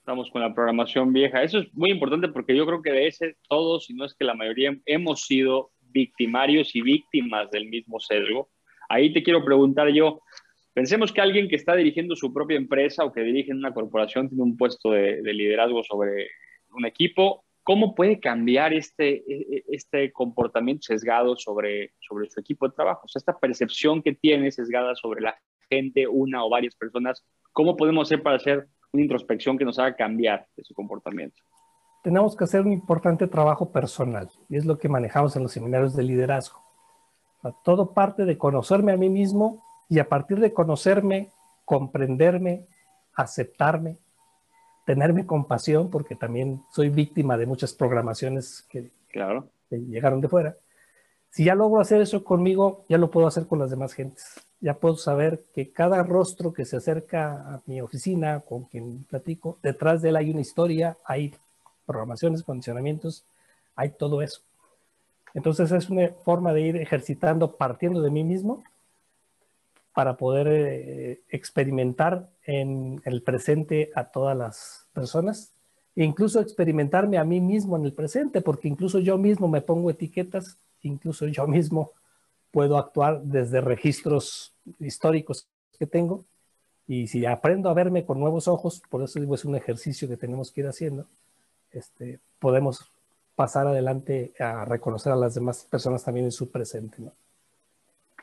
Estamos 0.00 0.30
con 0.30 0.42
la 0.42 0.52
programación 0.52 1.14
vieja. 1.14 1.42
Eso 1.42 1.60
es 1.60 1.72
muy 1.72 1.90
importante 1.90 2.28
porque 2.28 2.54
yo 2.54 2.66
creo 2.66 2.82
que 2.82 2.92
de 2.92 3.06
ese 3.06 3.36
todos, 3.48 3.86
si 3.86 3.94
no 3.94 4.04
es 4.04 4.12
que 4.12 4.26
la 4.26 4.34
mayoría, 4.34 4.76
hemos 4.84 5.24
sido 5.24 5.70
victimarios 5.80 6.76
y 6.76 6.82
víctimas 6.82 7.50
del 7.50 7.70
mismo 7.70 8.00
sesgo. 8.00 8.50
Ahí 8.90 9.14
te 9.14 9.22
quiero 9.22 9.42
preguntar 9.42 9.88
yo, 9.88 10.20
Pensemos 10.74 11.10
que 11.10 11.22
alguien 11.22 11.48
que 11.48 11.56
está 11.56 11.74
dirigiendo 11.74 12.14
su 12.14 12.30
propia 12.30 12.58
empresa 12.58 13.02
o 13.02 13.12
que 13.12 13.22
dirige 13.22 13.52
una 13.52 13.72
corporación 13.72 14.28
tiene 14.28 14.44
un 14.44 14.58
puesto 14.58 14.90
de, 14.90 15.22
liderazgo 15.22 15.82
sobre 15.84 16.28
un 16.72 16.84
equipo. 16.84 17.46
¿Cómo 17.70 17.94
puede 17.94 18.18
cambiar 18.18 18.72
este, 18.72 19.18
e, 19.32 19.58
e, 19.58 19.64
este 19.68 20.12
comportamiento 20.12 20.82
sesgado 20.82 21.36
sobre, 21.36 21.92
sobre 22.00 22.28
su 22.28 22.40
equipo 22.40 22.66
de 22.66 22.74
trabajo? 22.74 23.02
O 23.04 23.08
sea, 23.08 23.20
esta 23.20 23.38
percepción 23.38 24.02
que 24.02 24.12
tiene 24.12 24.50
sesgada 24.50 24.96
sobre 24.96 25.20
la 25.20 25.36
gente, 25.68 26.08
una 26.08 26.44
o 26.44 26.50
varias 26.50 26.74
personas, 26.74 27.24
¿cómo 27.52 27.76
podemos 27.76 28.08
hacer 28.08 28.24
para 28.24 28.38
hacer 28.38 28.66
una 28.92 29.04
introspección 29.04 29.56
que 29.56 29.64
nos 29.64 29.78
haga 29.78 29.94
cambiar 29.94 30.48
de 30.56 30.64
su 30.64 30.74
comportamiento? 30.74 31.40
Tenemos 32.02 32.34
que 32.34 32.42
hacer 32.42 32.62
un 32.62 32.72
importante 32.72 33.28
trabajo 33.28 33.70
personal 33.70 34.28
y 34.48 34.56
es 34.56 34.66
lo 34.66 34.76
que 34.76 34.88
manejamos 34.88 35.36
en 35.36 35.44
los 35.44 35.52
seminarios 35.52 35.94
de 35.94 36.02
liderazgo. 36.02 36.60
todo 37.62 37.94
parte 37.94 38.24
de 38.24 38.36
conocerme 38.36 38.90
a 38.90 38.96
mí 38.96 39.08
mismo 39.08 39.62
y 39.88 40.00
a 40.00 40.08
partir 40.08 40.40
de 40.40 40.52
conocerme, 40.52 41.30
comprenderme, 41.64 42.66
aceptarme, 43.14 44.00
tenerme 44.90 45.24
compasión, 45.24 45.88
porque 45.88 46.16
también 46.16 46.64
soy 46.72 46.88
víctima 46.88 47.36
de 47.36 47.46
muchas 47.46 47.72
programaciones 47.72 48.66
que, 48.68 48.90
claro. 49.08 49.48
llegaron 49.70 50.20
de 50.20 50.28
fuera. 50.28 50.56
Si 51.30 51.44
ya 51.44 51.54
logro 51.54 51.80
hacer 51.80 52.00
eso 52.00 52.24
conmigo, 52.24 52.84
ya 52.88 52.98
lo 52.98 53.08
puedo 53.08 53.28
hacer 53.28 53.46
con 53.46 53.60
las 53.60 53.70
demás 53.70 53.92
gentes. 53.92 54.34
Ya 54.58 54.74
puedo 54.74 54.96
saber 54.96 55.44
que 55.54 55.70
cada 55.70 56.02
rostro 56.02 56.52
que 56.52 56.64
se 56.64 56.76
acerca 56.76 57.34
a 57.34 57.62
mi 57.66 57.80
oficina, 57.80 58.40
con 58.40 58.64
quien 58.64 59.04
platico, 59.04 59.60
detrás 59.62 60.02
de 60.02 60.08
él 60.08 60.16
hay 60.16 60.32
una 60.32 60.40
historia, 60.40 60.96
hay 61.04 61.36
programaciones, 61.86 62.42
condicionamientos, 62.42 63.24
hay 63.76 63.90
todo 63.90 64.22
eso. 64.22 64.40
Entonces 65.34 65.70
es 65.70 65.88
una 65.88 66.08
forma 66.24 66.52
de 66.52 66.62
ir 66.62 66.76
ejercitando 66.78 67.54
partiendo 67.54 68.02
de 68.02 68.10
mí 68.10 68.24
mismo 68.24 68.64
para 69.94 70.16
poder 70.16 70.48
eh, 70.48 71.20
experimentar 71.28 72.28
en 72.44 73.00
el 73.04 73.22
presente 73.22 73.92
a 73.94 74.10
todas 74.10 74.36
las 74.36 74.79
personas 74.92 75.52
e 75.96 76.04
incluso 76.04 76.40
experimentarme 76.40 77.18
a 77.18 77.24
mí 77.24 77.40
mismo 77.40 77.76
en 77.76 77.84
el 77.84 77.92
presente, 77.92 78.40
porque 78.40 78.68
incluso 78.68 78.98
yo 78.98 79.18
mismo 79.18 79.48
me 79.48 79.60
pongo 79.60 79.90
etiquetas, 79.90 80.58
incluso 80.82 81.26
yo 81.26 81.46
mismo 81.46 81.92
puedo 82.50 82.78
actuar 82.78 83.22
desde 83.22 83.60
registros 83.60 84.54
históricos 84.78 85.48
que 85.78 85.86
tengo 85.86 86.24
y 86.90 87.06
si 87.06 87.24
aprendo 87.24 87.70
a 87.70 87.74
verme 87.74 88.04
con 88.04 88.18
nuevos 88.18 88.48
ojos, 88.48 88.82
por 88.90 89.02
eso 89.04 89.20
digo 89.20 89.36
es 89.36 89.44
un 89.44 89.54
ejercicio 89.54 90.08
que 90.08 90.16
tenemos 90.16 90.50
que 90.50 90.62
ir 90.62 90.66
haciendo, 90.66 91.06
este, 91.70 92.18
podemos 92.40 92.90
pasar 93.36 93.68
adelante 93.68 94.32
a 94.40 94.64
reconocer 94.64 95.12
a 95.12 95.16
las 95.16 95.36
demás 95.36 95.68
personas 95.70 96.04
también 96.04 96.26
en 96.26 96.32
su 96.32 96.50
presente. 96.50 96.96
¿no? 96.98 97.12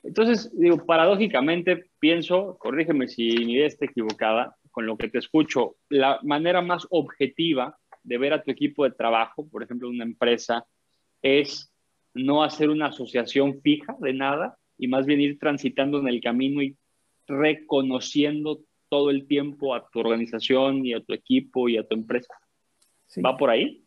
Entonces, 0.03 0.51
digo, 0.53 0.86
paradójicamente 0.86 1.86
pienso, 1.97 2.58
corrígeme 2.58 3.08
si 3.08 3.30
mi 3.45 3.53
idea 3.53 3.67
está 3.67 3.86
equivocada, 3.86 4.57
con 4.78 4.86
lo 4.86 4.96
que 4.96 5.10
te 5.10 5.18
escucho, 5.18 5.78
la 5.90 6.20
manera 6.22 6.62
más 6.62 6.86
objetiva 6.92 7.80
de 8.04 8.20
ver 8.20 8.34
a 8.34 8.44
tu 8.44 8.52
equipo 8.52 8.84
de 8.84 8.92
trabajo, 8.92 9.50
por 9.50 9.63
ejemplo, 9.63 9.90
una 9.90 10.04
empresa, 10.04 10.68
es 11.20 11.74
no 12.13 12.44
hacer 12.44 12.70
una 12.70 12.86
asociación 12.86 13.60
fija 13.63 13.96
de 14.00 14.13
nada 14.13 14.56
y 14.78 14.88
más 14.88 15.08
bien 15.08 15.20
ir 15.20 15.40
transitando 15.40 15.98
en 16.00 16.08
el 16.08 16.22
camino 16.22 16.62
y 16.62 16.78
reconociendo 17.26 18.60
todo 18.88 19.10
el 19.10 19.26
tiempo 19.26 19.74
a 19.74 19.90
tu 19.90 20.00
organización 20.00 20.86
y 20.86 20.94
a 20.94 21.04
tu 21.04 21.12
equipo 21.12 21.68
y 21.68 21.78
a 21.78 21.88
tu 21.88 21.96
empresa. 21.96 22.36
¿Va 23.26 23.36
por 23.36 23.50
ahí? 23.50 23.84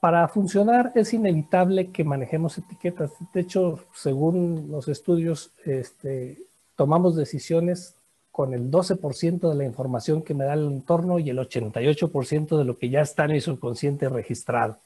para, 0.00 0.28
funcionar 0.28 0.92
es 0.94 1.14
inevitable 1.14 1.90
que 1.90 2.04
manejemos 2.04 2.58
etiquetas. 2.58 3.10
De 3.34 3.40
hecho, 3.40 3.80
según 3.92 4.68
los 4.70 4.86
estudios, 4.86 5.50
este, 5.64 6.38
tomamos 6.76 7.16
decisiones 7.16 7.96
con 8.32 8.54
el 8.54 8.70
12% 8.70 9.50
de 9.50 9.54
la 9.54 9.64
información 9.64 10.22
que 10.22 10.32
me 10.32 10.44
da 10.44 10.54
el 10.54 10.66
entorno 10.66 11.18
y 11.18 11.28
el 11.28 11.38
88% 11.38 12.56
de 12.56 12.64
lo 12.64 12.78
que 12.78 12.88
ya 12.88 13.02
está 13.02 13.26
en 13.26 13.32
mi 13.32 13.40
subconsciente 13.40 14.08
registrado. 14.08 14.78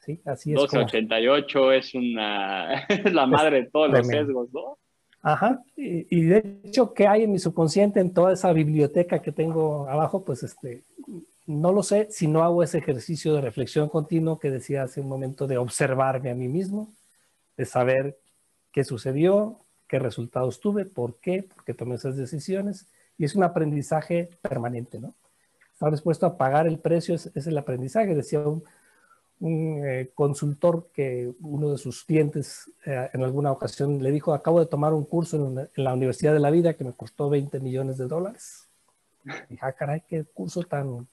¿Sí? 0.00 0.20
Así 0.26 0.52
es. 0.52 0.58
1288 0.58 1.72
es 1.72 1.94
una, 1.94 2.86
la 3.12 3.26
madre 3.26 3.62
de 3.62 3.70
todos 3.70 3.90
los 3.90 4.06
sesgos, 4.06 4.52
¿no? 4.52 4.78
Ajá, 5.24 5.62
y, 5.76 6.06
y, 6.16 6.22
de 6.24 6.60
hecho, 6.64 6.92
¿qué 6.92 7.06
hay 7.06 7.22
en 7.22 7.30
mi 7.30 7.38
subconsciente 7.38 8.00
en 8.00 8.12
toda 8.12 8.32
esa 8.32 8.52
biblioteca 8.52 9.22
que 9.22 9.30
tengo 9.30 9.88
abajo? 9.88 10.24
Pues 10.24 10.42
este, 10.42 10.82
no 11.46 11.72
lo 11.72 11.84
sé 11.84 12.08
si 12.10 12.26
no 12.26 12.42
hago 12.42 12.62
ese 12.62 12.78
ejercicio 12.78 13.32
de 13.34 13.40
reflexión 13.40 13.88
continuo 13.88 14.40
que 14.40 14.50
decía 14.50 14.82
hace 14.82 15.00
un 15.00 15.08
momento 15.08 15.46
de 15.46 15.58
observarme 15.58 16.30
a 16.30 16.34
mí 16.34 16.48
mismo, 16.48 16.92
de 17.56 17.64
saber 17.64 18.18
qué 18.72 18.82
sucedió, 18.82 19.61
qué 19.92 19.98
resultados 19.98 20.58
tuve, 20.58 20.86
por 20.86 21.16
qué, 21.16 21.42
por 21.42 21.64
qué 21.64 21.74
tomé 21.74 21.96
esas 21.96 22.16
decisiones. 22.16 22.86
Y 23.18 23.26
es 23.26 23.34
un 23.34 23.44
aprendizaje 23.44 24.30
permanente, 24.40 24.98
¿no? 24.98 25.12
Estar 25.70 25.90
dispuesto 25.90 26.24
a 26.24 26.38
pagar 26.38 26.66
el 26.66 26.78
precio 26.78 27.14
es, 27.14 27.46
el 27.46 27.58
aprendizaje. 27.58 28.14
Decía 28.14 28.40
un, 28.40 28.64
eh, 29.86 30.10
consultor 30.14 30.88
que 30.94 31.34
uno 31.42 31.72
de 31.72 31.76
sus 31.76 32.04
clientes 32.04 32.72
eh, 32.86 33.10
en 33.12 33.22
alguna 33.22 33.52
ocasión 33.52 34.02
le 34.02 34.10
dijo, 34.10 34.32
acabo 34.32 34.60
de 34.60 34.66
tomar 34.66 34.94
un 34.94 35.04
curso 35.04 35.36
en, 35.36 35.58
en, 35.58 35.84
la 35.84 35.92
Universidad 35.92 36.32
de 36.32 36.40
la 36.40 36.50
Vida 36.50 36.72
que 36.72 36.84
me 36.84 36.94
costó 36.94 37.28
20 37.28 37.60
millones 37.60 37.98
de 37.98 38.06
dólares. 38.06 38.70
Y 39.26 39.50
dije, 39.50 39.60
ah, 39.60 39.72
caray, 39.72 40.02
qué 40.08 40.24
curso 40.24 40.62
tan 40.62 41.06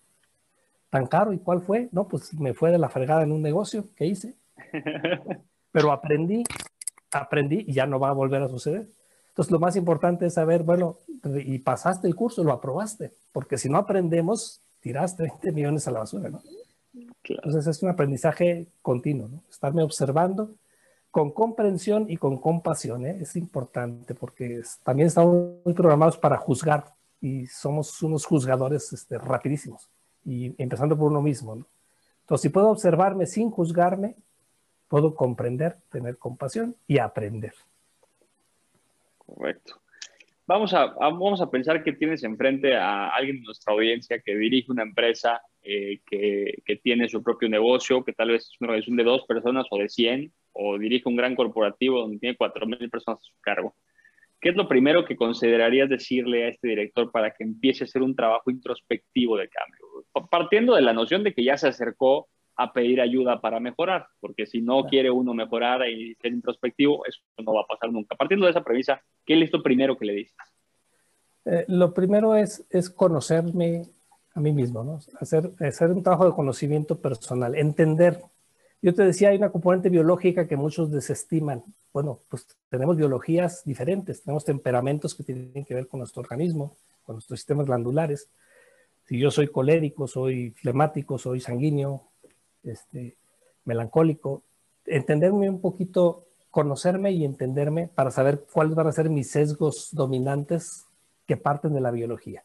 tan 0.90 1.06
caro. 1.06 1.34
¿Y 1.34 1.40
cuál 1.40 1.60
fue? 1.60 1.90
No, 1.92 2.08
pues 2.08 2.34
me 2.34 2.54
fue 2.54 2.72
de 2.72 2.78
la 2.78 2.88
fregada 2.88 3.24
en 3.24 3.34
un 3.34 3.42
negocio 3.42 3.84
que 3.94 4.06
hice. 4.06 4.36
Pero 5.74 5.92
aprendí, 5.92 6.46
aprendí 7.12 7.66
y 7.68 7.74
ya 7.74 7.86
no 7.86 8.00
va 8.00 8.10
a 8.10 8.14
volver 8.14 8.42
a 8.44 8.48
suceder. 8.48 8.90
Entonces, 9.30 9.52
lo 9.52 9.60
más 9.60 9.76
importante 9.76 10.26
es 10.26 10.34
saber, 10.34 10.64
bueno, 10.64 10.98
y 11.46 11.60
pasaste 11.60 12.08
el 12.08 12.16
curso, 12.16 12.44
lo 12.44 12.52
aprobaste, 12.52 13.14
porque 13.32 13.58
si 13.58 13.70
no 13.70 13.78
aprendemos, 13.78 14.62
tiraste 14.80 15.24
20 15.24 15.52
millones 15.52 15.88
a 15.88 15.92
la 15.92 16.00
basura, 16.00 16.30
¿no? 16.30 16.42
Entonces, 17.24 17.68
es 17.68 17.84
un 17.84 17.90
aprendizaje 17.90 18.68
continuo, 18.82 19.28
¿no? 19.28 19.44
Estarme 19.50 19.84
observando 19.84 20.56
con 21.12 21.32
comprensión 21.32 22.06
y 22.10 22.18
con 22.18 22.38
compasión, 22.38 23.06
¿eh? 23.06 23.18
es 23.22 23.36
importante, 23.36 24.14
porque 24.14 24.62
también 24.84 25.08
estamos 25.08 25.56
muy 25.66 25.74
programados 25.74 26.18
para 26.18 26.38
juzgar 26.38 26.94
y 27.20 27.48
somos 27.48 28.02
unos 28.04 28.26
juzgadores 28.26 28.94
este, 28.94 29.18
rapidísimos 29.18 29.90
y 30.24 30.54
empezando 30.62 30.98
por 30.98 31.12
uno 31.12 31.22
mismo. 31.22 31.56
¿no? 31.56 31.66
Entonces, 32.22 32.44
si 32.44 32.50
puedo 32.50 32.70
observarme 32.70 33.26
sin 33.26 33.50
juzgarme, 33.50 34.16
puedo 34.90 35.16
comprender, 35.16 35.78
tener 35.90 36.18
compasión 36.18 36.76
y 36.88 36.98
aprender. 36.98 37.54
Correcto. 39.18 39.80
Vamos 40.46 40.74
a, 40.74 40.88
vamos 40.88 41.42
a 41.42 41.52
pensar 41.52 41.84
que 41.84 41.94
tienes 41.94 42.24
enfrente 42.24 42.76
a 42.76 43.10
alguien 43.10 43.38
de 43.38 43.44
nuestra 43.44 43.72
audiencia 43.72 44.20
que 44.20 44.36
dirige 44.36 44.72
una 44.72 44.82
empresa, 44.82 45.42
eh, 45.62 46.00
que, 46.10 46.64
que, 46.66 46.78
tiene 46.78 47.08
su 47.08 47.22
propio 47.22 47.48
negocio, 47.48 48.04
que 48.04 48.14
tal 48.14 48.30
vez 48.30 48.46
es 48.46 48.58
una 48.60 48.70
organización 48.70 48.98
de 48.98 49.04
dos 49.04 49.26
personas 49.28 49.68
o 49.70 49.78
de 49.78 49.88
100, 49.88 50.34
o 50.54 50.80
dirige 50.80 51.08
un 51.08 51.16
gran 51.16 51.36
corporativo 51.36 52.00
donde 52.00 52.18
tiene 52.18 52.36
4.000 52.36 52.90
personas 52.90 53.20
a 53.20 53.24
su 53.24 53.40
cargo. 53.42 53.76
¿Qué 54.42 54.50
es 54.50 54.56
lo 54.56 54.68
primero 54.68 55.06
que 55.06 55.16
considerarías 55.16 55.90
decirle 55.90 56.46
a 56.46 56.50
este 56.50 56.70
director 56.70 57.12
para 57.12 57.32
que 57.32 57.44
empiece 57.44 57.84
a 57.84 57.86
hacer 57.86 58.02
un 58.02 58.16
trabajo 58.16 58.50
introspectivo 58.50 59.38
de 59.38 59.50
cambio? 59.50 60.30
Partiendo 60.32 60.76
de 60.76 60.82
la 60.82 60.94
noción 60.94 61.24
de 61.24 61.34
que 61.34 61.44
ya 61.44 61.58
se 61.58 61.68
acercó 61.68 62.28
a 62.62 62.74
pedir 62.74 63.00
ayuda 63.00 63.40
para 63.40 63.60
mejorar, 63.60 64.08
porque 64.20 64.46
si 64.46 64.62
no 64.62 64.84
quiere 64.86 65.10
uno 65.10 65.34
mejorar 65.34 65.88
y 65.90 66.16
ser 66.16 66.34
introspectivo, 66.34 67.06
eso 67.06 67.22
no 67.44 67.54
va 67.54 67.62
a 67.62 67.68
pasar 67.68 67.92
nunca. 67.92 68.16
Partiendo 68.16 68.46
de 68.46 68.52
esa 68.52 68.64
premisa, 68.64 69.02
¿qué 69.26 69.42
es 69.42 69.52
lo 69.52 69.64
primero 69.64 69.98
que 69.98 70.06
le 70.06 70.14
dices? 70.14 70.36
Eh, 71.46 71.66
lo 71.70 71.94
primero 71.94 72.36
es, 72.36 72.68
es 72.70 72.90
conocerme 72.90 73.84
a 74.34 74.42
mí 74.42 74.52
mismo, 74.52 74.84
¿no? 74.84 75.00
Hacer, 75.22 75.52
hacer 75.60 75.92
un 75.92 76.04
trabajo 76.04 76.26
de 76.26 76.36
conocimiento 76.36 77.00
personal, 77.00 77.56
entender 77.56 78.22
yo 78.82 78.94
te 78.94 79.04
decía, 79.04 79.30
hay 79.30 79.38
una 79.38 79.52
componente 79.52 79.90
biológica 79.90 80.48
que 80.48 80.56
muchos 80.56 80.90
desestiman. 80.90 81.64
Bueno, 81.92 82.22
pues 82.30 82.48
tenemos 82.70 82.96
biologías 82.96 83.64
diferentes, 83.66 84.24
tenemos 84.24 84.46
temperamentos 84.46 85.16
que 85.16 85.24
tienen 85.24 85.66
que 85.66 85.74
ver 85.74 85.88
con 85.88 86.00
nuestro 86.00 86.22
organismo, 86.22 86.78
con 87.04 87.16
nuestros 87.16 87.40
sistemas 87.40 87.66
glandulares. 87.66 88.30
Si 89.06 89.20
yo 89.20 89.32
soy 89.32 89.48
colérico, 89.48 90.08
soy 90.08 90.52
flemático, 90.52 91.18
soy 91.18 91.42
sanguíneo, 91.42 92.10
este, 92.64 93.18
melancólico, 93.66 94.44
entenderme 94.86 95.50
un 95.50 95.62
poquito, 95.62 96.26
conocerme 96.52 97.12
y 97.12 97.26
entenderme 97.26 97.90
para 97.94 98.12
saber 98.12 98.46
cuáles 98.52 98.76
van 98.76 98.88
a 98.88 98.92
ser 98.92 99.10
mis 99.10 99.32
sesgos 99.32 99.90
dominantes 99.92 100.88
que 101.26 101.38
parten 101.38 101.74
de 101.74 101.82
la 101.82 101.92
biología. 101.92 102.44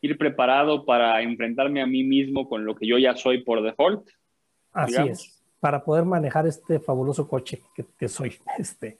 Ir 0.00 0.18
preparado 0.18 0.84
para 0.84 1.22
enfrentarme 1.22 1.80
a 1.80 1.86
mí 1.86 2.02
mismo 2.04 2.48
con 2.48 2.64
lo 2.64 2.74
que 2.74 2.86
yo 2.86 2.98
ya 2.98 3.16
soy 3.16 3.42
por 3.42 3.62
default. 3.62 4.08
Así 4.72 5.08
es 5.08 5.44
para 5.64 5.82
poder 5.82 6.04
manejar 6.04 6.46
este 6.46 6.78
fabuloso 6.78 7.26
coche 7.26 7.62
que, 7.98 8.06
soy. 8.06 8.34
Este, 8.58 8.98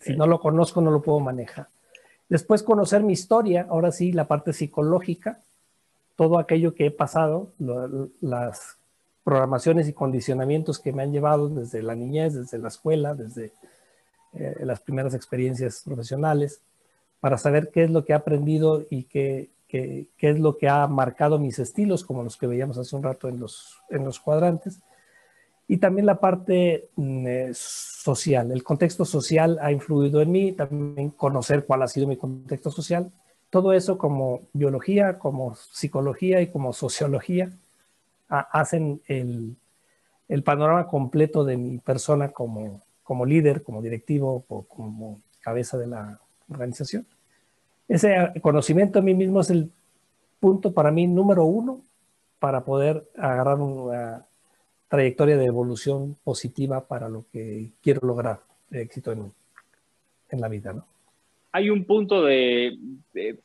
si, 0.00 0.16
no 0.16 0.26
lo 0.26 0.40
conozco, 0.40 0.80
no 0.80 0.90
lo 0.90 1.02
puedo 1.02 1.20
manejar. 1.20 1.68
Después 2.26 2.62
conocer 2.62 3.02
mi 3.02 3.12
historia, 3.12 3.66
ahora 3.68 3.92
sí, 3.92 4.10
la 4.10 4.26
parte 4.26 4.54
psicológica, 4.54 5.42
todo 6.16 6.38
aquello 6.38 6.74
que 6.74 6.86
he 6.86 6.90
pasado, 6.90 7.52
las 8.22 8.78
programaciones 9.24 9.88
y 9.88 9.94
condicionamientos 9.94 10.78
que 10.78 10.92
me 10.92 11.02
han 11.02 11.12
llevado 11.12 11.48
desde 11.48 11.82
la 11.82 11.94
niñez, 11.94 12.34
desde 12.34 12.58
la 12.58 12.68
escuela, 12.68 13.14
desde 13.14 13.52
eh, 14.34 14.56
las 14.60 14.80
primeras 14.80 15.14
experiencias 15.14 15.82
profesionales, 15.84 16.60
para 17.20 17.38
saber 17.38 17.70
qué 17.72 17.84
es 17.84 17.90
lo 17.90 18.04
que 18.04 18.12
he 18.12 18.16
aprendido 18.16 18.84
y 18.90 19.04
qué, 19.04 19.48
qué 19.66 20.08
es 20.20 20.38
lo 20.38 20.58
que 20.58 20.68
ha 20.68 20.86
marcado 20.86 21.38
mis 21.38 21.58
estilos, 21.58 22.04
como 22.04 22.22
los 22.22 22.36
que 22.36 22.46
veíamos 22.46 22.76
hace 22.76 22.94
un 22.94 23.02
rato 23.02 23.28
en 23.28 23.40
los, 23.40 23.80
en 23.88 24.04
los 24.04 24.20
cuadrantes. 24.20 24.80
Y 25.66 25.78
también 25.78 26.04
la 26.04 26.20
parte 26.20 26.90
mm, 26.96 27.26
eh, 27.26 27.50
social. 27.54 28.52
El 28.52 28.62
contexto 28.62 29.06
social 29.06 29.58
ha 29.62 29.72
influido 29.72 30.20
en 30.20 30.30
mí, 30.30 30.52
también 30.52 31.08
conocer 31.10 31.64
cuál 31.64 31.82
ha 31.82 31.88
sido 31.88 32.06
mi 32.06 32.18
contexto 32.18 32.70
social. 32.70 33.10
Todo 33.48 33.72
eso 33.72 33.96
como 33.96 34.42
biología, 34.52 35.18
como 35.18 35.54
psicología 35.54 36.42
y 36.42 36.48
como 36.48 36.74
sociología 36.74 37.50
hacen 38.28 39.00
el, 39.06 39.56
el, 40.28 40.42
panorama 40.42 40.86
completo 40.86 41.44
de 41.44 41.56
mi 41.56 41.78
persona 41.78 42.30
como, 42.30 42.82
como 43.02 43.26
líder, 43.26 43.62
como 43.62 43.82
directivo 43.82 44.44
o 44.48 44.62
como 44.62 45.20
cabeza 45.40 45.78
de 45.78 45.86
la 45.86 46.20
organización. 46.48 47.06
Ese 47.88 48.32
conocimiento 48.40 48.98
a 48.98 49.02
mí 49.02 49.14
mismo 49.14 49.40
es 49.40 49.50
el 49.50 49.70
punto 50.40 50.72
para 50.72 50.90
mí 50.90 51.06
número 51.06 51.44
uno 51.44 51.82
para 52.38 52.64
poder 52.64 53.08
agarrar 53.16 53.58
una 53.60 54.26
trayectoria 54.88 55.36
de 55.36 55.46
evolución 55.46 56.16
positiva 56.24 56.86
para 56.86 57.08
lo 57.08 57.24
que 57.32 57.72
quiero 57.82 58.06
lograr 58.06 58.40
de 58.70 58.82
éxito 58.82 59.12
en, 59.12 59.32
en 60.30 60.40
la 60.40 60.48
vida, 60.48 60.72
¿no? 60.72 60.86
Hay 61.52 61.70
un 61.70 61.84
punto 61.84 62.24
de, 62.24 62.76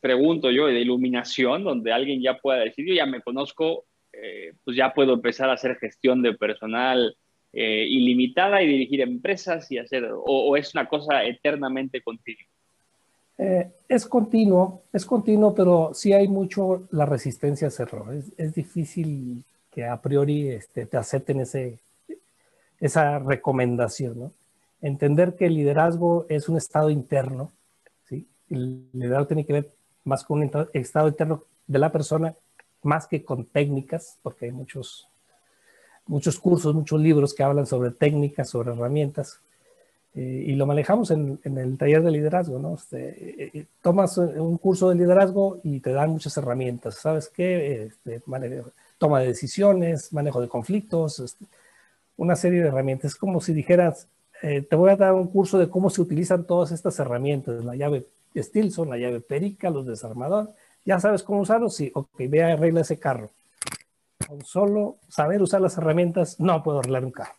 pregunto 0.02 0.50
yo, 0.50 0.66
de 0.66 0.82
iluminación, 0.82 1.64
donde 1.64 1.94
alguien 1.94 2.20
ya 2.24 2.40
pueda 2.40 2.58
decir, 2.62 2.88
yo 2.88 2.96
ya 2.96 3.06
me 3.06 3.22
conozco, 3.22 3.86
eh, 4.22 4.54
pues 4.64 4.76
ya 4.76 4.94
puedo 4.94 5.14
empezar 5.14 5.50
a 5.50 5.54
hacer 5.54 5.76
gestión 5.78 6.22
de 6.22 6.34
personal 6.34 7.16
eh, 7.52 7.86
ilimitada 7.90 8.62
y 8.62 8.68
dirigir 8.68 9.02
empresas 9.02 9.72
y 9.72 9.78
hacer, 9.78 10.10
o, 10.12 10.56
es 10.56 10.74
una 10.76 10.88
cosa 10.88 11.24
eternamente 11.24 12.02
continua. 12.02 12.46
Eh, 13.38 13.72
es 13.88 14.06
continuo, 14.06 14.84
es 14.92 15.06
continuo, 15.06 15.56
pero 15.56 15.92
sí 15.94 16.14
hay 16.14 16.28
mucho 16.28 16.88
la 16.92 17.06
resistencia 17.06 17.68
a 17.68 17.70
hacerlo. 17.70 18.12
Es, 18.12 18.32
es 18.38 18.54
difícil 18.54 19.44
que 19.72 19.86
a 19.86 20.02
priori 20.02 20.50
este, 20.50 20.86
te 20.86 20.98
acepten 20.98 21.40
ese, 21.40 21.80
esa 22.80 23.20
recomendación, 23.20 24.20
¿no? 24.20 24.32
Entender 24.82 25.36
que 25.36 25.48
el 25.48 25.56
liderazgo 25.56 26.26
es 26.30 26.48
un 26.50 26.58
estado 26.58 26.90
interno, 26.90 27.52
¿sí? 28.08 28.26
El 28.50 28.86
liderazgo 28.94 29.28
tiene 29.28 29.46
que 29.46 29.54
ver 29.54 29.70
más 30.04 30.24
con 30.24 30.42
un 30.42 30.68
estado 30.74 31.08
interno 31.08 31.44
de 31.68 31.80
la 31.80 31.92
persona, 31.92 32.36
más 32.84 33.08
que 33.08 33.24
con 33.24 33.46
técnicas, 33.46 34.18
porque 34.22 34.46
hay 34.46 34.52
muchos, 34.52 35.08
muchos 36.08 36.40
cursos, 36.40 36.74
muchos 36.74 37.00
libros 37.00 37.34
que 37.34 37.44
hablan 37.44 37.66
sobre 37.66 37.92
técnicas, 37.92 38.50
sobre 38.50 38.72
herramientas, 38.72 39.42
eh, 40.16 40.44
y 40.48 40.56
lo 40.56 40.66
manejamos 40.66 41.12
en, 41.12 41.40
el 41.44 41.78
taller 41.78 42.02
de 42.02 42.12
liderazgo, 42.12 42.58
¿no? 42.58 42.76
Este, 42.76 43.46
eh, 43.46 43.52
eh, 43.54 43.66
tomas 43.82 44.18
un 44.18 44.58
curso 44.58 44.90
de 44.90 44.96
liderazgo 44.96 45.60
y 45.64 45.80
te 45.82 45.92
dan 45.92 46.10
muchas 46.10 46.36
herramientas, 46.36 46.96
¿sabes 46.96 47.30
qué? 47.30 47.84
Este, 47.84 48.22
toma 48.98 49.20
de 49.20 49.28
decisiones, 49.28 50.12
manejo 50.12 50.42
de 50.42 50.48
conflictos, 50.48 51.20
este, 51.20 51.46
una 52.18 52.36
serie 52.36 52.62
de 52.62 52.70
herramientas. 52.70 53.12
Es 53.12 53.18
como 53.18 53.40
si 53.40 53.54
dijeras, 53.54 54.08
te 54.42 54.76
voy 54.76 54.90
a 54.90 54.96
dar 54.96 55.14
un 55.14 55.28
curso 55.28 55.60
de 55.60 55.70
cómo 55.70 55.90
se 55.90 56.02
utilizan 56.02 56.46
todas 56.46 56.72
estas 56.72 56.98
herramientas, 57.00 57.64
la 57.64 57.76
llave 57.76 58.08
Stilson, 58.36 58.90
la 58.90 58.98
llave 58.98 59.20
Perica, 59.20 59.70
los 59.70 59.86
desarmadores. 59.86 60.50
¿Ya 60.86 61.00
sabes 61.00 61.24
cómo 61.24 61.42
usarlos? 61.42 61.76
Sí, 61.76 61.92
ok, 61.94 62.10
ve 62.28 62.44
a 62.44 62.54
arreglar 62.54 62.82
ese 62.82 63.00
carro. 63.00 63.32
Con 64.28 64.44
solo 64.44 64.96
saber 65.08 65.42
usar 65.42 65.62
las 65.62 65.78
herramientas, 65.78 66.40
no 66.40 66.64
puedo 66.64 66.80
arreglar 66.80 67.06
un 67.06 67.12
carro. 67.12 67.34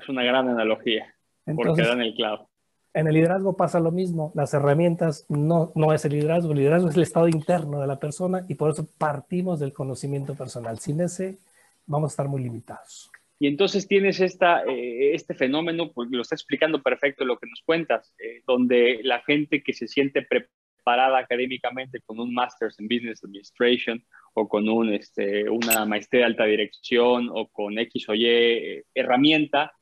Es 0.00 0.08
una 0.08 0.22
gran 0.22 0.48
analogía. 0.48 1.14
Porque 1.44 1.82
dan 1.82 2.02
el 2.02 2.14
clavo. 2.14 2.48
En 2.94 3.06
el 3.06 3.14
liderazgo 3.14 3.56
pasa 3.56 3.80
lo 3.80 3.90
mismo. 3.90 4.32
Las 4.34 4.54
herramientas 4.54 5.24
no, 5.28 5.72
no 5.74 5.92
es 5.92 6.04
el 6.04 6.12
liderazgo. 6.12 6.52
El 6.52 6.58
liderazgo 6.58 6.88
es 6.88 6.96
el 6.96 7.02
estado 7.02 7.28
interno 7.28 7.80
de 7.80 7.86
la 7.86 7.98
persona 7.98 8.44
y 8.48 8.54
por 8.54 8.70
eso 8.70 8.86
partimos 8.98 9.60
del 9.60 9.72
conocimiento 9.72 10.34
personal. 10.34 10.78
Sin 10.78 11.00
ese, 11.00 11.38
vamos 11.86 12.10
a 12.10 12.12
estar 12.12 12.28
muy 12.28 12.42
limitados. 12.42 13.10
Y 13.40 13.46
entonces 13.46 13.86
tienes 13.86 14.20
esta, 14.20 14.64
eh, 14.64 15.14
este 15.14 15.34
fenómeno, 15.34 15.92
pues 15.92 16.10
lo 16.10 16.22
está 16.22 16.34
explicando 16.34 16.82
perfecto 16.82 17.24
lo 17.24 17.38
que 17.38 17.46
nos 17.46 17.62
cuentas, 17.62 18.12
eh, 18.18 18.42
donde 18.46 19.00
la 19.04 19.22
gente 19.22 19.62
que 19.62 19.72
se 19.72 19.86
siente 19.86 20.22
preparada 20.22 20.52
académicamente 20.90 22.00
con 22.04 22.20
un 22.20 22.32
Master's 22.32 22.78
en 22.78 22.88
Business 22.88 23.22
Administration 23.24 24.04
o 24.34 24.48
con 24.48 24.68
un, 24.68 24.92
este, 24.92 25.48
una 25.48 25.84
maestría 25.84 26.20
de 26.20 26.26
alta 26.26 26.44
dirección 26.44 27.28
o 27.32 27.48
con 27.48 27.78
X 27.78 28.08
o 28.08 28.14
Y 28.14 28.26
eh, 28.26 28.84
herramienta, 28.94 29.72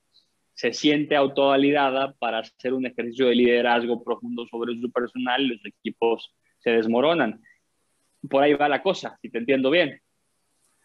se 0.55 0.73
siente 0.73 1.17
autovalidada 1.17 2.15
para 2.15 2.39
hacer 2.39 2.73
un 2.73 2.87
ejercicio 2.87 3.27
de 3.27 3.35
liderazgo 3.35 4.03
profundo 4.03 4.47
sobre 4.51 4.81
su 4.81 4.91
personal 4.91 5.43
y 5.43 5.49
los 5.49 5.67
equipos 5.67 6.35
se 6.59 6.71
desmoronan. 6.71 7.43
Por 8.29 8.43
ahí 8.43 8.55
va 8.55 8.69
la 8.69 8.83
cosa, 8.83 9.19
si 9.21 9.29
te 9.29 9.39
entiendo 9.39 9.71
bien. 9.71 10.01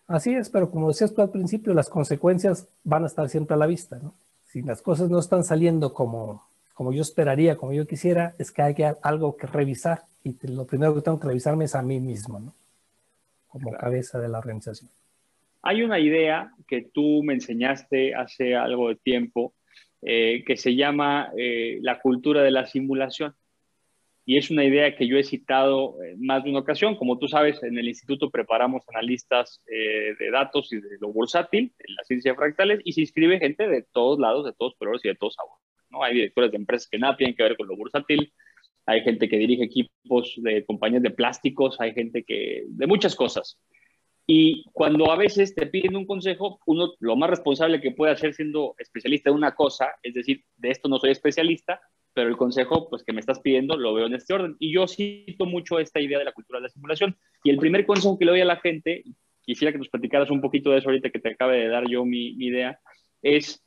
Así 0.07 0.33
es, 0.33 0.49
pero 0.49 0.69
como 0.69 0.89
decías 0.89 1.13
tú 1.13 1.21
al 1.21 1.31
principio, 1.31 1.73
las 1.73 1.89
consecuencias 1.89 2.67
van 2.83 3.03
a 3.03 3.07
estar 3.07 3.29
siempre 3.29 3.53
a 3.53 3.57
la 3.57 3.65
vista. 3.65 4.01
Si 4.43 4.61
las 4.61 4.81
cosas 4.81 5.09
no 5.09 5.19
están 5.19 5.45
saliendo 5.45 5.93
como, 5.93 6.50
como 6.81 6.93
yo 6.93 7.03
esperaría, 7.03 7.57
como 7.57 7.73
yo 7.73 7.85
quisiera, 7.85 8.33
es 8.39 8.51
que 8.51 8.63
hay 8.63 8.73
que, 8.73 8.91
algo 9.03 9.37
que 9.37 9.45
revisar 9.45 9.99
y 10.23 10.35
lo 10.47 10.65
primero 10.65 10.95
que 10.95 11.01
tengo 11.01 11.19
que 11.19 11.27
revisarme 11.27 11.65
es 11.65 11.75
a 11.75 11.83
mí 11.83 11.99
mismo, 11.99 12.39
¿no? 12.39 12.55
Como 13.49 13.71
cabeza 13.73 14.19
de 14.19 14.27
la 14.27 14.39
organización. 14.39 14.89
Hay 15.61 15.83
una 15.83 15.99
idea 15.99 16.51
que 16.67 16.89
tú 16.91 17.21
me 17.21 17.35
enseñaste 17.35 18.15
hace 18.15 18.55
algo 18.55 18.89
de 18.89 18.95
tiempo 18.95 19.53
eh, 20.01 20.43
que 20.43 20.57
se 20.57 20.75
llama 20.75 21.31
eh, 21.37 21.77
la 21.83 21.99
cultura 21.99 22.41
de 22.41 22.49
la 22.49 22.65
simulación. 22.65 23.35
Y 24.25 24.39
es 24.39 24.49
una 24.49 24.65
idea 24.65 24.95
que 24.95 25.07
yo 25.07 25.17
he 25.17 25.23
citado 25.23 26.01
en 26.01 26.25
más 26.25 26.43
de 26.43 26.49
una 26.49 26.61
ocasión. 26.61 26.95
Como 26.95 27.19
tú 27.19 27.27
sabes, 27.27 27.61
en 27.61 27.77
el 27.77 27.89
instituto 27.89 28.31
preparamos 28.31 28.81
analistas 28.89 29.61
eh, 29.67 30.15
de 30.17 30.31
datos 30.31 30.73
y 30.73 30.81
de 30.81 30.97
lo 30.99 31.13
bursátil, 31.13 31.71
en 31.77 31.95
la 31.95 32.03
ciencia 32.05 32.31
de 32.31 32.37
fractales, 32.37 32.79
y 32.83 32.93
se 32.93 33.01
inscribe 33.01 33.37
gente 33.37 33.67
de 33.67 33.83
todos 33.83 34.17
lados, 34.17 34.45
de 34.45 34.53
todos 34.53 34.73
colores 34.79 35.05
y 35.05 35.09
de 35.09 35.15
todos 35.15 35.35
sabores. 35.35 35.70
¿No? 35.91 36.03
Hay 36.03 36.15
directores 36.15 36.51
de 36.51 36.57
empresas 36.57 36.87
que 36.89 36.97
nada 36.97 37.17
tienen 37.17 37.35
que 37.35 37.43
ver 37.43 37.57
con 37.57 37.67
lo 37.67 37.75
bursátil, 37.75 38.31
hay 38.85 39.01
gente 39.01 39.29
que 39.29 39.37
dirige 39.37 39.63
equipos 39.63 40.33
de 40.37 40.65
compañías 40.65 41.03
de 41.03 41.11
plásticos, 41.11 41.79
hay 41.79 41.93
gente 41.93 42.23
que 42.23 42.63
de 42.67 42.87
muchas 42.87 43.15
cosas. 43.15 43.59
Y 44.27 44.63
cuando 44.71 45.11
a 45.11 45.17
veces 45.17 45.55
te 45.55 45.67
piden 45.67 45.95
un 45.95 46.05
consejo, 46.05 46.59
uno 46.65 46.93
lo 46.99 47.15
más 47.15 47.29
responsable 47.29 47.81
que 47.81 47.91
puede 47.91 48.13
hacer 48.13 48.33
siendo 48.33 48.75
especialista 48.77 49.29
en 49.29 49.35
una 49.35 49.55
cosa, 49.55 49.87
es 50.03 50.13
decir, 50.13 50.43
de 50.57 50.69
esto 50.69 50.87
no 50.87 50.99
soy 50.99 51.11
especialista, 51.11 51.81
pero 52.13 52.29
el 52.29 52.37
consejo 52.37 52.89
pues, 52.89 53.03
que 53.03 53.13
me 53.13 53.19
estás 53.19 53.39
pidiendo 53.39 53.77
lo 53.77 53.93
veo 53.93 54.05
en 54.05 54.13
este 54.13 54.33
orden. 54.33 54.55
Y 54.59 54.73
yo 54.73 54.87
cito 54.87 55.45
mucho 55.45 55.79
esta 55.79 55.99
idea 55.99 56.19
de 56.19 56.25
la 56.25 56.33
cultura 56.33 56.59
de 56.59 56.63
la 56.63 56.69
simulación. 56.69 57.17
Y 57.43 57.49
el 57.49 57.57
primer 57.57 57.85
consejo 57.85 58.17
que 58.17 58.25
le 58.25 58.31
doy 58.31 58.41
a 58.41 58.45
la 58.45 58.57
gente, 58.57 59.03
quisiera 59.41 59.71
que 59.71 59.77
nos 59.77 59.89
platicaras 59.89 60.29
un 60.29 60.41
poquito 60.41 60.71
de 60.71 60.79
eso 60.79 60.89
ahorita 60.89 61.09
que 61.09 61.19
te 61.19 61.29
acabe 61.29 61.57
de 61.57 61.67
dar 61.67 61.87
yo 61.89 62.05
mi 62.05 62.35
idea, 62.39 62.79
es 63.21 63.63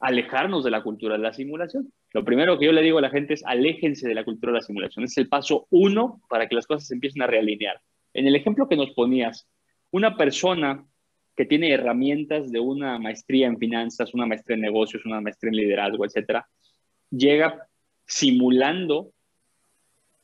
alejarnos 0.00 0.64
de 0.64 0.70
la 0.70 0.82
cultura 0.82 1.16
de 1.16 1.22
la 1.22 1.32
simulación. 1.32 1.92
Lo 2.12 2.24
primero 2.24 2.58
que 2.58 2.66
yo 2.66 2.72
le 2.72 2.82
digo 2.82 2.98
a 2.98 3.02
la 3.02 3.10
gente 3.10 3.34
es 3.34 3.44
aléjense 3.44 4.08
de 4.08 4.14
la 4.14 4.24
cultura 4.24 4.52
de 4.52 4.58
la 4.58 4.64
simulación. 4.64 5.04
Es 5.04 5.16
el 5.18 5.28
paso 5.28 5.66
uno 5.70 6.22
para 6.28 6.48
que 6.48 6.54
las 6.54 6.66
cosas 6.66 6.88
se 6.88 6.94
empiecen 6.94 7.22
a 7.22 7.26
realinear. 7.26 7.80
En 8.14 8.26
el 8.26 8.34
ejemplo 8.34 8.68
que 8.68 8.76
nos 8.76 8.90
ponías, 8.92 9.46
una 9.90 10.16
persona 10.16 10.86
que 11.36 11.44
tiene 11.44 11.70
herramientas 11.70 12.50
de 12.50 12.60
una 12.60 12.98
maestría 12.98 13.46
en 13.46 13.58
finanzas, 13.58 14.14
una 14.14 14.26
maestría 14.26 14.56
en 14.56 14.62
negocios, 14.62 15.04
una 15.04 15.20
maestría 15.20 15.50
en 15.50 15.56
liderazgo, 15.56 16.04
etcétera, 16.04 16.48
llega 17.10 17.66
simulando 18.06 19.12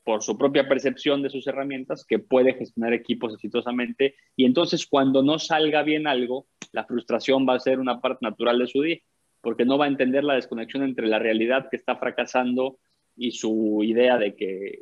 por 0.03 0.23
su 0.23 0.37
propia 0.37 0.67
percepción 0.67 1.21
de 1.21 1.29
sus 1.29 1.45
herramientas 1.47 2.05
que 2.05 2.19
puede 2.19 2.53
gestionar 2.53 2.93
equipos 2.93 3.33
exitosamente 3.33 4.15
y 4.35 4.45
entonces 4.45 4.87
cuando 4.87 5.21
no 5.21 5.37
salga 5.37 5.83
bien 5.83 6.07
algo, 6.07 6.47
la 6.71 6.85
frustración 6.85 7.45
va 7.47 7.55
a 7.55 7.59
ser 7.59 7.79
una 7.79 7.99
parte 7.99 8.19
natural 8.25 8.59
de 8.59 8.67
su 8.67 8.81
día, 8.81 8.99
porque 9.41 9.65
no 9.65 9.77
va 9.77 9.85
a 9.85 9.89
entender 9.89 10.23
la 10.23 10.35
desconexión 10.35 10.83
entre 10.83 11.07
la 11.07 11.19
realidad 11.19 11.67
que 11.69 11.77
está 11.77 11.95
fracasando 11.97 12.79
y 13.15 13.31
su 13.31 13.81
idea 13.83 14.17
de 14.17 14.35
que 14.35 14.79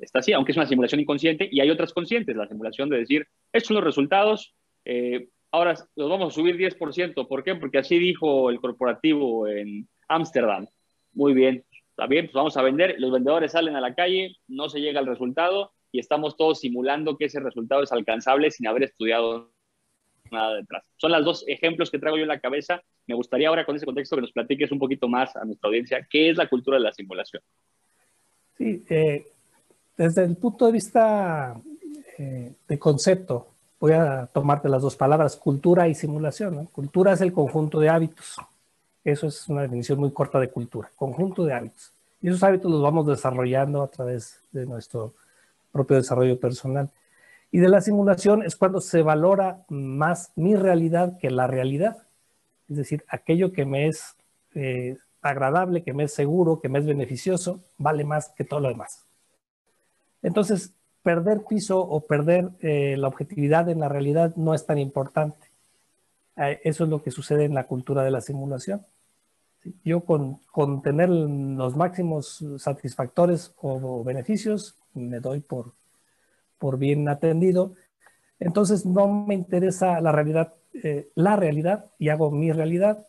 está 0.00 0.20
así, 0.20 0.32
aunque 0.32 0.52
es 0.52 0.56
una 0.56 0.66
simulación 0.66 1.00
inconsciente, 1.00 1.48
y 1.50 1.60
hay 1.60 1.70
otras 1.70 1.92
conscientes, 1.92 2.36
la 2.36 2.46
simulación 2.46 2.88
de 2.88 2.98
decir, 2.98 3.26
estos 3.52 3.68
son 3.68 3.76
los 3.76 3.84
resultados, 3.84 4.54
eh, 4.84 5.28
ahora 5.50 5.74
los 5.96 6.10
vamos 6.10 6.32
a 6.32 6.34
subir 6.34 6.56
10%, 6.56 7.26
¿por 7.26 7.42
qué? 7.42 7.54
Porque 7.56 7.78
así 7.78 7.98
dijo 7.98 8.50
el 8.50 8.60
corporativo 8.60 9.48
en 9.48 9.88
Ámsterdam. 10.08 10.66
Muy 11.12 11.32
bien, 11.32 11.64
está 11.90 12.06
bien, 12.06 12.26
pues 12.26 12.34
vamos 12.34 12.56
a 12.56 12.62
vender, 12.62 12.96
los 12.98 13.10
vendedores 13.10 13.52
salen 13.52 13.76
a 13.76 13.80
la 13.80 13.94
calle, 13.94 14.36
no 14.46 14.68
se 14.68 14.80
llega 14.80 15.00
al 15.00 15.06
resultado 15.06 15.72
y 15.90 15.98
estamos 15.98 16.36
todos 16.36 16.60
simulando 16.60 17.16
que 17.16 17.24
ese 17.26 17.40
resultado 17.40 17.82
es 17.82 17.92
alcanzable 17.92 18.50
sin 18.50 18.66
haber 18.66 18.84
estudiado 18.84 19.52
nada 20.30 20.54
detrás. 20.54 20.84
Son 20.96 21.12
los 21.12 21.24
dos 21.24 21.44
ejemplos 21.46 21.90
que 21.90 21.98
traigo 21.98 22.16
yo 22.16 22.22
en 22.22 22.28
la 22.28 22.40
cabeza. 22.40 22.82
Me 23.06 23.14
gustaría 23.14 23.48
ahora 23.48 23.64
con 23.64 23.76
ese 23.76 23.86
contexto 23.86 24.16
que 24.16 24.22
nos 24.22 24.32
platiques 24.32 24.70
un 24.72 24.78
poquito 24.78 25.08
más 25.08 25.34
a 25.36 25.44
nuestra 25.44 25.68
audiencia 25.68 26.06
qué 26.10 26.30
es 26.30 26.36
la 26.36 26.48
cultura 26.48 26.76
de 26.76 26.84
la 26.84 26.92
simulación. 26.92 27.42
Sí, 28.56 28.84
eh, 28.88 29.26
desde 29.96 30.24
el 30.24 30.36
punto 30.36 30.66
de 30.66 30.72
vista 30.72 31.60
eh, 32.18 32.52
de 32.66 32.78
concepto, 32.78 33.48
voy 33.80 33.92
a 33.92 34.28
tomarte 34.32 34.68
las 34.68 34.82
dos 34.82 34.96
palabras, 34.96 35.36
cultura 35.36 35.88
y 35.88 35.94
simulación. 35.94 36.66
Cultura 36.66 37.12
es 37.12 37.20
el 37.20 37.32
conjunto 37.32 37.80
de 37.80 37.88
hábitos. 37.88 38.36
Eso 39.04 39.26
es 39.28 39.48
una 39.48 39.62
definición 39.62 39.98
muy 39.98 40.10
corta 40.10 40.38
de 40.38 40.48
cultura, 40.48 40.90
conjunto 40.96 41.44
de 41.44 41.54
hábitos. 41.54 41.92
Y 42.20 42.28
esos 42.28 42.42
hábitos 42.42 42.70
los 42.70 42.82
vamos 42.82 43.06
desarrollando 43.06 43.82
a 43.82 43.88
través 43.88 44.40
de 44.50 44.66
nuestro 44.66 45.14
propio 45.72 45.96
desarrollo 45.96 46.38
personal. 46.38 46.90
Y 47.50 47.58
de 47.60 47.68
la 47.68 47.80
simulación 47.80 48.42
es 48.42 48.56
cuando 48.56 48.80
se 48.80 49.02
valora 49.02 49.64
más 49.68 50.32
mi 50.36 50.54
realidad 50.54 51.18
que 51.18 51.30
la 51.30 51.46
realidad. 51.46 51.96
Es 52.68 52.76
decir, 52.76 53.04
aquello 53.08 53.52
que 53.52 53.64
me 53.64 53.88
es 53.88 54.16
eh, 54.54 54.96
agradable, 55.22 55.82
que 55.82 55.94
me 55.94 56.04
es 56.04 56.14
seguro, 56.14 56.60
que 56.60 56.68
me 56.68 56.78
es 56.78 56.86
beneficioso, 56.86 57.60
vale 57.78 58.04
más 58.04 58.30
que 58.36 58.44
todo 58.44 58.60
lo 58.60 58.68
demás. 58.68 59.06
Entonces, 60.22 60.74
perder 61.02 61.44
piso 61.48 61.80
o 61.80 62.06
perder 62.06 62.50
eh, 62.60 62.96
la 62.98 63.08
objetividad 63.08 63.68
en 63.70 63.80
la 63.80 63.88
realidad 63.88 64.34
no 64.36 64.52
es 64.52 64.66
tan 64.66 64.78
importante. 64.78 65.46
Eh, 66.36 66.60
eso 66.64 66.84
es 66.84 66.90
lo 66.90 67.02
que 67.02 67.10
sucede 67.10 67.46
en 67.46 67.54
la 67.54 67.66
cultura 67.66 68.04
de 68.04 68.10
la 68.10 68.20
simulación. 68.20 68.84
Yo 69.84 70.00
con, 70.00 70.40
con 70.52 70.82
tener 70.82 71.08
los 71.08 71.76
máximos 71.76 72.44
satisfactores 72.58 73.54
o 73.60 74.04
beneficios, 74.04 74.76
me 74.94 75.20
doy 75.20 75.40
por, 75.40 75.72
por 76.58 76.78
bien 76.78 77.08
atendido. 77.08 77.74
Entonces 78.40 78.86
no 78.86 79.08
me 79.08 79.34
interesa 79.34 80.00
la 80.00 80.12
realidad, 80.12 80.54
eh, 80.72 81.08
la 81.14 81.36
realidad 81.36 81.86
y 81.98 82.08
hago 82.08 82.30
mi 82.30 82.52
realidad 82.52 83.06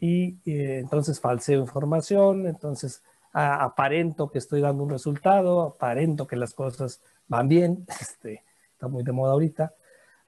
y 0.00 0.38
eh, 0.44 0.78
entonces 0.78 1.20
falseo 1.20 1.60
información, 1.60 2.46
entonces 2.46 3.02
aparento 3.32 4.30
que 4.30 4.38
estoy 4.38 4.60
dando 4.60 4.82
un 4.82 4.90
resultado, 4.90 5.62
aparento 5.62 6.26
que 6.26 6.36
las 6.36 6.54
cosas 6.54 7.00
van 7.28 7.48
bien, 7.48 7.86
este, 8.00 8.42
está 8.72 8.88
muy 8.88 9.02
de 9.04 9.12
moda 9.12 9.32
ahorita, 9.32 9.74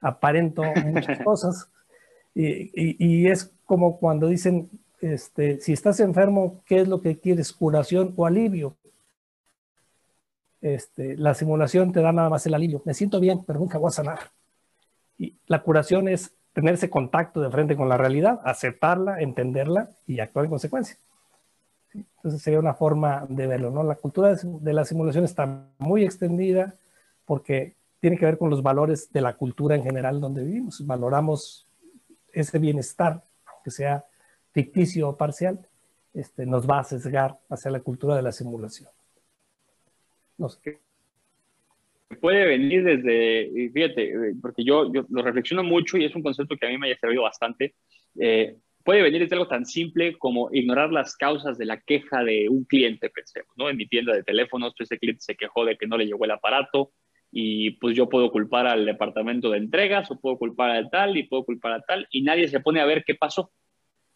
aparento 0.01 0.63
muchas 0.85 1.19
cosas 1.23 1.69
y, 2.33 2.71
y, 2.73 3.27
es 3.27 3.51
como 3.65 3.97
cuando 3.97 4.27
dicen, 4.27 4.69
este, 5.01 5.59
si 5.59 5.73
estás 5.73 5.99
enfermo, 5.99 6.61
¿qué 6.65 6.81
es 6.81 6.87
lo 6.87 7.01
que 7.01 7.19
quieres? 7.19 7.51
¿Curación 7.51 8.13
o 8.15 8.25
alivio? 8.25 8.77
Este, 10.61 11.17
la 11.17 11.33
simulación 11.33 11.91
te 11.91 12.01
da 12.01 12.11
nada 12.11 12.29
más 12.29 12.45
el 12.45 12.53
alivio. 12.53 12.81
Me 12.85 12.93
siento 12.93 13.19
bien, 13.19 13.43
pero 13.45 13.59
nunca 13.59 13.77
voy 13.77 13.89
a 13.89 13.91
sanar. 13.91 14.19
Y 15.17 15.35
la 15.47 15.63
curación 15.63 16.07
es 16.07 16.33
tener 16.53 16.75
ese 16.75 16.89
contacto 16.89 17.41
de 17.41 17.49
frente 17.49 17.75
con 17.75 17.89
la 17.89 17.97
realidad, 17.97 18.39
aceptarla, 18.43 19.21
entenderla 19.21 19.89
y 20.05 20.19
actuar 20.19 20.45
en 20.45 20.51
consecuencia. 20.51 20.97
Entonces 21.93 22.41
sería 22.41 22.59
una 22.59 22.73
forma 22.73 23.25
de 23.27 23.47
verlo, 23.47 23.71
¿no? 23.71 23.83
La 23.83 23.95
cultura 23.95 24.35
de 24.35 24.73
la 24.73 24.85
simulación 24.85 25.25
está 25.25 25.65
muy 25.77 26.03
extendida 26.03 26.75
porque 27.25 27.75
tiene 27.99 28.17
que 28.17 28.25
ver 28.25 28.37
con 28.37 28.49
los 28.49 28.63
valores 28.63 29.11
de 29.11 29.21
la 29.21 29.33
cultura 29.33 29.75
en 29.75 29.83
general 29.83 30.21
donde 30.21 30.43
vivimos. 30.43 30.85
Valoramos 30.85 31.67
ese 32.31 32.59
bienestar, 32.59 33.23
que 33.63 33.71
sea 33.71 34.05
ficticio 34.51 35.09
o 35.09 35.17
parcial, 35.17 35.59
este, 36.13 36.45
nos 36.45 36.69
va 36.69 36.79
a 36.79 36.83
sesgar 36.83 37.39
hacia 37.49 37.71
la 37.71 37.79
cultura 37.79 38.15
de 38.15 38.21
la 38.21 38.31
simulación. 38.31 38.89
No 40.41 40.49
sé. 40.49 40.79
Puede 42.19 42.45
venir 42.47 42.83
desde, 42.83 43.69
fíjate, 43.71 44.09
eh, 44.09 44.33
porque 44.41 44.63
yo, 44.63 44.91
yo, 44.91 45.05
lo 45.07 45.21
reflexiono 45.21 45.63
mucho 45.63 45.97
y 45.97 46.05
es 46.05 46.15
un 46.15 46.23
concepto 46.23 46.57
que 46.57 46.65
a 46.65 46.69
mí 46.69 46.79
me 46.79 46.91
ha 46.91 46.97
servido 46.97 47.21
bastante. 47.21 47.75
Eh, 48.19 48.57
puede 48.83 49.03
venir 49.03 49.21
desde 49.21 49.35
algo 49.35 49.47
tan 49.47 49.67
simple 49.67 50.17
como 50.17 50.49
ignorar 50.51 50.91
las 50.91 51.15
causas 51.15 51.59
de 51.59 51.65
la 51.65 51.79
queja 51.79 52.23
de 52.23 52.49
un 52.49 52.63
cliente, 52.65 53.11
pensemos, 53.11 53.51
¿no? 53.55 53.69
En 53.69 53.77
mi 53.77 53.87
tienda 53.87 54.13
de 54.13 54.23
teléfonos, 54.23 54.73
pues, 54.75 54.91
ese 54.91 54.97
cliente 54.97 55.21
se 55.21 55.35
quejó 55.35 55.63
de 55.63 55.77
que 55.77 55.85
no 55.85 55.95
le 55.95 56.07
llegó 56.07 56.25
el 56.25 56.31
aparato 56.31 56.91
y 57.31 57.71
pues 57.79 57.95
yo 57.95 58.09
puedo 58.09 58.31
culpar 58.31 58.65
al 58.65 58.83
departamento 58.83 59.51
de 59.51 59.59
entregas 59.59 60.09
o 60.09 60.19
puedo 60.19 60.39
culpar 60.39 60.71
a 60.71 60.89
tal 60.89 61.15
y 61.17 61.27
puedo 61.27 61.45
culpar 61.45 61.73
a 61.73 61.81
tal 61.81 62.07
y 62.09 62.23
nadie 62.23 62.47
se 62.47 62.61
pone 62.61 62.81
a 62.81 62.85
ver 62.85 63.03
qué 63.05 63.13
pasó. 63.13 63.51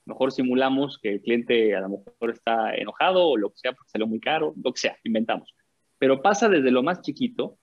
Mejor 0.05 0.32
simulamos 0.32 0.97
que 0.99 1.09
el 1.13 1.21
cliente 1.21 1.76
a 1.76 1.82
lo 1.82 1.89
mejor 1.89 2.32
está 2.32 2.76
enojado 2.76 3.28
o 3.28 3.38
lo 3.38 3.51
que 3.51 3.57
sea 3.57 3.73
porque 3.73 3.91
salió 3.91 4.07
muy 4.07 4.19
caro, 4.19 4.55
lo 4.61 4.73
que 4.73 4.80
sea, 4.80 4.97
inventamos 5.03 5.53
pero 5.97 6.21
pasa 6.21 6.49
desde 6.49 6.71
lo 6.71 6.83
más 6.83 7.01
chiquito 7.01 7.57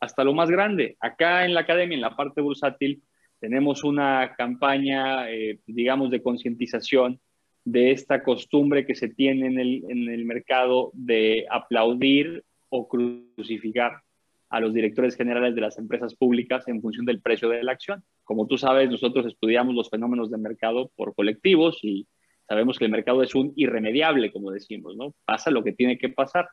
hasta 0.00 0.24
lo 0.24 0.34
más 0.34 0.50
grande. 0.50 0.96
Acá 1.00 1.44
en 1.44 1.54
la 1.54 1.60
academia, 1.60 1.94
en 1.94 2.00
la 2.00 2.16
parte 2.16 2.40
bursátil, 2.40 3.02
tenemos 3.38 3.84
una 3.84 4.34
campaña, 4.36 5.30
eh, 5.30 5.60
digamos, 5.66 6.10
de 6.10 6.22
concientización 6.22 7.20
de 7.64 7.92
esta 7.92 8.22
costumbre 8.22 8.86
que 8.86 8.94
se 8.94 9.08
tiene 9.08 9.46
en 9.46 9.58
el, 9.58 9.84
en 9.88 10.08
el 10.08 10.24
mercado 10.24 10.90
de 10.94 11.46
aplaudir 11.50 12.44
o 12.68 12.88
crucificar 12.88 14.02
a 14.48 14.60
los 14.60 14.74
directores 14.74 15.16
generales 15.16 15.54
de 15.54 15.60
las 15.60 15.78
empresas 15.78 16.14
públicas 16.14 16.66
en 16.68 16.82
función 16.82 17.06
del 17.06 17.20
precio 17.20 17.48
de 17.48 17.62
la 17.62 17.72
acción. 17.72 18.04
Como 18.24 18.46
tú 18.46 18.58
sabes, 18.58 18.90
nosotros 18.90 19.24
estudiamos 19.26 19.74
los 19.74 19.88
fenómenos 19.88 20.30
de 20.30 20.38
mercado 20.38 20.90
por 20.94 21.14
colectivos 21.14 21.78
y 21.82 22.06
sabemos 22.46 22.78
que 22.78 22.84
el 22.84 22.90
mercado 22.90 23.22
es 23.22 23.34
un 23.34 23.52
irremediable, 23.56 24.30
como 24.30 24.50
decimos, 24.50 24.96
¿no? 24.96 25.14
Pasa 25.24 25.50
lo 25.50 25.64
que 25.64 25.72
tiene 25.72 25.96
que 25.96 26.10
pasar 26.10 26.48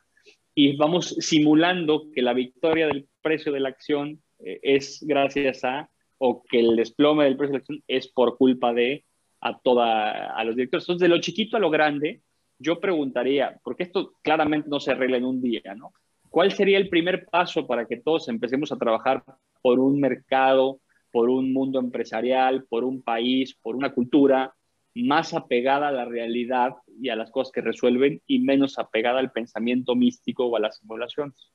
y 0.62 0.76
vamos 0.76 1.16
simulando 1.20 2.10
que 2.14 2.20
la 2.20 2.34
victoria 2.34 2.86
del 2.86 3.08
precio 3.22 3.50
de 3.50 3.60
la 3.60 3.70
acción 3.70 4.20
eh, 4.40 4.60
es 4.62 5.02
gracias 5.06 5.64
a, 5.64 5.88
o 6.18 6.42
que 6.42 6.60
el 6.60 6.76
desplome 6.76 7.24
del 7.24 7.38
precio 7.38 7.52
de 7.52 7.58
la 7.58 7.62
acción 7.62 7.82
es 7.88 8.08
por 8.08 8.36
culpa 8.36 8.74
de 8.74 9.06
a, 9.40 9.58
toda, 9.58 10.36
a 10.36 10.44
los 10.44 10.54
directores. 10.54 10.84
Entonces, 10.84 11.00
de 11.00 11.08
lo 11.08 11.18
chiquito 11.22 11.56
a 11.56 11.60
lo 11.60 11.70
grande, 11.70 12.20
yo 12.58 12.78
preguntaría, 12.78 13.58
porque 13.64 13.84
esto 13.84 14.12
claramente 14.20 14.68
no 14.68 14.80
se 14.80 14.90
arregla 14.90 15.16
en 15.16 15.24
un 15.24 15.40
día, 15.40 15.74
¿no? 15.74 15.94
¿Cuál 16.28 16.52
sería 16.52 16.76
el 16.76 16.90
primer 16.90 17.24
paso 17.24 17.66
para 17.66 17.86
que 17.86 17.96
todos 17.96 18.28
empecemos 18.28 18.70
a 18.70 18.76
trabajar 18.76 19.24
por 19.62 19.78
un 19.80 19.98
mercado, 19.98 20.80
por 21.10 21.30
un 21.30 21.54
mundo 21.54 21.80
empresarial, 21.80 22.64
por 22.68 22.84
un 22.84 23.00
país, 23.00 23.56
por 23.62 23.76
una 23.76 23.94
cultura 23.94 24.54
más 24.94 25.34
apegada 25.34 25.88
a 25.88 25.92
la 25.92 26.04
realidad 26.04 26.76
y 27.00 27.10
a 27.10 27.16
las 27.16 27.30
cosas 27.30 27.52
que 27.52 27.60
resuelven 27.60 28.22
y 28.26 28.40
menos 28.40 28.78
apegada 28.78 29.20
al 29.20 29.30
pensamiento 29.30 29.94
místico 29.94 30.46
o 30.46 30.56
a 30.56 30.60
las 30.60 30.78
simulaciones. 30.78 31.50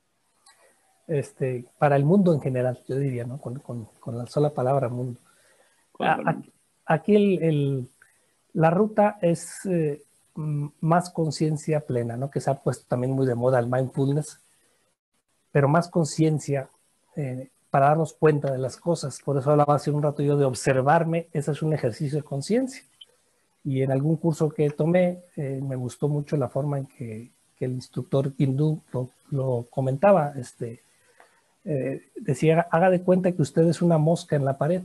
Este, 1.06 1.66
para 1.78 1.96
el 1.96 2.04
mundo 2.04 2.32
en 2.32 2.40
general, 2.40 2.82
yo 2.88 2.96
diría, 2.96 3.24
¿no? 3.24 3.40
Con, 3.40 3.60
con, 3.60 4.18
la 4.18 4.26
sola 4.26 4.50
palabra 4.50 4.88
mundo. 4.88 5.20
aquí 6.84 7.14
el, 7.14 7.88
la 8.54 8.70
ruta 8.70 9.18
es 9.20 9.64
eh, 9.66 10.02
más 10.34 11.10
conciencia 11.10 11.80
plena, 11.80 12.16
¿no? 12.16 12.30
Que 12.30 12.40
se 12.40 12.50
ha 12.50 12.54
puesto 12.54 12.86
también 12.88 13.12
muy 13.12 13.26
de 13.26 13.36
moda 13.36 13.60
el 13.60 13.68
mindfulness, 13.68 14.40
pero 15.52 15.68
más 15.68 15.88
conciencia 15.88 16.70
eh, 17.14 17.50
para 17.70 17.88
darnos 17.88 18.14
cuenta 18.14 18.50
de 18.50 18.58
las 18.58 18.76
cosas. 18.76 19.20
Por 19.24 19.38
eso 19.38 19.52
hablaba 19.52 19.76
hace 19.76 19.92
un 19.92 20.02
rato 20.02 20.22
yo 20.22 20.36
de 20.36 20.44
observarme, 20.44 21.28
ese 21.32 21.52
es 21.52 21.62
un 21.62 21.72
ejercicio 21.72 22.18
de 22.18 22.24
conciencia 22.24 22.82
y 23.66 23.82
en 23.82 23.90
algún 23.90 24.16
curso 24.16 24.48
que 24.48 24.70
tomé 24.70 25.18
eh, 25.36 25.60
me 25.60 25.74
gustó 25.74 26.08
mucho 26.08 26.36
la 26.36 26.48
forma 26.48 26.78
en 26.78 26.86
que, 26.86 27.32
que 27.58 27.64
el 27.64 27.72
instructor 27.72 28.32
hindú 28.38 28.80
lo, 28.92 29.10
lo 29.30 29.66
comentaba. 29.68 30.34
Este, 30.36 30.82
eh, 31.64 32.00
decía, 32.14 32.68
haga 32.70 32.90
de 32.90 33.02
cuenta 33.02 33.32
que 33.32 33.42
usted 33.42 33.62
es 33.62 33.82
una 33.82 33.98
mosca 33.98 34.36
en 34.36 34.44
la 34.44 34.56
pared. 34.56 34.82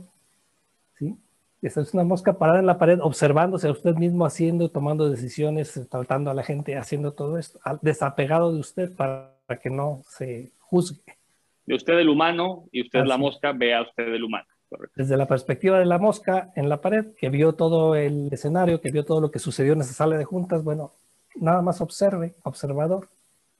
¿sí? 0.98 1.16
Es 1.62 1.94
una 1.94 2.02
mosca 2.02 2.38
parada 2.38 2.58
en 2.58 2.66
la 2.66 2.76
pared, 2.76 2.98
observándose 3.00 3.68
a 3.68 3.70
usted 3.70 3.94
mismo 3.94 4.26
haciendo, 4.26 4.68
tomando 4.68 5.08
decisiones, 5.08 5.80
tratando 5.88 6.32
a 6.32 6.34
la 6.34 6.42
gente, 6.42 6.76
haciendo 6.76 7.12
todo 7.12 7.38
esto, 7.38 7.60
desapegado 7.82 8.52
de 8.52 8.58
usted 8.58 8.96
para, 8.96 9.30
que 9.62 9.70
no 9.70 10.02
se 10.08 10.50
juzgue. 10.58 11.18
De 11.66 11.76
usted 11.76 12.00
el 12.00 12.08
humano 12.08 12.64
y 12.72 12.82
usted 12.82 13.04
la 13.04 13.16
mosca, 13.16 13.52
vea 13.52 13.78
a 13.78 13.82
usted 13.82 14.12
el 14.12 14.24
humano. 14.24 14.46
Desde 14.94 15.16
la 15.16 15.26
perspectiva 15.26 15.78
de 15.78 15.86
la 15.86 15.98
mosca 15.98 16.52
en 16.54 16.68
la 16.68 16.80
pared, 16.80 17.14
que 17.18 17.28
vio 17.28 17.54
todo 17.54 17.94
el 17.94 18.32
escenario, 18.32 18.80
que 18.80 18.90
vio 18.90 19.04
todo 19.04 19.20
lo 19.20 19.30
que 19.30 19.38
sucedió 19.38 19.72
en 19.72 19.80
esa 19.80 19.92
sala 19.92 20.16
de 20.16 20.24
juntas, 20.24 20.62
bueno, 20.64 20.92
nada 21.36 21.62
más 21.62 21.80
observe, 21.80 22.34
observador, 22.42 23.08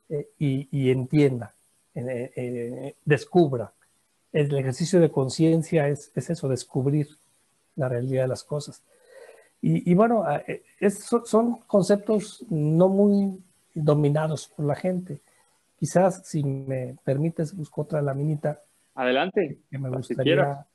eh, 0.08 0.28
y, 0.38 0.90
entienda, 0.90 1.54
eh, 1.94 2.32
eh, 2.36 2.94
descubra. 3.04 3.72
El 4.32 4.56
ejercicio 4.58 5.00
de 5.00 5.10
conciencia 5.10 5.88
es, 5.88 6.10
eso, 6.14 6.48
descubrir 6.48 7.08
la 7.76 7.88
realidad 7.88 8.22
de 8.22 8.28
las 8.28 8.44
cosas. 8.44 8.82
Y, 9.64 9.94
bueno, 9.94 10.24
son 11.24 11.58
conceptos 11.68 12.44
no 12.50 12.88
muy 12.88 13.40
dominados 13.74 14.48
por 14.48 14.66
la 14.66 14.74
gente. 14.74 15.20
Quizás, 15.78 16.26
si 16.26 16.42
me 16.42 16.96
permites, 17.04 17.54
busco 17.54 17.82
otra 17.82 18.02
laminita. 18.02 18.60
Adelante. 18.96 19.58
Que 19.70 19.78
me 19.78 19.88
gustaría 19.88 20.66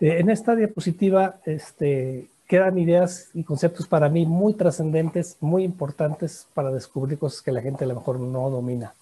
eh, 0.00 0.18
en 0.18 0.30
esta 0.30 0.54
diapositiva 0.54 1.36
este, 1.44 2.28
quedan 2.46 2.78
ideas 2.78 3.30
y 3.34 3.44
conceptos 3.44 3.86
para 3.86 4.08
mí 4.08 4.26
muy 4.26 4.54
trascendentes, 4.54 5.36
muy 5.40 5.64
importantes 5.64 6.46
para 6.54 6.70
descubrir 6.70 7.18
cosas 7.18 7.42
que 7.42 7.52
la 7.52 7.62
gente 7.62 7.84
a 7.84 7.88
lo 7.88 7.94
mejor 7.94 8.20
no 8.20 8.50
domina. 8.50 8.94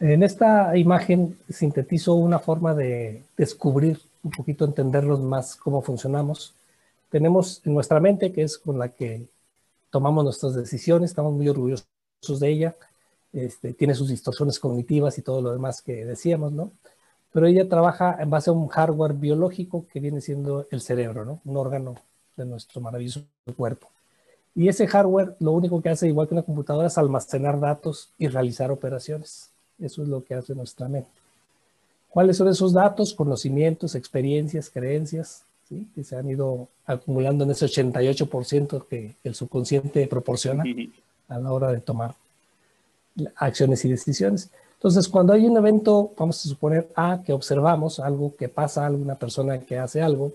En 0.00 0.22
esta 0.22 0.76
imagen 0.76 1.38
sintetizo 1.48 2.14
una 2.14 2.38
forma 2.38 2.74
de 2.74 3.24
descubrir 3.36 4.00
un 4.22 4.30
poquito, 4.30 4.64
entenderlos 4.64 5.20
más 5.20 5.56
cómo 5.56 5.82
funcionamos. 5.82 6.54
Tenemos 7.10 7.62
en 7.64 7.74
nuestra 7.74 8.00
mente, 8.00 8.32
que 8.32 8.42
es 8.42 8.58
con 8.58 8.78
la 8.78 8.88
que 8.88 9.26
tomamos 9.90 10.24
nuestras 10.24 10.54
decisiones, 10.54 11.10
estamos 11.10 11.32
muy 11.32 11.48
orgullosos 11.48 11.86
de 12.40 12.48
ella, 12.48 12.76
este, 13.32 13.72
tiene 13.74 13.94
sus 13.94 14.08
distorsiones 14.08 14.58
cognitivas 14.58 15.18
y 15.18 15.22
todo 15.22 15.40
lo 15.40 15.52
demás 15.52 15.82
que 15.82 16.04
decíamos, 16.04 16.52
¿no? 16.52 16.72
Pero 17.32 17.46
ella 17.46 17.68
trabaja 17.68 18.16
en 18.20 18.30
base 18.30 18.50
a 18.50 18.52
un 18.52 18.68
hardware 18.68 19.12
biológico 19.12 19.86
que 19.92 20.00
viene 20.00 20.20
siendo 20.20 20.66
el 20.70 20.80
cerebro, 20.80 21.24
¿no? 21.24 21.40
Un 21.44 21.56
órgano 21.56 21.94
de 22.36 22.44
nuestro 22.44 22.80
maravilloso 22.80 23.24
cuerpo. 23.56 23.88
Y 24.54 24.68
ese 24.68 24.86
hardware 24.86 25.36
lo 25.40 25.52
único 25.52 25.80
que 25.80 25.90
hace, 25.90 26.08
igual 26.08 26.26
que 26.26 26.34
una 26.34 26.42
computadora, 26.42 26.88
es 26.88 26.98
almacenar 26.98 27.60
datos 27.60 28.10
y 28.18 28.28
realizar 28.28 28.70
operaciones. 28.70 29.50
Eso 29.78 30.02
es 30.02 30.08
lo 30.08 30.24
que 30.24 30.34
hace 30.34 30.54
nuestra 30.54 30.88
mente. 30.88 31.10
¿Cuáles 32.10 32.36
son 32.38 32.48
esos 32.48 32.72
datos, 32.72 33.14
conocimientos, 33.14 33.94
experiencias, 33.94 34.70
creencias 34.70 35.44
que 35.94 36.02
se 36.02 36.16
han 36.16 36.28
ido 36.30 36.68
acumulando 36.86 37.44
en 37.44 37.50
ese 37.50 37.66
88% 37.66 38.86
que 38.88 39.14
el 39.22 39.34
subconsciente 39.34 40.06
proporciona 40.06 40.64
a 41.28 41.38
la 41.38 41.52
hora 41.52 41.70
de 41.70 41.80
tomar 41.80 42.14
acciones 43.36 43.84
y 43.84 43.90
decisiones? 43.90 44.50
Entonces, 44.78 45.08
cuando 45.08 45.32
hay 45.32 45.44
un 45.44 45.56
evento, 45.56 46.12
vamos 46.16 46.38
a 46.38 46.48
suponer 46.48 46.88
A, 46.94 47.20
que 47.24 47.32
observamos 47.32 47.98
algo 47.98 48.36
que 48.36 48.48
pasa, 48.48 48.86
alguna 48.86 49.16
persona 49.16 49.58
que 49.58 49.76
hace 49.76 50.00
algo, 50.00 50.34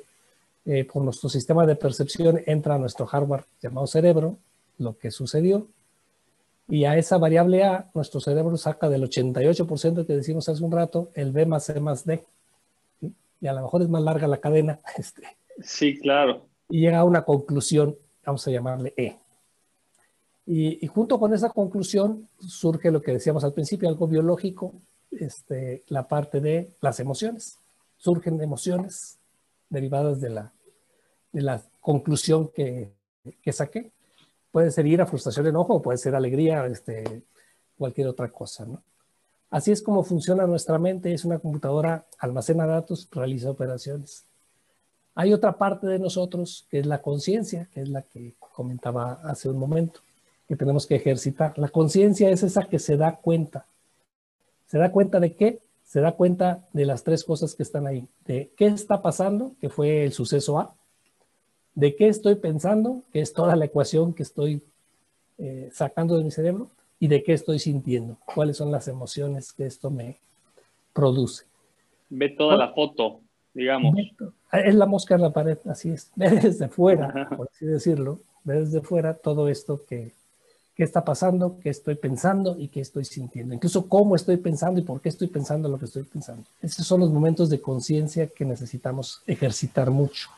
eh, 0.65 0.83
por 0.83 1.01
nuestro 1.01 1.29
sistema 1.29 1.65
de 1.65 1.77
percepción 1.77 2.41
entra 2.45 2.75
a 2.75 2.77
nuestro 2.77 3.05
hardware 3.05 3.45
llamado 3.61 3.87
cerebro, 3.87 4.37
lo 4.79 4.97
que 4.97 5.11
sucedió, 5.11 5.67
y 6.67 6.85
a 6.85 6.97
esa 6.97 7.17
variable 7.17 7.63
A, 7.63 7.89
nuestro 7.93 8.19
cerebro 8.19 8.57
saca 8.57 8.89
del 8.89 9.03
88% 9.03 10.05
que 10.05 10.13
decimos 10.13 10.47
hace 10.49 10.63
un 10.63 10.71
rato, 10.71 11.09
el 11.13 11.31
B 11.31 11.45
más 11.45 11.65
C 11.65 11.79
más 11.79 12.05
D. 12.05 12.23
Y 13.41 13.47
a 13.47 13.53
lo 13.53 13.61
mejor 13.61 13.81
es 13.81 13.89
más 13.89 14.01
larga 14.03 14.27
la 14.27 14.37
cadena. 14.37 14.79
Este, 14.97 15.23
sí, 15.61 15.99
claro. 15.99 16.47
Y 16.69 16.81
llega 16.81 16.99
a 16.99 17.03
una 17.03 17.23
conclusión, 17.23 17.95
vamos 18.25 18.47
a 18.47 18.51
llamarle 18.51 18.93
E. 18.97 19.15
Y, 20.45 20.85
junto 20.87 21.19
con 21.19 21.33
esa 21.33 21.49
conclusión 21.49 22.27
surge 22.39 22.91
lo 22.91 23.01
que 23.01 23.13
decíamos 23.13 23.43
al 23.43 23.53
principio, 23.53 23.87
algo 23.87 24.07
biológico, 24.07 24.73
este, 25.11 25.83
la 25.87 26.07
parte 26.07 26.41
de 26.41 26.71
las 26.81 26.99
emociones. 26.99 27.59
Surgen 27.97 28.41
emociones 28.41 29.17
derivadas 29.69 30.19
de 30.19 30.29
la, 30.29 30.51
de 31.31 31.59
conclusión 31.79 32.49
que, 32.49 32.91
que 33.41 33.53
saqué. 33.53 33.91
Puede 34.51 34.71
ser 34.71 34.85
ira, 34.85 35.05
frustración, 35.05 35.47
enojo, 35.47 35.81
puede 35.81 35.97
ser 35.97 36.13
alegría, 36.13 36.65
este, 36.65 37.23
cualquier 37.77 38.07
otra 38.07 38.29
cosa, 38.29 38.65
¿no? 38.65 38.83
Así 39.53 39.71
es 39.71 39.83
como 39.83 40.03
funciona 40.03 40.47
nuestra 40.47 40.79
mente, 40.79 41.13
es 41.13 41.25
una 41.25 41.37
computadora, 41.37 42.07
almacena 42.17 42.65
datos, 42.65 43.07
realiza 43.11 43.51
operaciones. 43.51 44.25
Hay 45.13 45.31
otra 45.31 45.59
parte 45.59 45.85
de 45.85 45.99
nosotros 45.99 46.65
que 46.71 46.79
es 46.79 46.87
la 46.87 47.03
conciencia, 47.03 47.69
que 47.71 47.81
es 47.81 47.89
la 47.89 48.01
que 48.01 48.33
comentaba 48.39 49.19
hace 49.23 49.49
un 49.49 49.59
momento, 49.59 49.99
que 50.47 50.55
tenemos 50.55 50.85
que 50.85 50.95
ejercitar. 50.95 51.57
La 51.57 51.69
conciencia 51.69 52.29
es 52.29 52.43
esa 52.43 52.65
que 52.65 52.79
se 52.79 52.97
da 52.97 53.15
cuenta. 53.17 53.65
¿Se 54.67 54.77
da 54.77 54.91
cuenta 54.91 55.19
de 55.19 55.33
qué? 55.35 55.59
Se 55.83 56.01
da 56.01 56.13
cuenta 56.13 56.65
de 56.73 56.85
las 56.85 57.03
tres 57.03 57.23
cosas 57.23 57.55
que 57.55 57.63
están 57.63 57.87
ahí. 57.87 58.07
De 58.25 58.51
qué 58.57 58.67
está 58.67 59.01
pasando, 59.01 59.53
que 59.61 59.69
fue 59.69 60.03
el 60.03 60.13
suceso 60.13 60.59
A, 60.59 60.75
de 61.75 61.95
qué 61.95 62.07
estoy 62.07 62.35
pensando, 62.35 63.01
que 63.11 63.21
es 63.21 63.33
toda 63.33 63.55
la 63.55 63.65
ecuación 63.65 64.13
que 64.13 64.23
estoy 64.23 64.61
eh, 65.37 65.69
sacando 65.71 66.17
de 66.17 66.23
mi 66.23 66.31
cerebro, 66.31 66.69
y 67.03 67.07
de 67.07 67.21
qué 67.21 67.33
estoy 67.33 67.59
sintiendo, 67.59 68.17
cuáles 68.33 68.55
son 68.55 68.71
las 68.71 68.87
emociones 68.87 69.51
que 69.51 69.65
esto 69.65 69.91
me 69.91 70.19
produce. 70.93 71.45
Ve 72.09 72.29
toda 72.29 72.55
la 72.55 72.71
foto, 72.71 73.19
digamos. 73.53 73.93
Es 74.53 74.73
la 74.73 74.85
mosca 74.85 75.15
en 75.15 75.21
la 75.21 75.33
pared, 75.33 75.57
así 75.65 75.89
es. 75.89 76.13
Ve 76.15 76.29
desde 76.29 76.69
fuera, 76.69 77.27
por 77.35 77.49
así 77.51 77.65
decirlo, 77.65 78.21
ve 78.45 78.61
desde 78.61 78.79
fuera 78.79 79.15
todo 79.15 79.49
esto 79.49 79.83
que, 79.85 80.13
qué 80.76 80.84
está 80.84 81.05
pasando, 81.05 81.57
qué 81.61 81.69
estoy 81.69 81.95
pensando 81.95 82.57
y 82.57 82.67
qué 82.67 82.82
estoy 82.82 83.05
sintiendo. 83.05 83.53
Incluso 83.53 83.88
cómo 83.88 84.15
estoy 84.15 84.38
pensando 84.38 84.80
y 84.80 84.84
por 84.84 85.01
qué 85.01 85.09
estoy 85.09 85.28
pensando 85.28 85.69
lo 85.69 85.78
que 85.78 85.86
estoy 85.86 86.03
pensando. 86.03 86.43
Esos 86.61 86.86
son 86.86 86.99
los 86.99 87.11
momentos 87.11 87.49
de 87.49 87.61
conciencia 87.61 88.28
que 88.28 88.43
necesitamos 88.43 89.21
ejercitar 89.28 89.91
mucho. 89.91 90.30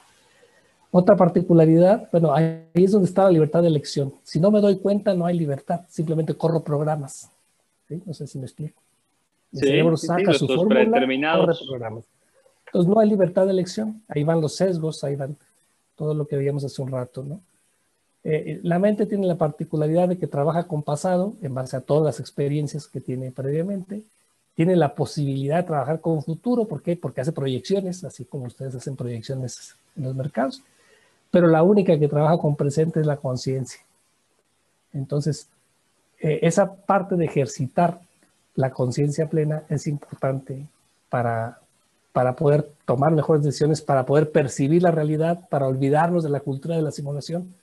Otra 0.92 1.16
particularidad, 1.16 2.10
bueno, 2.12 2.34
ahí 2.34 2.68
es 2.74 2.92
donde 2.92 3.08
está 3.08 3.24
la 3.24 3.32
libertad 3.32 3.62
de 3.62 3.68
elección. 3.68 4.14
Si 4.24 4.40
no 4.40 4.52
me 4.52 4.62
doy 4.62 4.78
cuenta, 4.78 5.14
no 5.14 5.26
hay 5.26 5.38
libertad, 5.38 5.82
simplemente 5.90 6.34
corro 6.34 6.64
programas. 6.64 7.30
No 8.06 8.14
sé 8.14 8.28
si 8.28 8.38
me 8.38 8.46
explico. 8.46 8.82
El 9.54 9.60
cerebro 9.60 9.98
saca 9.98 10.34
su 10.34 10.48
fórmula, 10.48 10.86
corre 10.86 11.56
programas. 11.68 12.06
Entonces 12.66 12.90
no 12.90 13.00
hay 13.00 13.10
libertad 13.10 13.46
de 13.46 13.52
elección. 13.52 14.04
Ahí 14.08 14.24
van 14.24 14.42
los 14.42 14.56
sesgos, 14.56 15.04
ahí 15.04 15.16
van 15.16 15.38
todo 15.96 16.14
lo 16.14 16.28
que 16.28 16.36
veíamos 16.36 16.64
hace 16.66 16.82
un 16.82 16.92
rato, 16.92 17.24
¿no? 17.24 17.42
Eh, 18.26 18.60
la 18.64 18.80
mente 18.80 19.06
tiene 19.06 19.26
la 19.26 19.36
particularidad 19.36 20.10
de 20.10 20.18
que 20.18 20.28
trabaja 20.28 20.68
con 20.68 20.84
pasado 20.84 21.36
en 21.42 21.54
base 21.54 21.78
a 21.78 21.82
todas 21.82 22.04
las 22.04 22.20
experiencias 22.20 22.88
que 22.88 23.00
tiene 23.00 23.32
previamente. 23.32 24.04
Tiene 24.56 24.76
la 24.76 24.94
posibilidad 24.94 25.58
de 25.58 25.64
trabajar 25.64 26.02
con 26.02 26.22
futuro. 26.22 26.66
¿Por 26.66 26.82
qué? 26.82 26.98
Porque 26.98 27.22
hace 27.22 27.32
proyecciones, 27.32 28.04
así 28.04 28.26
como 28.26 28.46
ustedes 28.46 28.76
hacen 28.76 28.98
proyecciones 28.98 29.76
en 29.96 30.04
los 30.04 30.16
mercados 30.16 30.62
pero 31.36 31.48
la 31.48 31.64
única 31.64 32.00
que 32.00 32.08
trabaja 32.08 32.38
con 32.38 32.56
presente 32.56 33.02
es 33.02 33.06
la 33.06 33.18
conciencia. 33.18 33.82
Entonces, 34.94 35.50
eh, 36.22 36.40
esa 36.44 36.74
parte 36.74 37.18
de 37.18 37.26
ejercitar 37.26 38.00
la 38.56 38.70
conciencia 38.70 39.28
plena 39.30 39.64
es 39.68 39.86
importante 39.86 40.66
para, 41.10 41.60
para 42.14 42.38
poder 42.38 42.72
tomar 42.86 43.12
mejores 43.12 43.44
decisiones, 43.44 43.82
para 43.82 44.06
poder 44.06 44.32
percibir 44.32 44.82
la 44.82 44.92
realidad, 44.92 45.42
para 45.50 45.68
olvidarnos 45.68 46.24
de 46.24 46.30
la 46.30 46.40
cultura 46.40 46.78
de 46.78 46.84
la 46.84 46.92
simulación, 46.92 47.54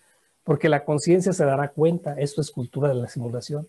porque 0.45 0.69
la 0.69 0.85
conciencia 0.85 1.33
se 1.33 1.45
dará 1.45 1.69
cuenta, 1.69 2.19
esto 2.19 2.41
es 2.41 2.51
cultura 2.51 2.89
de 2.89 2.95
la 2.95 3.09
simulación. 3.09 3.67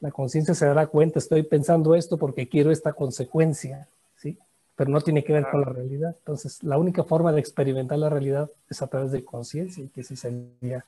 La 0.00 0.10
conciencia 0.10 0.54
se 0.54 0.66
dará 0.66 0.86
cuenta, 0.86 1.18
estoy 1.18 1.42
pensando 1.42 1.94
esto 1.94 2.18
porque 2.18 2.48
quiero 2.48 2.70
esta 2.70 2.92
consecuencia, 2.92 3.88
¿sí? 4.16 4.36
pero 4.76 4.90
no 4.90 5.00
tiene 5.00 5.24
que 5.24 5.32
ver 5.32 5.46
con 5.50 5.62
la 5.62 5.70
realidad. 5.70 6.14
Entonces, 6.18 6.62
la 6.62 6.76
única 6.76 7.02
forma 7.02 7.32
de 7.32 7.40
experimentar 7.40 7.98
la 7.98 8.10
realidad 8.10 8.50
es 8.68 8.82
a 8.82 8.88
través 8.88 9.10
de 9.10 9.24
conciencia 9.24 9.82
y 9.82 9.88
que 9.88 10.02
esa 10.02 10.16
sería 10.16 10.84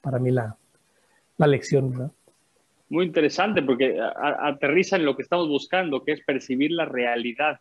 para 0.00 0.18
mí 0.18 0.30
la, 0.32 0.56
la 1.36 1.46
lección. 1.46 1.92
¿no? 1.96 2.10
Muy 2.88 3.06
interesante 3.06 3.62
porque 3.62 4.00
aterriza 4.00 4.96
en 4.96 5.04
lo 5.04 5.14
que 5.14 5.22
estamos 5.22 5.48
buscando, 5.48 6.02
que 6.02 6.12
es 6.12 6.24
percibir 6.24 6.72
la 6.72 6.86
realidad, 6.86 7.60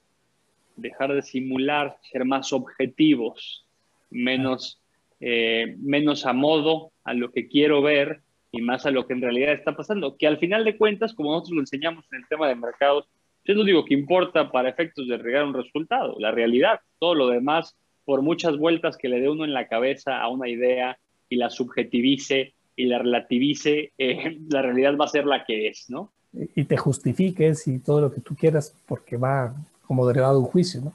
dejar 0.75 1.13
de 1.13 1.21
simular, 1.21 1.97
ser 2.01 2.25
más 2.25 2.51
objetivos, 2.51 3.63
menos, 4.09 4.78
eh, 5.19 5.75
menos 5.79 6.25
a 6.25 6.33
modo 6.33 6.91
a 7.03 7.13
lo 7.13 7.31
que 7.31 7.47
quiero 7.47 7.81
ver 7.81 8.21
y 8.51 8.61
más 8.61 8.85
a 8.85 8.91
lo 8.91 9.05
que 9.05 9.13
en 9.13 9.21
realidad 9.21 9.53
está 9.53 9.75
pasando, 9.75 10.17
que 10.17 10.27
al 10.27 10.37
final 10.37 10.63
de 10.65 10.77
cuentas, 10.77 11.13
como 11.13 11.31
nosotros 11.31 11.55
lo 11.55 11.61
enseñamos 11.61 12.05
en 12.11 12.19
el 12.19 12.27
tema 12.27 12.47
de 12.47 12.55
mercados, 12.55 13.07
yo 13.45 13.55
no 13.55 13.63
digo 13.63 13.85
que 13.85 13.93
importa 13.93 14.51
para 14.51 14.69
efectos 14.69 15.07
de 15.07 15.17
regar 15.17 15.45
un 15.45 15.53
resultado, 15.53 16.15
la 16.19 16.31
realidad, 16.31 16.79
todo 16.99 17.15
lo 17.15 17.27
demás, 17.27 17.75
por 18.05 18.21
muchas 18.21 18.57
vueltas 18.57 18.97
que 18.97 19.09
le 19.09 19.19
dé 19.19 19.29
uno 19.29 19.45
en 19.45 19.53
la 19.53 19.67
cabeza 19.67 20.19
a 20.19 20.29
una 20.29 20.47
idea 20.49 20.97
y 21.29 21.35
la 21.35 21.49
subjetivice 21.49 22.53
y 22.75 22.85
la 22.85 22.99
relativice, 22.99 23.91
eh, 23.97 24.37
la 24.49 24.61
realidad 24.61 24.97
va 24.99 25.05
a 25.05 25.09
ser 25.09 25.25
la 25.25 25.45
que 25.45 25.67
es, 25.67 25.89
¿no? 25.89 26.11
Y 26.55 26.63
te 26.63 26.77
justifiques 26.77 27.67
y 27.67 27.79
todo 27.79 28.01
lo 28.01 28.13
que 28.13 28.21
tú 28.21 28.35
quieras 28.35 28.75
porque 28.87 29.17
va 29.17 29.53
como 29.85 30.07
derivado 30.07 30.33
de 30.35 30.39
un 30.41 30.45
juicio, 30.45 30.81
¿no? 30.81 30.93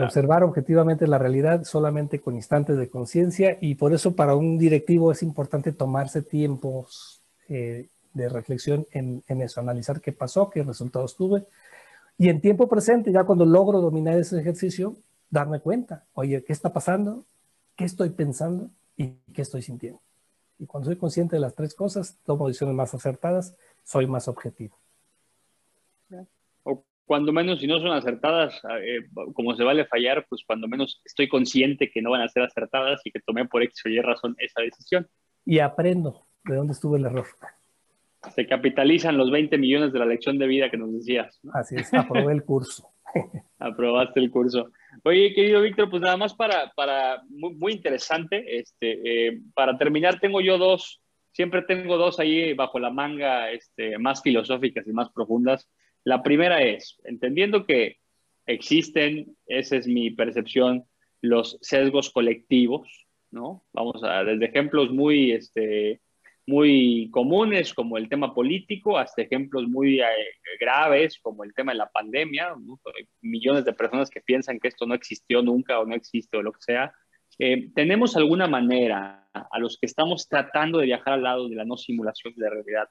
Observar 0.00 0.42
objetivamente 0.42 1.06
la 1.06 1.18
realidad 1.18 1.64
solamente 1.64 2.18
con 2.18 2.34
instantes 2.34 2.78
de 2.78 2.88
conciencia 2.88 3.58
y 3.60 3.74
por 3.74 3.92
eso 3.92 4.16
para 4.16 4.34
un 4.34 4.56
directivo 4.56 5.12
es 5.12 5.22
importante 5.22 5.70
tomarse 5.72 6.22
tiempos 6.22 7.22
eh, 7.50 7.88
de 8.14 8.28
reflexión 8.30 8.86
en, 8.90 9.22
eso, 9.28 9.60
analizar 9.60 10.00
qué 10.00 10.12
pasó, 10.12 10.48
qué 10.48 10.62
resultados 10.62 11.14
tuve. 11.14 11.44
Y 12.16 12.30
en 12.30 12.40
tiempo 12.40 12.68
presente, 12.68 13.12
ya 13.12 13.24
cuando 13.24 13.44
logro 13.44 13.80
dominar 13.80 14.18
ese 14.18 14.40
ejercicio, 14.40 14.96
darme 15.28 15.60
cuenta, 15.60 16.04
oye, 16.14 16.42
¿qué 16.42 16.52
está 16.54 16.72
pasando? 16.72 17.26
¿Qué 17.76 17.84
estoy 17.84 18.10
pensando? 18.10 18.70
¿Y 18.96 19.14
qué 19.34 19.42
estoy 19.42 19.60
sintiendo? 19.60 20.00
Y 20.58 20.66
cuando 20.66 20.86
soy 20.86 20.96
consciente 20.96 21.36
de 21.36 21.40
las 21.40 21.54
tres 21.54 21.74
cosas, 21.74 22.16
tomo 22.24 22.48
decisiones 22.48 22.76
más 22.76 22.94
acertadas, 22.94 23.54
soy 23.82 24.06
más 24.06 24.28
objetivo. 24.28 24.81
Cuando 27.04 27.32
menos, 27.32 27.60
si 27.60 27.66
no 27.66 27.78
son 27.78 27.92
acertadas, 27.92 28.60
eh, 28.80 29.00
como 29.34 29.54
se 29.56 29.64
vale 29.64 29.86
fallar, 29.86 30.24
pues 30.28 30.42
cuando 30.46 30.68
menos 30.68 31.02
estoy 31.04 31.28
consciente 31.28 31.90
que 31.90 32.00
no 32.00 32.10
van 32.10 32.22
a 32.22 32.28
ser 32.28 32.42
acertadas 32.42 33.00
y 33.04 33.10
que 33.10 33.20
tomé 33.20 33.46
por 33.46 33.62
X 33.62 33.82
o 33.84 33.88
Y 33.88 34.00
razón 34.00 34.36
esa 34.38 34.62
decisión. 34.62 35.08
Y 35.44 35.58
aprendo 35.58 36.26
de 36.44 36.56
dónde 36.56 36.72
estuvo 36.72 36.96
el 36.96 37.04
error 37.04 37.26
se 38.34 38.46
capitalizan 38.46 39.16
los 39.16 39.30
20 39.30 39.58
millones 39.58 39.92
de 39.92 39.98
la 39.98 40.06
lección 40.06 40.38
de 40.38 40.46
vida 40.46 40.70
que 40.70 40.76
nos 40.76 40.92
decías. 40.92 41.40
Así 41.52 41.76
es, 41.76 41.92
aprobé 41.92 42.32
el 42.32 42.44
curso. 42.44 42.90
Aprobaste 43.58 44.20
el 44.20 44.30
curso. 44.30 44.70
Oye, 45.04 45.34
querido 45.34 45.60
Víctor, 45.60 45.90
pues 45.90 46.02
nada 46.02 46.16
más 46.16 46.34
para, 46.34 46.72
para 46.74 47.22
muy, 47.28 47.72
interesante. 47.72 48.58
Este, 48.58 49.28
eh, 49.28 49.40
para 49.54 49.76
terminar, 49.76 50.18
tengo 50.20 50.40
yo 50.40 50.56
dos, 50.56 51.02
siempre 51.32 51.62
tengo 51.62 51.96
dos 51.96 52.18
ahí 52.18 52.54
bajo 52.54 52.78
la 52.78 52.90
manga 52.90 53.50
este, 53.50 53.98
más 53.98 54.22
filosóficas 54.22 54.86
y 54.86 54.92
más 54.92 55.10
profundas. 55.10 55.68
La 56.04 56.22
primera 56.22 56.62
es, 56.62 57.00
entendiendo 57.04 57.66
que 57.66 57.98
existen, 58.46 59.36
esa 59.46 59.76
es 59.76 59.86
mi 59.86 60.10
percepción, 60.10 60.84
los 61.20 61.58
sesgos 61.60 62.10
colectivos, 62.10 63.06
¿no? 63.30 63.64
Vamos 63.72 64.02
a, 64.02 64.24
desde 64.24 64.46
ejemplos 64.46 64.90
muy, 64.90 65.32
este, 65.32 66.00
muy 66.46 67.08
comunes 67.12 67.72
como 67.72 67.96
el 67.96 68.08
tema 68.08 68.34
político 68.34 68.98
hasta 68.98 69.22
ejemplos 69.22 69.68
muy 69.68 70.00
eh, 70.00 70.06
graves 70.60 71.18
como 71.20 71.44
el 71.44 71.54
tema 71.54 71.72
de 71.72 71.78
la 71.78 71.88
pandemia. 71.88 72.54
millones 73.20 73.64
de 73.64 73.72
personas 73.72 74.10
que 74.10 74.20
piensan 74.20 74.58
que 74.58 74.68
esto 74.68 74.86
no 74.86 74.94
existió 74.94 75.42
nunca 75.42 75.78
o 75.78 75.86
no 75.86 75.94
existe 75.94 76.36
o 76.36 76.42
lo 76.42 76.52
que 76.52 76.62
sea. 76.62 76.92
Eh, 77.38 77.70
¿Tenemos 77.74 78.16
alguna 78.16 78.46
manera 78.46 79.28
a 79.32 79.58
los 79.58 79.78
que 79.78 79.86
estamos 79.86 80.28
tratando 80.28 80.78
de 80.78 80.86
viajar 80.86 81.14
al 81.14 81.22
lado 81.22 81.48
de 81.48 81.56
la 81.56 81.64
no 81.64 81.76
simulación 81.76 82.34
de 82.36 82.44
la 82.44 82.50
realidad 82.50 82.88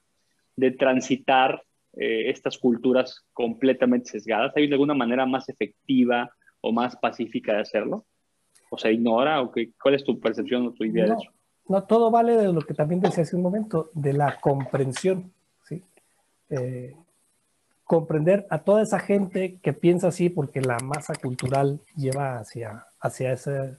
de 0.55 0.71
transitar 0.71 1.61
eh, 1.93 2.29
estas 2.29 2.57
culturas 2.57 3.25
completamente 3.33 4.11
sesgadas? 4.11 4.53
¿Hay 4.55 4.71
alguna 4.71 4.93
manera 4.93 5.25
más 5.25 5.49
efectiva 5.49 6.31
o 6.61 6.71
más 6.71 6.95
pacífica 6.95 7.53
de 7.53 7.61
hacerlo? 7.61 8.05
¿O 8.69 8.77
se 8.77 8.93
ignora? 8.93 9.41
¿O 9.41 9.51
qué, 9.51 9.71
¿Cuál 9.81 9.95
es 9.95 10.03
tu 10.03 10.19
percepción 10.19 10.67
o 10.67 10.73
tu 10.73 10.83
idea 10.85 11.05
de 11.05 11.13
eso? 11.13 11.31
No, 11.67 11.83
todo 11.83 12.11
vale 12.11 12.37
de 12.37 12.51
lo 12.51 12.61
que 12.61 12.73
también 12.73 13.01
decía 13.01 13.23
hace 13.23 13.35
un 13.35 13.41
momento, 13.41 13.91
de 13.93 14.13
la 14.13 14.39
comprensión. 14.39 15.31
¿sí? 15.63 15.83
Eh, 16.49 16.95
comprender 17.83 18.47
a 18.49 18.59
toda 18.59 18.83
esa 18.83 18.99
gente 18.99 19.59
que 19.61 19.73
piensa 19.73 20.07
así 20.07 20.29
porque 20.29 20.61
la 20.61 20.77
masa 20.79 21.13
cultural 21.15 21.81
lleva 21.97 22.39
hacia, 22.39 22.85
hacia 23.01 23.33
esa, 23.33 23.77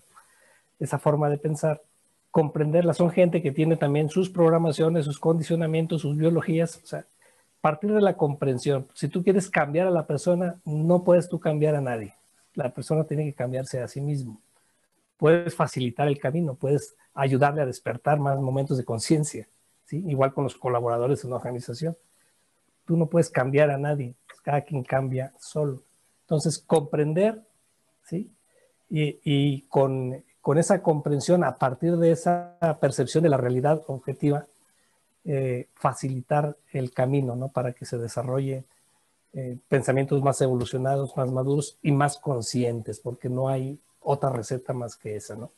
esa 0.78 0.98
forma 0.98 1.30
de 1.30 1.38
pensar. 1.38 1.80
Comprenderla, 2.30 2.94
son 2.94 3.10
gente 3.10 3.42
que 3.42 3.52
tiene 3.52 3.76
también 3.76 4.10
sus 4.10 4.30
programaciones, 4.30 5.04
sus 5.04 5.18
condicionamientos, 5.18 6.02
sus 6.02 6.16
biologías. 6.16 6.80
O 6.82 6.86
sea, 6.86 7.06
partir 7.62 7.94
de 7.94 8.02
la 8.02 8.18
comprensión. 8.18 8.86
Si 8.92 9.08
tú 9.08 9.22
quieres 9.22 9.48
cambiar 9.48 9.86
a 9.86 9.90
la 9.90 10.06
persona, 10.06 10.60
no 10.66 11.02
puedes 11.04 11.30
tú 11.30 11.40
cambiar 11.40 11.74
a 11.74 11.80
nadie. 11.80 12.14
La 12.54 12.74
persona 12.74 13.04
tiene 13.04 13.24
que 13.24 13.32
cambiarse 13.32 13.80
a 13.80 13.88
sí 13.88 14.02
mismo. 14.02 14.38
Puedes 15.16 15.54
facilitar 15.54 16.08
el 16.08 16.18
camino, 16.18 16.54
puedes 16.54 16.94
ayudarle 17.14 17.62
a 17.62 17.66
despertar 17.66 18.18
más 18.18 18.38
momentos 18.38 18.76
de 18.76 18.84
conciencia, 18.84 19.48
¿sí? 19.86 20.04
igual 20.06 20.34
con 20.34 20.44
los 20.44 20.56
colaboradores 20.56 21.24
en 21.24 21.28
una 21.28 21.36
organización 21.38 21.96
tú 22.84 22.96
no 22.96 23.06
puedes 23.06 23.30
cambiar 23.30 23.70
a 23.70 23.78
nadie, 23.78 24.14
pues, 24.26 24.40
cada 24.40 24.62
quien 24.62 24.82
cambia 24.82 25.32
solo. 25.38 25.82
Entonces, 26.22 26.58
comprender, 26.58 27.42
¿sí? 28.04 28.30
Y, 28.88 29.62
con, 29.62 30.24
esa 30.56 30.82
comprensión, 30.82 31.44
a 31.44 31.56
partir 31.56 31.96
de 31.96 32.10
esa 32.10 32.58
percepción 32.80 33.22
de 33.22 33.30
la 33.30 33.36
realidad 33.36 33.82
objetiva, 33.86 34.46
eh, 35.24 35.68
facilitar 35.74 36.56
el 36.72 36.92
camino, 36.92 37.36
¿no? 37.36 37.48
Para 37.48 37.72
que 37.72 37.84
se 37.84 37.98
desarrolle 37.98 38.64
eh, 39.34 39.56
pensamientos 39.68 40.22
más 40.22 40.40
evolucionados, 40.40 41.16
más 41.16 41.30
maduros 41.30 41.78
y 41.82 41.92
más 41.92 42.18
conscientes, 42.18 43.00
porque 43.00 43.28
no 43.28 43.48
hay 43.48 43.78
otra 44.00 44.30
receta 44.30 44.72
más 44.72 44.96
que 44.96 45.16
esa, 45.16 45.36
¿no? 45.36 45.50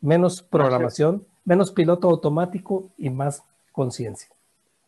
Menos 0.00 0.42
programación, 0.42 1.26
menos 1.44 1.72
piloto 1.72 2.10
automático 2.10 2.90
y 2.98 3.10
más 3.10 3.42
conciencia 3.72 4.34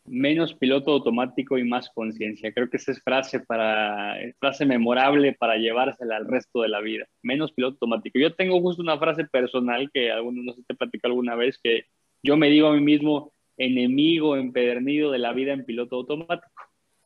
menos 0.06 0.54
piloto 0.54 0.92
automático 0.92 1.58
y 1.58 1.64
más 1.64 1.90
conciencia. 1.90 2.52
Creo 2.52 2.70
que 2.70 2.76
esa 2.76 2.92
es 2.92 3.02
frase 3.02 3.40
para 3.40 4.16
frase 4.38 4.64
memorable 4.64 5.34
para 5.34 5.56
llevársela 5.56 6.16
al 6.16 6.26
resto 6.26 6.62
de 6.62 6.68
la 6.68 6.80
vida. 6.80 7.06
Menos 7.22 7.52
piloto 7.52 7.74
automático. 7.74 8.18
Yo 8.18 8.34
tengo 8.34 8.60
justo 8.60 8.82
una 8.82 8.98
frase 8.98 9.24
personal 9.24 9.90
que 9.92 10.10
algunos 10.10 10.44
no 10.44 10.52
sé 10.52 10.62
te 10.66 10.74
platicó 10.74 11.08
alguna 11.08 11.34
vez 11.34 11.58
que 11.62 11.84
yo 12.22 12.36
me 12.36 12.48
digo 12.48 12.68
a 12.68 12.72
mí 12.72 12.80
mismo 12.80 13.32
enemigo 13.56 14.36
empedernido 14.36 15.10
de 15.10 15.18
la 15.18 15.32
vida 15.32 15.52
en 15.52 15.64
piloto 15.64 15.96
automático. 15.96 16.50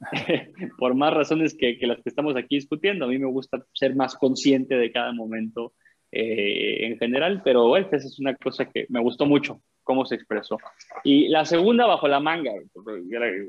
Por 0.79 0.95
más 0.95 1.13
razones 1.13 1.57
que, 1.57 1.77
las 1.83 1.99
que 2.03 2.09
estamos 2.09 2.37
aquí 2.37 2.57
discutiendo. 2.57 3.05
A 3.05 3.09
mí 3.09 3.19
me 3.19 3.27
gusta 3.27 3.65
ser 3.73 3.95
más 3.95 4.15
consciente 4.17 4.77
de 4.77 4.93
cada 4.93 5.13
momento 5.13 5.75
eh, 6.11 6.87
en 6.87 6.99
general, 6.99 7.43
pero 7.45 7.69
bueno, 7.69 7.87
esa 7.93 8.07
es 8.07 8.19
una 8.19 8.35
cosa 8.35 8.65
que 8.65 8.87
me 8.89 9.01
gustó 9.01 9.27
mucho 9.27 9.61
cómo 9.83 10.07
se 10.07 10.15
expresó. 10.15 10.59
Y 11.05 11.29
la 11.29 11.45
segunda 11.45 11.87
bajo 11.87 12.09
la 12.09 12.21
manga, 12.21 12.53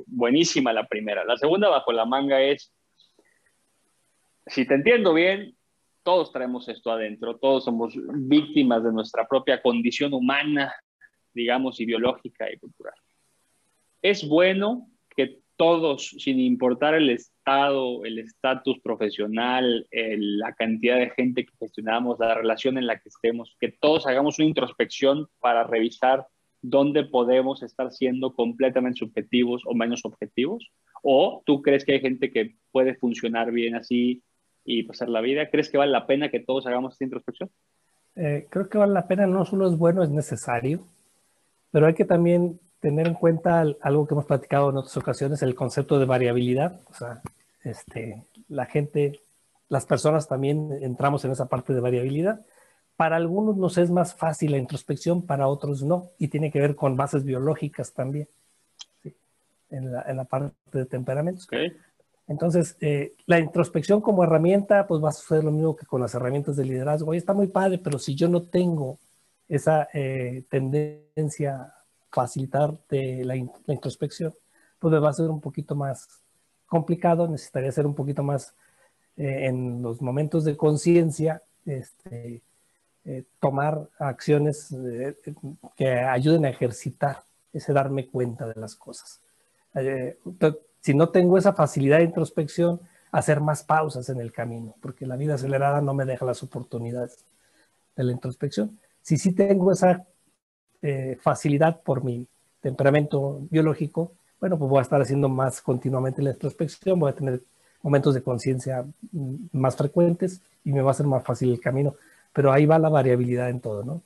buenísima 0.07 0.73
la 0.73 0.87
primera. 0.87 1.23
La 1.23 1.37
segunda 1.37 1.69
bajo 1.69 1.91
la 1.91 2.05
manga 2.05 2.41
es, 2.41 2.73
si 4.47 4.65
te 4.65 4.73
entiendo 4.73 5.13
bien, 5.13 5.55
todos 6.03 6.31
traemos 6.31 6.67
esto 6.67 6.91
adentro, 6.91 7.37
todos 7.37 7.65
somos 7.65 7.93
víctimas 8.13 8.83
de 8.83 8.91
nuestra 8.91 9.27
propia 9.27 9.61
condición 9.61 10.13
humana, 10.13 10.73
digamos, 11.33 11.79
y 11.79 11.85
biológica 11.85 12.51
y 12.51 12.57
cultural. 12.57 12.93
Es 14.01 14.27
bueno 14.27 14.87
que 15.15 15.39
todos, 15.57 16.15
sin 16.17 16.39
importar 16.39 16.95
el 16.95 17.09
estado, 17.09 18.03
el 18.03 18.19
estatus 18.19 18.79
profesional, 18.79 19.87
la 19.91 20.53
cantidad 20.53 20.97
de 20.97 21.11
gente 21.11 21.45
que 21.45 21.53
gestionamos, 21.59 22.19
la 22.19 22.33
relación 22.33 22.77
en 22.77 22.87
la 22.87 22.99
que 22.99 23.09
estemos, 23.09 23.55
que 23.59 23.71
todos 23.71 24.07
hagamos 24.07 24.39
una 24.39 24.47
introspección 24.47 25.27
para 25.39 25.63
revisar 25.63 26.27
dónde 26.61 27.03
podemos 27.03 27.63
estar 27.63 27.91
siendo 27.91 28.33
completamente 28.33 28.99
subjetivos 28.99 29.63
o 29.65 29.73
menos 29.73 30.05
objetivos? 30.05 30.71
¿O 31.03 31.41
tú 31.45 31.61
crees 31.61 31.83
que 31.85 31.93
hay 31.93 31.99
gente 31.99 32.31
que 32.31 32.55
puede 32.71 32.95
funcionar 32.95 33.51
bien 33.51 33.75
así 33.75 34.23
y 34.63 34.83
pasar 34.83 35.09
la 35.09 35.21
vida? 35.21 35.49
¿Crees 35.49 35.69
que 35.69 35.77
vale 35.77 35.91
la 35.91 36.05
pena 36.05 36.29
que 36.29 36.39
todos 36.39 36.67
hagamos 36.67 36.93
esta 36.93 37.05
introspección? 37.05 37.49
Eh, 38.15 38.47
creo 38.49 38.69
que 38.69 38.77
vale 38.77 38.93
la 38.93 39.07
pena, 39.07 39.25
no 39.25 39.45
solo 39.45 39.67
es 39.67 39.77
bueno, 39.77 40.03
es 40.03 40.09
necesario, 40.09 40.85
pero 41.71 41.87
hay 41.87 41.93
que 41.93 42.05
también 42.05 42.59
tener 42.79 43.07
en 43.07 43.13
cuenta 43.13 43.63
algo 43.81 44.07
que 44.07 44.13
hemos 44.13 44.25
platicado 44.25 44.69
en 44.69 44.77
otras 44.77 44.97
ocasiones, 44.97 45.41
el 45.41 45.55
concepto 45.55 45.99
de 45.99 46.05
variabilidad. 46.05 46.79
O 46.89 46.93
sea, 46.93 47.21
este, 47.63 48.23
la 48.49 48.65
gente, 48.65 49.21
las 49.69 49.85
personas 49.85 50.27
también 50.27 50.77
entramos 50.81 51.23
en 51.23 51.31
esa 51.31 51.47
parte 51.47 51.73
de 51.73 51.79
variabilidad. 51.79 52.41
Para 52.97 53.15
algunos 53.15 53.55
nos 53.55 53.77
es 53.77 53.89
más 53.89 54.15
fácil 54.15 54.51
la 54.51 54.57
introspección, 54.57 55.21
para 55.21 55.47
otros 55.47 55.83
no, 55.83 56.09
y 56.17 56.27
tiene 56.27 56.51
que 56.51 56.59
ver 56.59 56.75
con 56.75 56.97
bases 56.97 57.23
biológicas 57.23 57.93
también, 57.93 58.27
en, 59.69 59.91
la, 59.91 60.25
parte 60.25 60.53
de 60.73 60.85
temperamentos. 60.85 61.47
Entonces, 62.27 62.77
eh, 62.81 63.13
la 63.25 63.39
introspección 63.39 64.01
como 64.01 64.23
herramienta, 64.23 64.87
pues 64.87 65.03
va 65.03 65.09
a 65.09 65.13
suceder 65.13 65.43
lo 65.43 65.51
mismo 65.51 65.75
que 65.75 65.85
con 65.85 66.01
las 66.01 66.13
herramientas 66.15 66.55
de 66.55 66.65
liderazgo. 66.65 67.11
Oye, 67.11 67.19
está 67.19 67.33
muy 67.33 67.47
padre, 67.47 67.77
pero 67.77 67.99
si 67.99 68.15
yo 68.15 68.27
no 68.27 68.43
tengo 68.43 68.97
esa 69.51 69.89
eh, 69.93 70.45
tendencia 70.49 71.73
facilitar 72.09 72.77
de 72.89 73.25
la, 73.25 73.35
introspección, 73.35 74.33
pues 74.79 74.93
va 74.95 75.09
a 75.09 75.13
ser 75.13 75.29
un 75.29 75.41
poquito 75.41 75.75
más 75.75 76.07
complicado, 76.67 77.27
necesitaría 77.27 77.71
ser 77.73 77.85
un 77.85 77.93
poquito 77.93 78.23
más 78.23 78.55
eh, 79.17 79.47
en 79.47 79.81
los 79.81 80.01
momentos 80.01 80.45
de 80.45 80.55
conciencia, 80.55 81.43
este, 81.65 82.41
eh, 83.03 83.23
tomar 83.41 83.89
acciones 83.99 84.71
eh, 84.71 85.17
que 85.75 85.99
ayuden 85.99 86.45
a 86.45 86.49
ejercitar 86.49 87.23
ese 87.51 87.73
darme 87.73 88.07
cuenta 88.07 88.47
de 88.47 88.59
las 88.59 88.75
cosas. 88.75 89.19
si 90.79 90.93
no 90.93 91.09
tengo 91.09 91.37
esa 91.37 91.53
facilidad 91.53 91.97
de 91.97 92.05
introspección, 92.05 92.79
hacer 93.11 93.41
más 93.41 93.63
pausas 93.63 94.07
en 94.07 94.21
el 94.21 94.31
camino, 94.31 94.75
porque 94.81 95.05
la 95.05 95.17
vida 95.17 95.35
acelerada 95.35 95.81
no 95.81 95.93
me 95.93 96.05
deja 96.05 96.25
las 96.25 96.41
oportunidades 96.41 97.25
de 97.97 98.03
la 98.05 98.13
introspección. 98.13 98.79
Si 99.01 99.17
sí 99.17 99.33
tengo 99.33 99.71
esa 99.71 100.05
eh, 100.81 101.17
facilidad 101.21 101.81
por 101.81 102.03
mi 102.03 102.27
temperamento 102.61 103.41
biológico, 103.49 104.13
bueno, 104.39 104.57
pues 104.57 104.69
voy 104.69 104.79
a 104.79 104.81
estar 104.83 105.01
haciendo 105.01 105.29
más 105.29 105.61
continuamente 105.61 106.21
la 106.21 106.31
introspección, 106.31 106.99
voy 106.99 107.11
a 107.11 107.15
tener 107.15 107.41
momentos 107.83 108.13
de 108.13 108.23
conciencia 108.23 108.85
mm, 109.11 109.35
más 109.53 109.75
frecuentes 109.75 110.41
y 110.63 110.71
me 110.71 110.81
va 110.81 110.91
a 110.91 110.95
ser 110.95 111.07
más 111.07 111.23
fácil 111.23 111.51
el 111.51 111.59
camino. 111.59 111.95
Pero 112.33 112.51
ahí 112.51 112.65
va 112.65 112.79
la 112.79 112.89
variabilidad 112.89 113.49
en 113.49 113.59
todo, 113.59 113.83
¿no? 113.83 114.01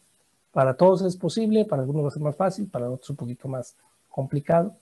Para 0.52 0.76
todos 0.76 1.02
es 1.04 1.18
posible, 1.18 1.66
para 1.66 1.82
algunos 1.82 2.06
va 2.06 2.08
a 2.10 2.12
ser 2.12 2.24
más 2.24 2.36
fácil, 2.36 2.68
para 2.70 2.90
otros 2.90 3.10
un 3.10 3.18
poquito 3.18 3.48
más 3.48 3.76
complicado, 4.10 4.76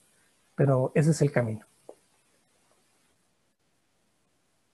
pero 0.54 0.92
ese 0.94 1.10
es 1.10 1.22
el 1.22 1.32
camino. 1.32 1.66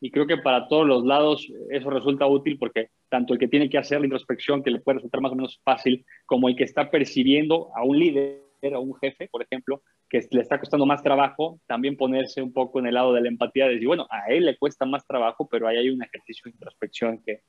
Y 0.01 0.11
creo 0.11 0.27
que 0.27 0.39
para 0.39 0.67
todos 0.69 0.87
los 0.87 1.05
lados 1.05 1.47
eso 1.71 1.91
resulta 1.91 2.27
útil 2.27 2.59
porque 2.59 2.89
tanto 3.09 3.35
el 3.35 3.39
que 3.39 3.49
tiene 3.49 3.69
que 3.69 3.79
hacer 3.79 4.01
la 4.01 4.07
introspección, 4.07 4.63
que 4.63 4.71
le 4.71 4.81
puede 4.81 4.97
resultar 4.97 5.21
más 5.21 5.33
o 5.33 5.37
menos 5.37 5.61
fácil, 5.63 6.05
como 6.27 6.49
el 6.49 6.57
que 6.57 6.65
está 6.65 6.91
percibiendo 6.91 7.69
a 7.77 7.85
un 7.85 7.99
líder, 7.99 8.41
a 8.73 8.79
un 8.79 8.95
jefe, 8.97 9.29
por 9.31 9.43
ejemplo, 9.43 9.83
que 10.09 10.27
le 10.31 10.41
está 10.41 10.59
costando 10.59 10.87
más 10.87 11.03
trabajo, 11.03 11.61
también 11.67 11.97
ponerse 11.97 12.43
un 12.43 12.53
poco 12.53 12.79
en 12.81 12.87
el 12.87 12.95
lado 12.95 13.13
de 13.13 13.21
la 13.21 13.29
empatía, 13.29 13.67
de 13.67 13.75
decir, 13.75 13.87
bueno, 13.87 14.07
a 14.11 14.31
él 14.31 14.47
le 14.47 14.57
cuesta 14.57 14.87
más 14.87 15.07
trabajo, 15.07 15.49
pero 15.49 15.69
ahí 15.69 15.77
hay 15.77 15.91
un 15.91 16.03
ejercicio 16.03 16.45
de 16.45 16.51
introspección 16.51 17.23
que, 17.25 17.43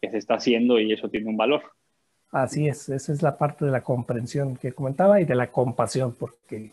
que 0.00 0.10
se 0.10 0.18
está 0.18 0.34
haciendo 0.34 0.78
y 0.78 0.92
eso 0.92 1.08
tiene 1.08 1.28
un 1.28 1.36
valor. 1.36 1.62
Así 2.30 2.68
es, 2.68 2.88
esa 2.88 3.12
es 3.12 3.22
la 3.22 3.36
parte 3.36 3.64
de 3.64 3.70
la 3.70 3.82
comprensión 3.82 4.56
que 4.56 4.72
comentaba 4.72 5.20
y 5.20 5.24
de 5.24 5.34
la 5.34 5.50
compasión, 5.50 6.14
porque 6.18 6.70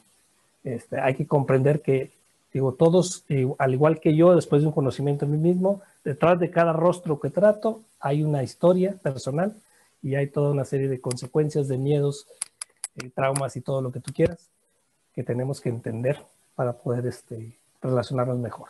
este, 0.63 0.99
hay 0.99 1.15
que 1.15 1.27
comprender 1.27 1.81
que 1.81 2.09
Digo, 2.53 2.73
todos, 2.75 3.25
eh, 3.29 3.47
al 3.57 3.73
igual 3.73 3.99
que 3.99 4.15
yo, 4.15 4.35
después 4.35 4.61
de 4.61 4.67
un 4.67 4.73
conocimiento 4.73 5.25
de 5.25 5.31
mí 5.31 5.37
mismo, 5.37 5.81
detrás 6.03 6.39
de 6.39 6.51
cada 6.51 6.71
rostro 6.71 7.19
que 7.19 7.31
trato 7.31 7.81
hay 7.99 8.21
una 8.21 8.43
historia 8.43 8.95
personal 9.01 9.55
y 10.03 10.15
hay 10.15 10.27
toda 10.27 10.51
una 10.51 10.63
serie 10.63 10.87
de 10.87 11.01
consecuencias, 11.01 11.67
de 11.67 11.77
miedos, 11.77 12.27
eh, 12.97 13.09
traumas 13.09 13.55
y 13.55 13.61
todo 13.61 13.81
lo 13.81 13.91
que 13.91 13.99
tú 13.99 14.13
quieras 14.13 14.49
que 15.13 15.23
tenemos 15.23 15.61
que 15.61 15.69
entender 15.69 16.17
para 16.55 16.73
poder 16.73 17.05
este, 17.05 17.57
relacionarnos 17.81 18.37
mejor. 18.39 18.69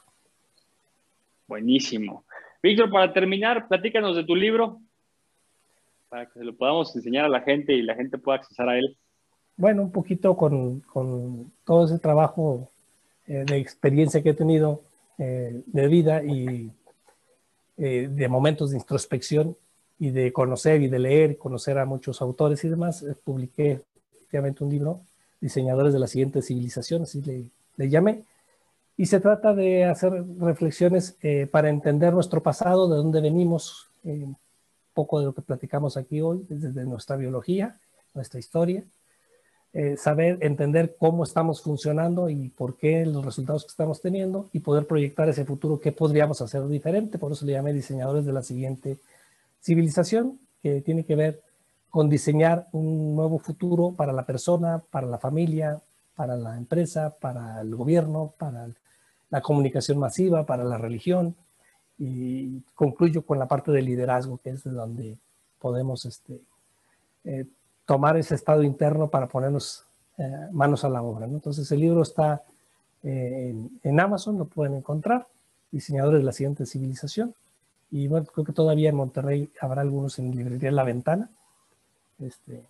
Buenísimo. 1.47 2.25
Víctor, 2.61 2.89
para 2.91 3.11
terminar, 3.13 3.67
platícanos 3.67 4.15
de 4.15 4.23
tu 4.23 4.36
libro 4.36 4.79
para 6.09 6.27
que 6.27 6.39
se 6.39 6.45
lo 6.45 6.55
podamos 6.55 6.95
enseñar 6.95 7.25
a 7.25 7.29
la 7.29 7.41
gente 7.41 7.73
y 7.73 7.81
la 7.81 7.95
gente 7.95 8.17
pueda 8.17 8.38
acceder 8.38 8.69
a 8.69 8.77
él. 8.77 8.95
Bueno, 9.57 9.81
un 9.81 9.91
poquito 9.91 10.38
con, 10.38 10.81
con 10.81 11.51
todo 11.65 11.86
ese 11.86 11.97
trabajo 11.97 12.69
eh, 13.28 13.45
de 13.45 13.57
experiencia 13.57 14.21
que 14.21 14.32
he 14.32 14.34
tenido 14.34 14.82
eh, 15.17 15.61
de 15.65 15.88
vida 15.88 16.24
y 16.24 16.71
eh, 17.78 18.09
de 18.11 18.28
momentos 18.28 18.71
de 18.71 18.78
introspección 18.78 19.55
y 19.97 20.11
de 20.11 20.34
conocer 20.34 20.82
y 20.82 20.89
de 20.89 20.99
leer, 20.99 21.38
conocer 21.38 21.78
a 21.78 21.86
muchos 21.86 22.21
autores 22.21 22.63
y 22.65 22.69
demás, 22.69 23.05
publiqué 23.24 23.82
efectivamente 24.15 24.63
un 24.63 24.71
libro, 24.71 25.01
Diseñadores 25.39 25.93
de 25.93 25.99
la 25.99 26.07
siguiente 26.07 26.41
civilización, 26.41 27.03
así 27.03 27.21
le, 27.21 27.43
le 27.76 27.89
llamé, 27.89 28.24
Y 28.95 29.07
se 29.07 29.19
trata 29.19 29.53
de 29.53 29.84
hacer 29.84 30.24
reflexiones 30.39 31.17
para 31.51 31.67
entender 31.67 32.13
nuestro 32.13 32.41
pasado, 32.41 32.88
de 32.88 32.95
dónde 32.95 33.19
venimos, 33.19 33.89
poco 34.93 35.19
de 35.19 35.26
lo 35.26 35.34
que 35.34 35.41
platicamos 35.41 35.97
aquí 35.97 36.21
hoy, 36.21 36.45
desde 36.47 36.86
nuestra 36.86 37.17
biología, 37.17 37.78
nuestra 38.13 38.39
historia, 38.39 38.86
eh, 39.76 39.97
saber, 39.97 40.38
entender 40.41 40.95
cómo 40.99 41.24
estamos 41.24 41.63
funcionando 41.63 42.30
y 42.30 42.49
por 42.49 42.78
qué 42.78 43.07
los 43.07 43.26
resultados 43.26 43.63
que 43.63 43.71
estamos 43.71 44.01
teniendo 44.01 44.47
y 44.53 44.59
poder 44.59 44.86
proyectar 44.86 45.28
ese 45.30 45.45
futuro, 45.45 45.80
qué 45.80 45.91
podríamos 45.91 46.41
hacer 46.41 46.67
diferente. 46.67 47.17
Por 47.17 47.32
eso 47.32 47.43
le 47.43 47.53
llamé 47.53 47.74
diseñadores 47.74 48.24
de 48.24 48.34
la 48.34 48.43
siguiente 48.43 48.99
civilización, 49.61 50.39
que 50.61 50.82
tiene 50.82 51.03
que 51.05 51.15
ver 51.15 51.41
con 51.89 52.07
diseñar 52.07 52.67
un 52.71 53.15
nuevo 53.15 53.39
futuro 53.39 53.93
para 53.97 54.13
la 54.13 54.28
persona, 54.28 54.84
para 54.91 55.07
la 55.07 55.17
familia, 55.17 55.82
para 56.15 56.36
la 56.36 56.55
empresa, 56.55 57.15
para 57.19 57.61
el 57.61 57.76
gobierno, 57.76 58.36
para 58.38 58.67
la 59.32 59.41
comunicación 59.41 59.97
masiva, 59.97 60.45
para 60.45 60.63
la 60.63 60.78
religión. 60.78 61.36
Y 61.97 62.61
concluyo 62.76 63.26
con 63.26 63.39
la 63.39 63.47
parte 63.47 63.71
del 63.71 63.86
liderazgo, 63.86 64.38
que 64.38 64.51
es 64.51 64.63
de 64.63 64.71
donde 64.71 65.17
podemos 65.59 66.05
este, 66.05 66.41
eh, 67.24 67.47
tomar 67.86 68.17
ese 68.17 68.36
estado 68.36 68.63
interno 68.63 69.09
para 69.09 69.27
ponernos 69.27 69.86
eh, 70.17 70.47
manos 70.51 70.84
a 70.84 70.89
la 70.89 71.01
obra. 71.01 71.25
Entonces 71.25 71.71
el 71.71 71.79
libro 71.79 72.01
está 72.01 72.43
eh, 73.03 73.53
en, 73.84 73.99
Amazon, 73.99 74.38
lo 74.38 74.45
pueden 74.45 74.75
encontrar, 74.75 75.27
Diseñadores 75.71 76.19
de 76.19 76.25
la 76.25 76.31
siguiente 76.31 76.67
civilización. 76.67 77.34
Y 77.89 78.07
bueno, 78.07 78.27
creo 78.27 78.45
que 78.45 78.53
todavía 78.53 78.89
en 78.89 78.95
Monterrey 78.95 79.49
habrá 79.59 79.81
algunos 79.81 80.19
en 80.19 80.36
librería 80.36 80.71
La 80.71 80.84
Ventana. 80.84 81.31
Este, 82.19 82.61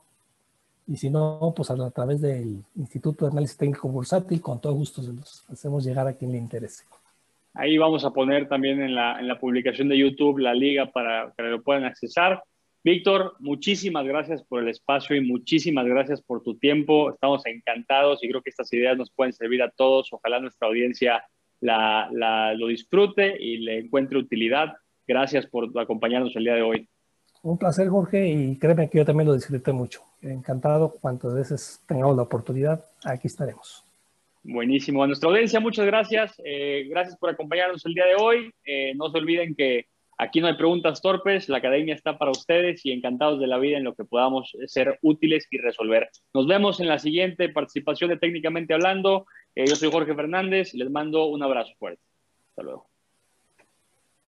y 0.88 0.96
si 0.96 1.10
no, 1.10 1.54
pues 1.56 1.70
a, 1.70 1.92
través 1.92 2.22
del 2.22 2.64
Instituto 2.76 3.26
de 3.26 3.32
Análisis 3.32 3.58
Técnico 3.58 3.90
Bursátil, 3.90 4.40
con 4.42 4.62
todo 4.62 4.74
gusto 4.74 5.02
se 5.02 5.12
los 5.12 5.46
hacemos 5.50 5.84
llegar 5.84 6.08
a 6.08 6.14
quien 6.14 6.32
le 6.32 6.38
interese. 6.38 6.86
Ahí 7.54 7.78
vamos 7.78 8.06
a 8.06 8.12
poner 8.12 8.48
también 8.48 8.82
en 8.82 8.96
la, 8.96 9.20
en 9.20 9.28
la 9.28 9.38
publicación 9.38 9.90
de 9.90 9.98
YouTube 9.98 10.40
la 10.40 10.54
liga 10.54 10.88
para 10.88 11.34
que 11.36 11.44
lo 11.44 11.62
puedan 11.62 11.84
accesar. 11.84 12.42
Víctor, 12.84 13.36
muchísimas 13.40 14.06
gracias 14.06 14.44
por 14.44 14.62
el 14.62 14.68
espacio 14.68 15.16
y 15.16 15.22
muchísimas 15.22 15.86
gracias 15.86 16.22
por 16.22 16.44
tu 16.44 16.58
tiempo. 16.58 17.12
Estamos 17.12 17.46
encantados 17.46 18.22
y 18.22 18.28
creo 18.28 18.42
que 18.42 18.50
estas 18.50 18.74
ideas 18.74 18.98
nos 18.98 19.10
pueden 19.10 19.32
servir 19.32 19.64
a 19.64 19.70
todos. 19.70 20.12
Ojalá 20.12 20.42
nuestra 20.42 20.68
audiencia 20.68 21.24
lo 21.62 22.68
disfrute 22.68 23.42
y 23.42 23.58
le 23.60 23.80
encuentre 23.80 24.18
utilidad. 24.18 24.74
Gracias 25.08 25.46
por 25.46 25.72
acompañarnos 25.80 26.36
el 26.36 26.44
día 26.44 26.56
de 26.56 26.62
hoy. 26.62 26.90
Un 27.42 27.58
placer, 27.58 27.88
Jorge, 27.88 28.28
y 28.28 28.58
créeme 28.58 28.90
que 28.90 28.98
yo 28.98 29.06
también 29.06 29.28
lo 29.28 29.34
disfruté 29.34 29.72
mucho. 29.72 30.02
Encantado, 30.22 30.92
cuantas 31.00 31.34
veces 31.34 31.82
tengamos 31.88 32.18
la 32.18 32.24
oportunidad, 32.24 32.84
aquí 33.06 33.28
estaremos. 33.28 33.86
Buenísimo. 34.44 35.04
A 35.04 35.08
nuestra 35.08 35.30
audiencia, 35.30 35.62
muchas 35.62 35.86
gracias. 35.86 36.34
Eh, 36.44 36.86
gracias 36.90 37.18
por 37.18 37.30
acompañarnos 37.30 37.86
el 37.86 37.94
día 37.94 38.06
de 38.08 38.16
hoy. 38.16 38.54
Eh, 38.66 38.94
no 38.96 39.10
se 39.10 39.18
olviden 39.20 39.56
que 39.56 39.88
Aquí 40.24 40.40
no 40.40 40.48
hay 40.48 40.56
preguntas 40.56 41.02
torpes, 41.02 41.50
la 41.50 41.58
academia 41.58 41.94
está 41.94 42.18
para 42.18 42.32
ustedes 42.32 42.86
y 42.86 42.94
encantados 42.94 43.42
de 43.42 43.48
la 43.48 43.58
vida 43.58 43.78
en 43.78 43.84
lo 43.84 43.94
que 43.94 44.06
podamos 44.06 44.56
ser 44.68 44.98
útiles 45.02 45.48
y 45.52 45.58
resolver. 45.58 46.10
Nos 46.34 46.48
vemos 46.48 46.80
en 46.80 46.88
la 46.88 46.98
siguiente 46.98 47.50
participación 47.50 48.10
de 48.10 48.18
Técnicamente 48.18 48.74
Hablando. 48.74 49.26
Eh, 49.54 49.66
yo 49.68 49.76
soy 49.76 49.92
Jorge 49.92 50.16
Fernández, 50.16 50.74
les 50.76 50.90
mando 50.90 51.26
un 51.26 51.44
abrazo 51.44 51.74
fuerte. 51.78 52.02
Hasta 52.52 52.64
luego. 52.64 52.93